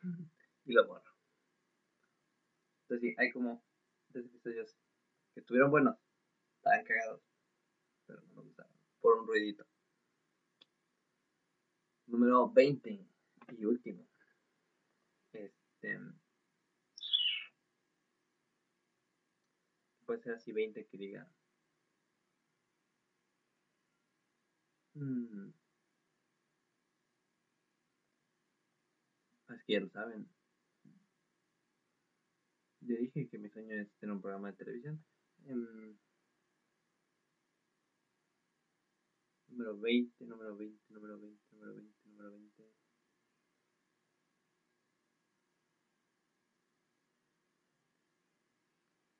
Y 0.64 0.74
lo 0.74 0.86
borro. 0.86 1.10
Entonces 2.82 3.00
sí, 3.00 3.16
hay 3.18 3.32
como 3.32 3.64
tres 4.12 4.26
episodios 4.26 4.76
que 5.34 5.40
estuvieron 5.40 5.72
buenos, 5.72 5.98
estaban 6.58 6.84
cagados, 6.84 7.20
pero 8.06 8.20
no 8.20 8.34
me 8.34 8.42
gustaron, 8.42 8.72
por 9.00 9.18
un 9.18 9.26
ruidito. 9.26 9.66
Número 12.06 12.48
20 12.48 13.04
y 13.48 13.64
último. 13.64 14.06
Este. 15.32 15.98
Puede 20.12 20.24
ser 20.24 20.34
así 20.34 20.52
20 20.52 20.84
que 20.84 20.98
diga. 20.98 21.26
Hmm. 24.94 25.52
Es 29.48 29.64
que 29.64 29.72
ya 29.72 29.80
lo 29.80 29.88
saben. 29.88 30.28
Yo 32.80 32.96
dije 32.96 33.26
que 33.26 33.38
mi 33.38 33.48
sueño 33.48 33.74
es 33.74 33.88
tener 34.00 34.14
un 34.14 34.20
programa 34.20 34.50
de 34.50 34.56
televisión. 34.58 35.02
Em, 35.46 35.96
número 39.48 39.78
20, 39.78 40.26
número 40.26 40.54
20, 40.56 40.78
número 40.92 41.18
20, 41.20 41.40
número 41.52 41.74
20, 41.74 41.98
número 42.04 42.32
20. 42.32 42.81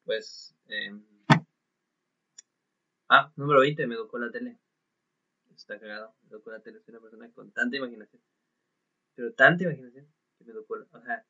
Pues... 0.05 0.55
Em, 0.67 1.05
ah, 3.09 3.33
número 3.37 3.61
20, 3.61 3.87
me 3.87 3.95
educó 3.95 4.19
la 4.19 4.31
tele. 4.31 4.59
Está 5.55 5.79
cagado, 5.79 6.15
me 6.23 6.31
educó 6.31 6.51
la 6.51 6.61
tele, 6.61 6.81
soy 6.81 6.95
una 6.95 7.03
persona 7.03 7.31
con 7.33 7.53
tanta 7.53 7.77
imaginación. 7.77 8.23
Pero 9.15 9.33
tanta 9.35 9.65
imaginación 9.65 10.07
que 10.39 10.45
me 10.45 10.53
educó, 10.53 10.75
o 10.75 11.03
sea, 11.03 11.25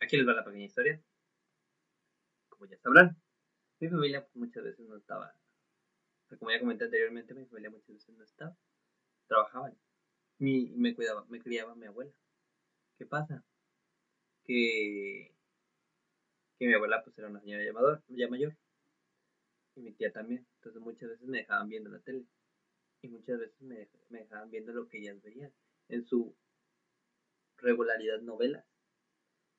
aquí 0.00 0.16
les 0.16 0.26
va 0.26 0.32
la 0.32 0.44
pequeña 0.44 0.64
historia. 0.64 1.00
Como 2.48 2.66
ya 2.66 2.78
sabrán, 2.78 3.16
mi 3.80 3.88
familia 3.88 4.26
muchas 4.34 4.64
veces 4.64 4.88
no 4.88 4.96
estaba, 4.96 5.34
como 6.38 6.50
ya 6.50 6.60
comenté 6.60 6.84
anteriormente, 6.84 7.34
mi 7.34 7.46
familia 7.46 7.70
muchas 7.70 7.88
veces 7.88 8.16
no 8.16 8.24
estaba, 8.24 8.56
trabajaban. 9.26 9.78
Y 10.38 10.70
me 10.76 10.94
cuidaba, 10.94 11.24
me 11.28 11.40
criaba 11.40 11.74
mi 11.74 11.86
abuela. 11.86 12.12
¿Qué 12.96 13.06
pasa? 13.06 13.44
Que 14.44 15.37
que 16.58 16.66
mi 16.66 16.74
abuela 16.74 17.02
pues 17.02 17.16
era 17.18 17.28
una 17.28 17.40
señora 17.40 17.64
llamador, 17.64 18.02
ya 18.08 18.28
mayor. 18.28 18.54
y 19.76 19.80
mi 19.80 19.92
tía 19.92 20.12
también. 20.12 20.46
Entonces 20.56 20.82
muchas 20.82 21.08
veces 21.08 21.26
me 21.26 21.38
dejaban 21.38 21.68
viendo 21.70 21.88
la 21.88 22.00
tele. 22.00 22.26
Y 23.02 23.08
muchas 23.08 23.38
veces 23.40 23.60
me, 23.62 23.76
dej- 23.76 24.06
me 24.10 24.20
dejaban 24.20 24.50
viendo 24.50 24.72
lo 24.72 24.88
que 24.88 24.98
ellas 24.98 25.22
veían. 25.22 25.52
En 25.88 26.04
su 26.04 26.36
regularidad 27.58 28.22
novelas. 28.22 28.64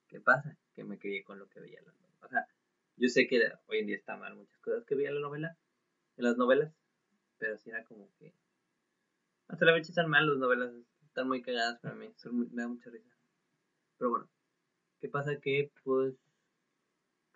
¿Qué 0.10 0.20
pasa? 0.20 0.58
Que 0.76 0.84
me 0.84 1.00
crié 1.00 1.24
con 1.24 1.40
lo 1.40 1.48
que 1.50 1.62
veía 1.62 1.82
las 1.82 1.96
novelas. 1.96 2.24
O 2.24 2.28
sea, 2.28 2.48
yo 2.98 3.08
sé 3.08 3.28
que 3.28 3.40
hoy 3.68 3.78
en 3.80 3.88
día 3.88 3.96
está 3.96 4.18
mal 4.18 4.36
muchas 4.36 4.60
cosas 4.60 4.84
que 4.86 4.96
veía 4.96 5.10
en 5.10 5.16
la 5.16 5.22
novela, 5.22 5.58
en 6.18 6.26
las 6.26 6.38
novelas, 6.38 6.74
pero 7.38 7.58
sí 7.58 7.70
era 7.72 7.84
como 7.86 8.12
que 8.20 8.34
hasta 9.50 9.66
la 9.66 9.74
fecha 9.74 9.90
están 9.92 10.10
mal 10.10 10.28
las 10.28 10.38
novelas, 10.38 10.72
están 11.06 11.28
muy 11.28 11.42
cagadas 11.42 11.80
para 11.82 11.94
mí, 11.96 12.14
son 12.16 12.36
muy- 12.38 12.48
me 12.52 12.62
da 12.62 12.68
mucha 12.70 12.90
risa. 12.90 13.14
Pero 13.98 14.12
bueno, 14.12 14.30
¿qué 15.02 15.10
pasa? 15.10 15.40
Que 15.42 15.72
pues, 15.84 16.16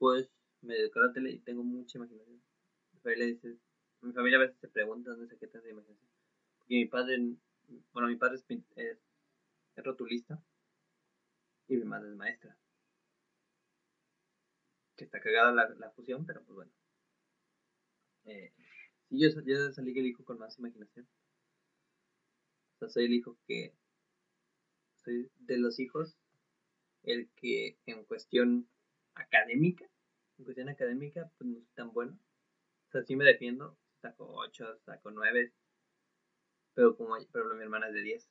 pues 0.04 0.30
me 0.60 0.74
dedico 0.74 1.00
a 1.00 1.04
la 1.04 1.14
tele 1.14 1.32
y 1.32 1.40
tengo 1.40 1.64
mucha 1.64 1.98
imaginación. 1.98 2.44
Mi 2.92 3.00
familia 3.00 3.26
dice, 3.26 3.58
mi 4.02 4.12
familia 4.12 4.38
a 4.38 4.42
veces 4.42 4.58
se 4.60 4.68
pregunta 4.68 5.12
dónde 5.12 5.30
saqué 5.30 5.48
tanta 5.48 5.70
imaginación. 5.70 6.10
Porque 6.58 6.76
mi 6.76 6.86
padre, 6.88 7.38
bueno, 7.94 8.10
mi 8.10 8.18
padre 8.18 8.36
es, 8.36 8.46
es, 8.76 8.98
rotulista 9.78 10.44
y 11.70 11.78
mi 11.78 11.86
madre 11.86 12.10
es 12.10 12.18
maestra. 12.18 12.58
Que 14.98 15.06
está 15.06 15.22
cagada 15.22 15.54
la, 15.54 15.70
la 15.70 15.90
fusión, 15.92 16.26
pero 16.26 16.44
pues 16.44 16.54
bueno. 16.54 16.72
Eh, 18.26 18.52
sí, 19.08 19.22
yo, 19.22 19.30
yo 19.46 19.72
salí 19.72 19.98
el 19.98 20.08
hijo 20.08 20.26
con 20.26 20.38
más 20.38 20.60
imaginación. 20.60 21.08
O 22.76 22.80
sea, 22.80 22.90
soy 22.90 23.06
el 23.06 23.14
hijo 23.14 23.38
que. 23.48 23.74
Soy 24.98 25.32
de 25.40 25.58
los 25.60 25.80
hijos 25.80 26.18
el 27.04 27.30
que 27.38 27.78
en 27.86 28.04
cuestión 28.04 28.68
académica, 29.16 29.86
en 30.44 30.46
cuestión 30.46 30.70
académica, 30.70 31.32
pues 31.38 31.50
no 31.50 31.60
soy 31.60 31.74
tan 31.74 31.94
bueno. 31.94 32.20
O 32.90 32.92
sea, 32.92 33.02
sí 33.04 33.16
me 33.16 33.24
defiendo, 33.24 33.78
saco 34.02 34.28
8, 34.36 34.80
saco 34.86 35.10
9, 35.10 35.54
pero 36.74 36.98
como, 36.98 37.16
por 37.16 37.22
ejemplo, 37.22 37.56
mi 37.56 37.64
hermana 37.64 37.88
es 37.88 37.94
de 37.94 38.02
10, 38.02 38.30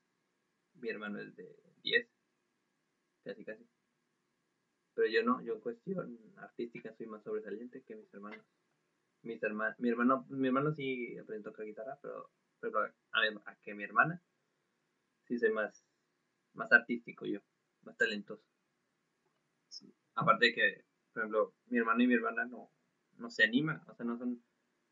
mi 0.74 0.88
hermano 0.90 1.20
es 1.20 1.34
de 1.34 1.56
10, 1.82 2.06
casi 3.24 3.44
casi. 3.44 3.66
Pero 4.94 5.08
yo 5.08 5.22
no, 5.22 5.40
yo 5.42 5.54
en 5.54 5.60
cuestión 5.60 6.18
artística 6.36 6.92
soy 6.92 7.06
más 7.06 7.22
sobresaliente 7.22 7.82
que 7.82 7.96
mis 7.96 8.12
hermanos. 8.12 8.44
Mis 9.22 9.42
hermanos, 9.42 9.78
mi 9.78 9.88
hermano, 9.88 10.26
mi 10.28 10.48
hermano 10.48 10.74
sí 10.74 11.16
aprendió 11.16 11.48
a 11.48 11.52
tocar 11.52 11.64
guitarra, 11.64 11.98
pero, 12.02 12.30
pero 12.60 12.80
a, 12.80 12.90
a 13.46 13.56
que 13.62 13.74
mi 13.74 13.84
hermana 13.84 14.22
sí 15.26 15.38
soy 15.38 15.50
más, 15.50 15.82
más 16.52 16.70
artístico 16.72 17.24
yo, 17.24 17.40
más 17.82 17.96
talentoso. 17.96 18.44
Sí. 19.68 19.94
Aparte 20.14 20.46
de 20.46 20.54
que, 20.54 20.84
por 21.12 21.22
ejemplo, 21.22 21.54
mi 21.66 21.78
hermano 21.78 22.02
y 22.02 22.06
mi 22.06 22.14
hermana 22.14 22.44
no, 22.46 22.70
no 23.18 23.30
se 23.30 23.44
animan, 23.44 23.82
o 23.86 23.94
sea, 23.94 24.04
no 24.06 24.16
son 24.16 24.42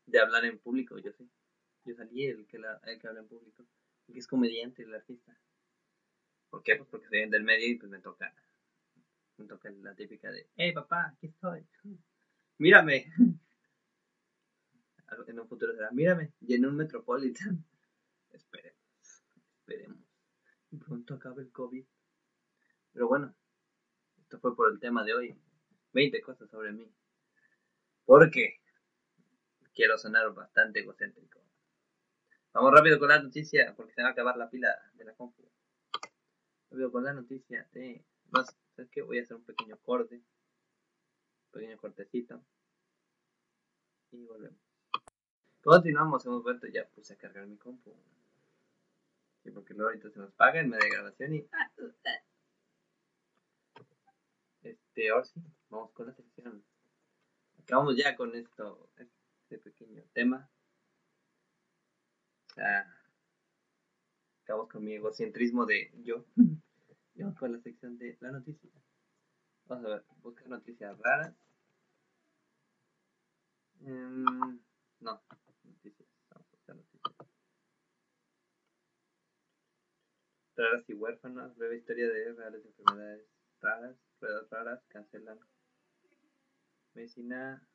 de 0.05 0.19
hablar 0.19 0.45
en 0.45 0.59
público, 0.59 0.97
yo 0.99 1.11
sí. 1.13 1.29
Yo 1.83 1.95
salí 1.95 2.25
el 2.25 2.45
que, 2.45 2.59
la, 2.59 2.79
el 2.85 2.99
que 2.99 3.07
habla 3.07 3.21
en 3.21 3.27
público, 3.27 3.65
el 4.07 4.13
que 4.13 4.19
es 4.19 4.27
comediante, 4.27 4.83
el 4.83 4.93
artista. 4.93 5.35
¿Por 6.49 6.61
qué? 6.63 6.75
Pues 6.75 6.89
porque 6.89 7.07
soy 7.07 7.29
del 7.29 7.43
medio 7.43 7.67
y 7.67 7.75
pues 7.75 7.89
me 7.89 7.99
toca, 7.99 8.33
me 9.37 9.45
toca 9.45 9.71
la 9.71 9.95
típica 9.95 10.31
de, 10.31 10.49
hey 10.55 10.73
papá, 10.73 11.07
aquí 11.07 11.27
estoy, 11.27 11.65
mírame. 12.57 13.11
En 15.27 15.37
un 15.37 15.47
futuro 15.47 15.73
será, 15.73 15.91
mírame, 15.91 16.31
llené 16.39 16.69
un 16.69 16.77
Metropolitan. 16.77 17.65
Esperemos, 18.31 18.79
esperemos. 19.57 19.99
Y 20.71 20.77
pronto 20.77 21.15
acabe 21.15 21.41
el 21.41 21.51
COVID. 21.51 21.85
Pero 22.93 23.07
bueno, 23.09 23.35
esto 24.21 24.39
fue 24.39 24.55
por 24.55 24.71
el 24.71 24.79
tema 24.79 25.03
de 25.03 25.13
hoy. 25.13 25.37
20 25.93 26.21
cosas 26.21 26.49
sobre 26.49 26.71
mí. 26.71 26.89
Porque 28.05 28.59
quiero 29.73 29.97
sonar 29.97 30.33
bastante 30.33 30.79
egocéntrico. 30.79 31.39
Vamos 32.53 32.73
rápido 32.73 32.99
con 32.99 33.09
la 33.09 33.21
noticia, 33.21 33.73
porque 33.75 33.93
se 33.93 34.01
va 34.01 34.09
a 34.09 34.11
acabar 34.11 34.35
la 34.37 34.49
pila 34.49 34.75
de 34.93 35.05
la 35.05 35.13
compu. 35.13 35.49
Rápido 36.69 36.91
con 36.91 37.03
la 37.03 37.13
noticia 37.13 37.67
de... 37.71 38.03
Más, 38.31 38.55
¿sabes 38.75 38.91
qué? 38.91 39.01
Voy 39.01 39.19
a 39.19 39.21
hacer 39.21 39.37
un 39.37 39.45
pequeño 39.45 39.77
corte. 39.79 40.15
Un 40.15 41.51
pequeño 41.51 41.77
cortecito. 41.77 42.43
Y 44.11 44.25
volvemos. 44.25 44.59
Continuamos, 45.61 46.25
hemos 46.25 46.43
vuelto. 46.43 46.67
Ya 46.67 46.87
puse 46.87 47.13
a 47.13 47.17
cargar 47.17 47.47
mi 47.47 47.57
compu. 47.57 47.95
Sí, 49.43 49.51
porque 49.51 49.73
luego 49.73 49.89
ahorita 49.89 50.09
se 50.09 50.19
nos 50.19 50.31
paga 50.33 50.59
en 50.59 50.69
media 50.69 50.89
grabación 50.89 51.35
y... 51.35 51.49
Este, 54.91 55.09
ahora 55.09 55.23
sí, 55.23 55.41
vamos 55.69 55.91
con 55.91 56.07
la 56.07 56.13
sección. 56.13 56.65
Acabamos 57.63 57.95
ya 57.95 58.13
con 58.17 58.35
esto, 58.35 58.89
este 58.97 59.57
pequeño 59.57 60.03
tema. 60.11 60.49
Acabamos 64.43 64.69
con 64.69 64.83
mi 64.83 64.91
egocentrismo 64.95 65.65
de 65.65 65.93
yo. 66.03 66.25
Y 67.15 67.21
vamos 67.23 67.39
con 67.39 67.53
la 67.53 67.59
sección 67.61 67.97
de 67.97 68.17
la 68.19 68.31
noticia. 68.31 68.69
Vamos 69.67 69.85
a 69.85 69.89
ver, 69.89 70.05
buscar 70.21 70.49
noticias 70.49 70.99
raras. 70.99 71.33
Mm, 73.79 74.59
no, 74.99 75.21
noticias. 75.63 76.09
Vamos 76.31 76.47
a 76.47 76.51
buscar 76.51 76.75
noticias. 76.75 77.15
Raras 80.57 80.89
y 80.89 80.93
huérfanas, 80.95 81.55
breve 81.55 81.77
historia 81.77 82.09
de 82.09 82.33
reales 82.33 82.65
enfermedades 82.65 83.25
raras, 83.61 83.95
ruedas 84.21 84.49
raras, 84.49 84.85
cancelan 84.87 85.39
medicina 86.93 87.67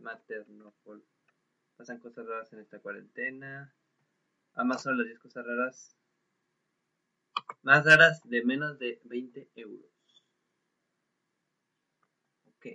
maternopol. 0.00 1.04
Pasan 1.76 1.98
cosas 1.98 2.26
raras 2.26 2.52
en 2.52 2.60
esta 2.60 2.80
cuarentena. 2.80 3.74
Amazon 4.54 4.98
las 4.98 5.06
10 5.06 5.18
cosas 5.20 5.46
raras 5.46 5.96
más 7.62 7.84
raras 7.84 8.20
de 8.24 8.44
menos 8.44 8.78
de 8.78 9.00
20 9.04 9.50
euros. 9.54 9.90
Ok. 12.46 12.66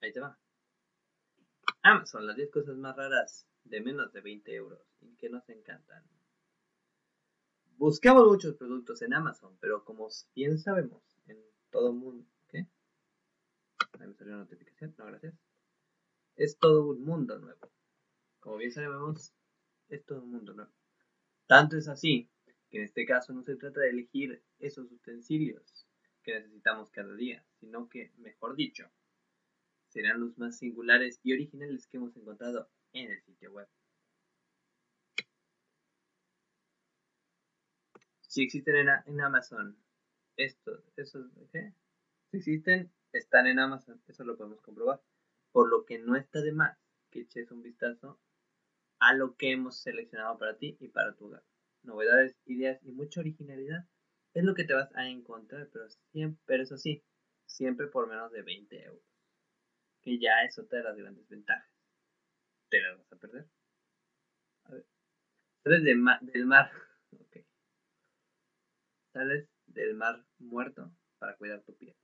Ahí 0.00 0.12
te 0.12 0.20
va. 0.20 0.38
Amazon, 1.82 2.26
las 2.26 2.36
10 2.36 2.50
cosas 2.50 2.76
más 2.76 2.96
raras 2.96 3.46
de 3.64 3.80
menos 3.80 4.12
de 4.12 4.20
20 4.20 4.54
euros 4.54 4.80
y 5.00 5.16
que 5.16 5.28
nos 5.28 5.48
encantan. 5.48 6.04
Buscamos 7.78 8.26
muchos 8.26 8.56
productos 8.56 9.02
en 9.02 9.14
Amazon, 9.14 9.56
pero 9.60 9.84
como 9.84 10.08
bien 10.34 10.58
sabemos, 10.58 11.00
en 11.28 11.38
todo 11.70 11.92
mundo. 11.92 12.26
¿Qué? 12.48 12.66
Ahí 14.00 14.08
me 14.08 14.14
salió 14.14 14.34
una 14.34 14.42
notificación, 14.42 14.96
no, 14.98 15.04
gracias. 15.06 15.34
Es 16.34 16.58
todo 16.58 16.90
un 16.90 17.04
mundo 17.04 17.38
nuevo. 17.38 17.70
Como 18.40 18.56
bien 18.56 18.72
sabemos, 18.72 19.32
es 19.88 20.04
todo 20.04 20.22
un 20.22 20.32
mundo 20.32 20.54
nuevo. 20.54 20.72
Tanto 21.46 21.76
es 21.76 21.86
así 21.86 22.28
que 22.68 22.78
en 22.78 22.84
este 22.84 23.06
caso 23.06 23.32
no 23.32 23.44
se 23.44 23.54
trata 23.54 23.78
de 23.78 23.90
elegir 23.90 24.42
esos 24.58 24.90
utensilios 24.90 25.86
que 26.24 26.34
necesitamos 26.34 26.90
cada 26.90 27.14
día, 27.14 27.46
sino 27.60 27.88
que, 27.88 28.10
mejor 28.16 28.56
dicho, 28.56 28.90
serán 29.86 30.18
los 30.18 30.36
más 30.36 30.58
singulares 30.58 31.20
y 31.22 31.32
originales 31.32 31.86
que 31.86 31.98
hemos 31.98 32.16
encontrado 32.16 32.68
en 32.92 33.12
el 33.12 33.22
sitio 33.22 33.52
web. 33.52 33.68
Si 38.28 38.42
existen 38.42 38.88
en, 39.06 39.20
Amazon 39.22 39.76
estos, 40.36 40.84
esos, 40.96 41.26
¿qué? 41.50 41.72
Si 42.30 42.36
existen, 42.36 42.92
están 43.12 43.46
en 43.46 43.58
Amazon, 43.58 44.02
eso 44.06 44.22
lo 44.22 44.36
podemos 44.36 44.60
comprobar. 44.60 45.00
Por 45.50 45.70
lo 45.70 45.86
que 45.86 45.98
no 45.98 46.14
está 46.14 46.42
de 46.42 46.52
más 46.52 46.78
que 47.10 47.20
eches 47.20 47.50
un 47.50 47.62
vistazo 47.62 48.20
a 49.00 49.14
lo 49.14 49.34
que 49.36 49.52
hemos 49.52 49.78
seleccionado 49.80 50.38
para 50.38 50.58
ti 50.58 50.76
y 50.78 50.88
para 50.88 51.14
tu 51.14 51.26
hogar. 51.26 51.42
Novedades, 51.82 52.36
ideas 52.44 52.78
y 52.82 52.92
mucha 52.92 53.20
originalidad 53.20 53.86
es 54.34 54.44
lo 54.44 54.54
que 54.54 54.64
te 54.64 54.74
vas 54.74 54.94
a 54.94 55.08
encontrar, 55.08 55.70
pero 55.72 55.88
siempre, 56.12 56.42
pero 56.44 56.62
eso 56.62 56.76
sí, 56.76 57.02
siempre 57.46 57.86
por 57.86 58.08
menos 58.08 58.30
de 58.30 58.42
20 58.42 58.84
euros. 58.84 59.02
Que 60.02 60.18
ya 60.18 60.42
es 60.44 60.58
otra 60.58 60.80
de 60.80 60.84
las 60.84 60.96
grandes 60.98 61.26
ventajas. 61.30 61.72
¿Te 62.68 62.82
las 62.82 62.98
vas 62.98 63.12
a 63.12 63.16
perder? 63.16 63.48
A 64.64 64.72
ver. 64.72 64.86
Sales 65.64 65.82
de 65.82 65.94
ma 65.94 66.18
del 66.20 66.44
mar. 66.44 66.70
Ok. 67.10 67.47
Sales 69.18 69.48
del 69.66 69.96
mar 69.96 70.24
muerto 70.38 70.92
para 71.18 71.36
cuidar 71.36 71.60
tu 71.62 71.74
piel. 71.76 71.96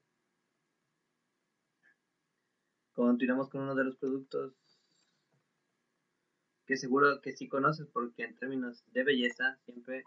Continuamos 2.92 3.48
con 3.48 3.60
uno 3.60 3.76
de 3.76 3.84
los 3.84 3.96
productos 3.98 4.52
que 6.66 6.76
seguro 6.76 7.20
que 7.20 7.36
sí 7.36 7.46
conoces 7.46 7.86
porque 7.86 8.24
en 8.24 8.34
términos 8.34 8.82
de 8.86 9.04
belleza 9.04 9.60
siempre 9.64 10.02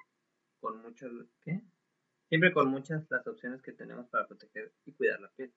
con 0.59 0.81
mucho 0.81 1.07
¿qué? 1.39 1.61
Siempre 2.27 2.51
con 2.51 2.67
muchas 2.67 3.09
las 3.09 3.25
opciones 3.25 3.61
que 3.61 3.71
tenemos 3.71 4.09
para 4.09 4.27
proteger 4.27 4.73
y 4.83 4.91
cuidar 4.91 5.21
la 5.21 5.31
piel. 5.31 5.53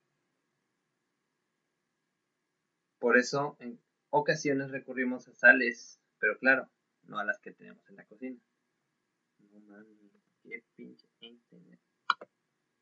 Por 3.01 3.19
eso 3.19 3.57
en 3.59 3.81
ocasiones 4.11 4.71
recurrimos 4.71 5.27
a 5.27 5.35
sales, 5.35 6.01
pero 6.21 6.39
claro, 6.39 6.71
no 7.03 7.19
a 7.19 7.25
las 7.25 7.41
que 7.41 7.51
tenemos 7.51 7.85
en 7.89 7.97
la 7.97 8.07
cocina. 8.07 8.39
Qué 10.51 10.65
pinche 10.75 11.07
internet. 11.21 11.81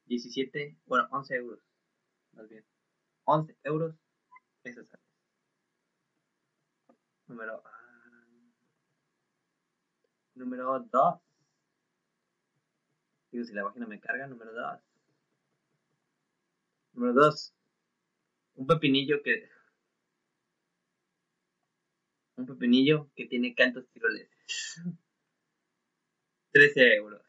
17, 0.06 0.78
bueno, 0.86 1.06
11 1.10 1.34
euros, 1.34 1.60
más 2.32 2.48
bien. 2.48 2.64
11 3.24 3.56
euros. 3.64 3.94
Eso 4.64 4.80
es 4.80 4.90
Número, 7.26 7.62
ah, 7.66 8.26
número 10.34 10.80
2. 10.80 11.20
Digo, 13.30 13.44
si 13.44 13.52
la 13.52 13.64
página 13.64 13.86
me 13.86 14.00
carga, 14.00 14.26
número 14.26 14.54
2. 14.54 14.80
Número 16.94 17.12
2. 17.12 17.54
Un 18.54 18.66
pepinillo 18.66 19.22
que. 19.22 19.50
Un 22.36 22.46
pepinillo 22.46 23.10
que 23.14 23.26
tiene 23.26 23.54
cantos 23.54 23.86
tiroleses. 23.90 24.80
13 26.52 26.94
euros. 26.94 27.28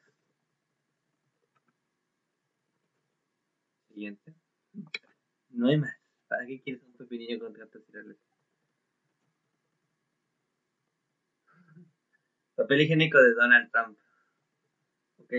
No 5.49 5.67
hay 5.67 5.77
más. 5.77 5.95
¿Para 6.27 6.45
qué 6.45 6.61
quieres 6.61 6.83
un 6.83 6.93
pepinillo 6.93 7.39
con 7.39 7.53
cantos 7.53 7.83
tiroleses? 7.85 8.23
Papel 12.55 12.81
higiénico 12.81 13.17
de 13.17 13.33
Donald 13.33 13.71
Trump. 13.71 13.97
Ok. 15.17 15.33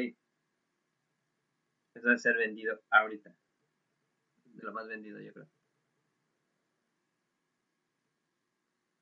Eso 1.94 2.06
debe 2.06 2.18
ser 2.18 2.36
vendido 2.36 2.80
ahorita. 2.90 3.34
De 4.44 4.62
lo 4.62 4.72
más 4.72 4.88
vendido, 4.88 5.20
yo 5.20 5.32
creo. 5.32 5.48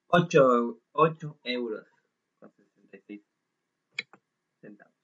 8, 0.09 0.81
8 0.93 1.41
euros 1.45 1.87
con 2.41 2.51
66 2.53 3.23
centavos. 4.61 4.95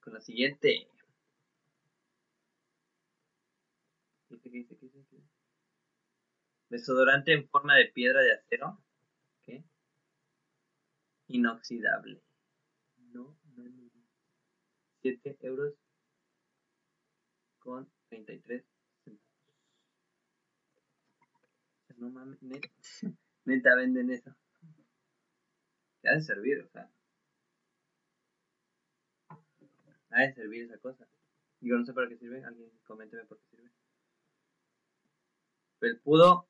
Con 0.00 0.03
la 0.14 0.20
siguiente. 0.20 0.88
Desodorante 6.68 7.32
en 7.32 7.48
forma 7.48 7.76
de 7.76 7.86
piedra 7.86 8.20
de 8.20 8.32
acero. 8.32 8.78
¿Qué? 9.42 9.64
Inoxidable. 11.28 12.22
No, 13.12 13.36
no, 13.56 13.64
no. 13.64 13.90
7 15.02 15.36
euros 15.42 15.74
con 17.58 17.90
33 18.08 18.64
centavos. 19.04 19.34
No 21.96 22.10
mames, 22.10 22.42
neta, 22.42 22.68
neta 23.44 23.74
venden 23.76 24.10
eso. 24.10 24.34
¿Qué 26.00 26.08
ha 26.08 26.14
de 26.14 26.22
servir? 26.22 26.60
O 26.60 26.68
sea. 26.68 26.88
Ha 30.14 30.22
de 30.22 30.32
servir 30.32 30.62
esa 30.62 30.78
cosa. 30.78 31.08
Digo, 31.58 31.76
no 31.76 31.84
sé 31.84 31.92
para 31.92 32.08
qué 32.08 32.16
sirve. 32.16 32.44
Alguien 32.44 32.70
coménteme 32.84 33.24
por 33.24 33.38
qué 33.38 33.56
sirve. 33.56 33.70
Felpudo 35.80 36.48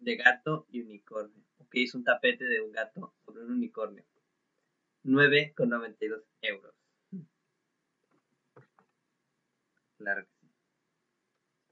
de 0.00 0.16
gato 0.16 0.66
y 0.68 0.82
unicornio. 0.82 1.44
Ok, 1.58 1.70
es 1.76 1.94
un 1.94 2.02
tapete 2.02 2.44
de 2.44 2.60
un 2.60 2.72
gato 2.72 3.14
sobre 3.24 3.44
un 3.44 3.52
unicornio. 3.52 4.04
9,92 5.04 6.24
euros. 6.42 6.74
Claro 9.96 10.24
que 10.24 10.32
sí. 10.40 10.50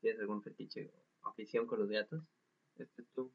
¿Tienes 0.01 0.21
algún 0.21 0.43
fetiche 0.43 0.93
o 1.23 1.29
afición 1.29 1.67
con 1.67 1.81
los 1.81 1.89
gatos? 1.89 2.23
Este 2.77 3.03
es 3.03 3.09
tu, 3.11 3.33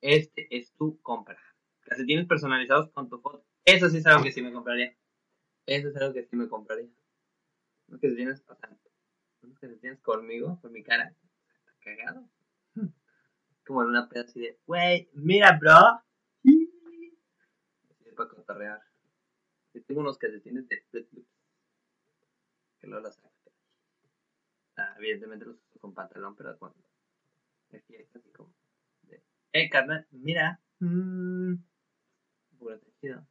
este 0.00 0.46
es 0.56 0.72
tu 0.74 1.00
compra. 1.00 1.38
Calcetines 1.80 2.28
personalizados 2.28 2.90
con 2.90 3.08
tu 3.08 3.18
foto. 3.20 3.44
Eso 3.64 3.88
sí 3.88 3.98
es 3.98 4.06
algo 4.06 4.22
que 4.22 4.30
sí 4.30 4.40
me 4.40 4.52
compraría. 4.52 4.96
Eso 5.66 5.88
es 5.88 5.96
algo 5.96 6.14
que 6.14 6.24
sí 6.24 6.36
me 6.36 6.48
compraría. 6.48 6.90
No 7.88 7.98
que 7.98 8.10
tienes, 8.10 8.42
o 8.48 8.54
sea, 8.54 8.70
que 9.60 9.68
tienes 9.76 10.00
conmigo, 10.00 10.58
con 10.60 10.72
mi 10.72 10.82
cara. 10.82 11.14
Está 11.56 11.72
cagado 11.80 12.28
como 13.66 13.82
en 13.82 13.88
una 13.88 14.08
peda 14.08 14.22
así 14.22 14.40
de, 14.40 14.58
wey, 14.66 15.08
mira, 15.14 15.58
bro. 15.58 16.02
Así 17.90 18.10
para 18.16 18.28
cotorrear. 18.28 18.82
Yo 19.74 19.82
tengo 19.84 20.00
unos 20.00 20.18
calcetines 20.18 20.68
de 20.68 20.82
flip 20.90 21.26
Que 22.78 22.86
luego 22.86 23.06
los 23.06 23.14
saco. 23.14 23.32
Ah, 24.76 24.94
evidentemente 24.98 25.44
los 25.44 25.56
uso 25.56 25.78
con 25.78 25.94
pantalón, 25.94 26.34
pero 26.34 26.58
cuando 26.58 26.78
fiesta 27.86 28.18
así 28.18 28.30
como 28.30 28.54
de, 29.02 29.22
eh, 29.52 29.70
carnal, 29.70 30.06
mira. 30.10 30.60
Mmm, 30.80 31.54
puro 32.58 32.78
tejido. 32.80 33.26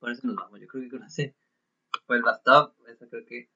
Con 0.00 0.10
eso 0.10 0.26
nos 0.26 0.36
vamos. 0.36 0.58
Yo 0.58 0.66
creo 0.66 0.82
que 0.82 0.90
con 0.90 1.04
ese 1.04 1.36
fue 2.06 2.16
el 2.16 2.22
bastop. 2.22 2.74
Eso 2.88 3.08
creo 3.08 3.24
que. 3.26 3.50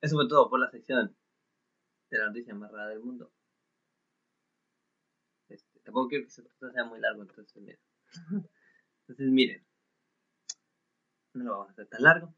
Eso 0.00 0.16
fue 0.16 0.28
todo 0.28 0.50
por 0.50 0.58
la 0.58 0.70
sección 0.70 1.16
de 2.10 2.18
la 2.18 2.26
noticia 2.26 2.54
más 2.54 2.72
rara 2.72 2.88
del 2.88 3.00
mundo. 3.00 3.32
Este, 5.48 5.80
tampoco 5.80 6.08
quiero 6.08 6.24
que 6.24 6.28
esto 6.28 6.70
sea 6.72 6.84
muy 6.84 7.00
largo, 7.00 7.22
entonces 7.22 7.56
miren. 7.62 7.78
Entonces 9.00 9.30
miren. 9.30 9.66
No 11.34 11.44
lo 11.44 11.50
vamos 11.52 11.68
a 11.68 11.72
hacer 11.72 11.86
tan 11.86 12.02
largo. 12.02 12.34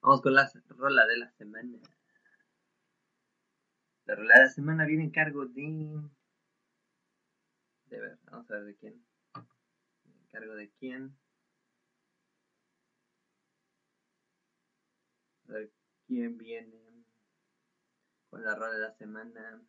Vamos 0.00 0.22
con 0.22 0.34
la 0.34 0.50
rola 0.68 1.06
de 1.06 1.16
la 1.18 1.30
semana. 1.32 1.78
La 4.04 4.14
rola 4.14 4.34
de 4.34 4.40
la 4.40 4.50
semana 4.50 4.84
viene 4.84 5.04
en 5.04 5.10
cargo 5.10 5.46
de... 5.46 6.00
De 7.86 8.00
ver, 8.00 8.18
vamos 8.24 8.50
a 8.50 8.54
ver 8.54 8.64
de 8.64 8.76
quién. 8.76 9.11
Cargo 10.32 10.54
de 10.54 10.70
quién. 10.80 11.16
A 15.48 15.54
quién 16.06 16.38
viene 16.38 17.04
con 18.30 18.42
la 18.42 18.54
rola 18.54 18.72
de 18.72 18.80
la 18.80 18.92
semana. 18.94 19.62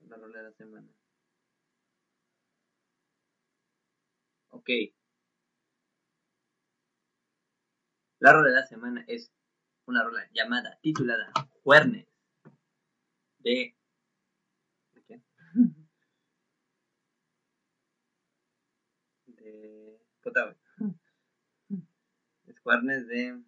La 0.00 0.16
rola 0.16 0.38
de 0.38 0.44
la 0.44 0.52
semana. 0.52 0.88
Ok. 4.50 4.68
La 8.18 8.32
rola 8.32 8.48
de 8.48 8.54
la 8.56 8.66
semana 8.66 9.04
es 9.06 9.30
una 9.86 10.02
rola 10.02 10.28
llamada, 10.32 10.78
titulada 10.82 11.32
Juernes. 11.62 12.06
¿De 13.38 13.76
quién? 15.06 15.22
De. 19.26 20.00
Potable. 20.26 20.56
Cuernes 22.64 23.06
de. 23.06 23.40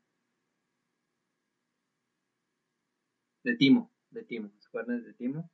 de 3.43 3.57
Timo. 3.57 3.91
De 4.11 4.23
Timo. 4.23 4.53
Cuernes 4.71 5.05
de 5.05 5.13
Timo. 5.15 5.51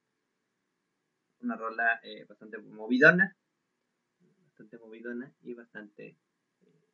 Una 1.40 1.56
rola 1.56 1.98
eh, 2.02 2.26
bastante 2.26 2.58
movidona. 2.58 3.34
Bastante 4.48 4.76
movidona 4.76 5.32
y 5.40 5.54
bastante. 5.54 6.18
Eh, 6.60 6.90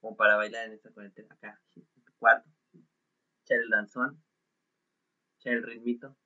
como 0.00 0.16
para 0.16 0.36
bailar 0.36 0.66
en 0.66 0.74
esta 0.74 0.92
cuarentena. 0.92 1.34
Acá, 1.34 1.60
en 1.74 2.04
tu 2.04 2.12
cuarto. 2.20 2.48
Echar 3.42 3.58
el 3.58 3.70
danzón. 3.70 4.22
Echar 5.40 5.54
el 5.54 5.64
ritmito. 5.64 6.16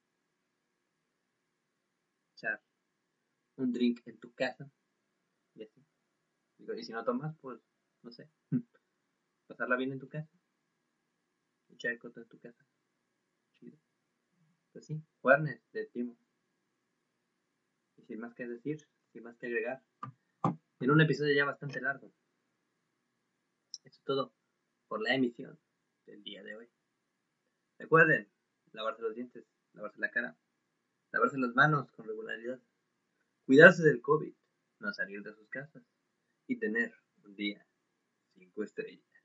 Echar 2.34 2.60
un 3.56 3.72
drink 3.72 4.02
en 4.04 4.18
tu 4.18 4.34
casa. 4.34 4.70
Y 5.54 5.62
así. 5.62 5.85
Y 6.58 6.82
si 6.82 6.92
no 6.92 7.04
tomas, 7.04 7.36
pues 7.40 7.60
no 8.02 8.10
sé, 8.10 8.30
pasarla 9.46 9.76
bien 9.76 9.92
en 9.92 9.98
tu 9.98 10.08
casa, 10.08 10.30
echar 11.68 11.92
el 11.92 11.98
coto 11.98 12.20
en 12.20 12.28
tu 12.28 12.38
casa, 12.38 12.66
chido. 13.52 13.78
Pues 14.72 14.86
sí, 14.86 15.02
Warner 15.22 15.62
de 15.72 15.86
Timo. 15.86 16.16
Y 17.96 18.02
sin 18.02 18.20
más 18.20 18.34
que 18.34 18.46
decir, 18.46 18.86
sin 19.12 19.22
más 19.22 19.36
que 19.36 19.46
agregar, 19.46 19.82
en 20.80 20.90
un 20.90 21.00
episodio 21.00 21.34
ya 21.34 21.44
bastante 21.44 21.80
largo. 21.80 22.12
Eso 23.84 23.98
es 23.98 24.04
todo 24.04 24.34
por 24.88 25.00
la 25.02 25.14
emisión 25.14 25.58
del 26.06 26.22
día 26.22 26.42
de 26.42 26.56
hoy. 26.56 26.68
Recuerden, 27.78 28.30
lavarse 28.72 29.02
los 29.02 29.14
dientes, 29.14 29.46
lavarse 29.72 30.00
la 30.00 30.10
cara, 30.10 30.36
lavarse 31.12 31.38
las 31.38 31.54
manos 31.54 31.90
con 31.92 32.06
regularidad, 32.06 32.60
cuidarse 33.44 33.82
del 33.82 34.02
COVID, 34.02 34.34
no 34.80 34.92
salir 34.92 35.22
de 35.22 35.34
sus 35.34 35.48
casas 35.48 35.82
y 36.48 36.56
tener 36.56 36.92
un 37.24 37.34
día 37.34 37.66
cinco 38.34 38.62
estrellas. 38.62 39.15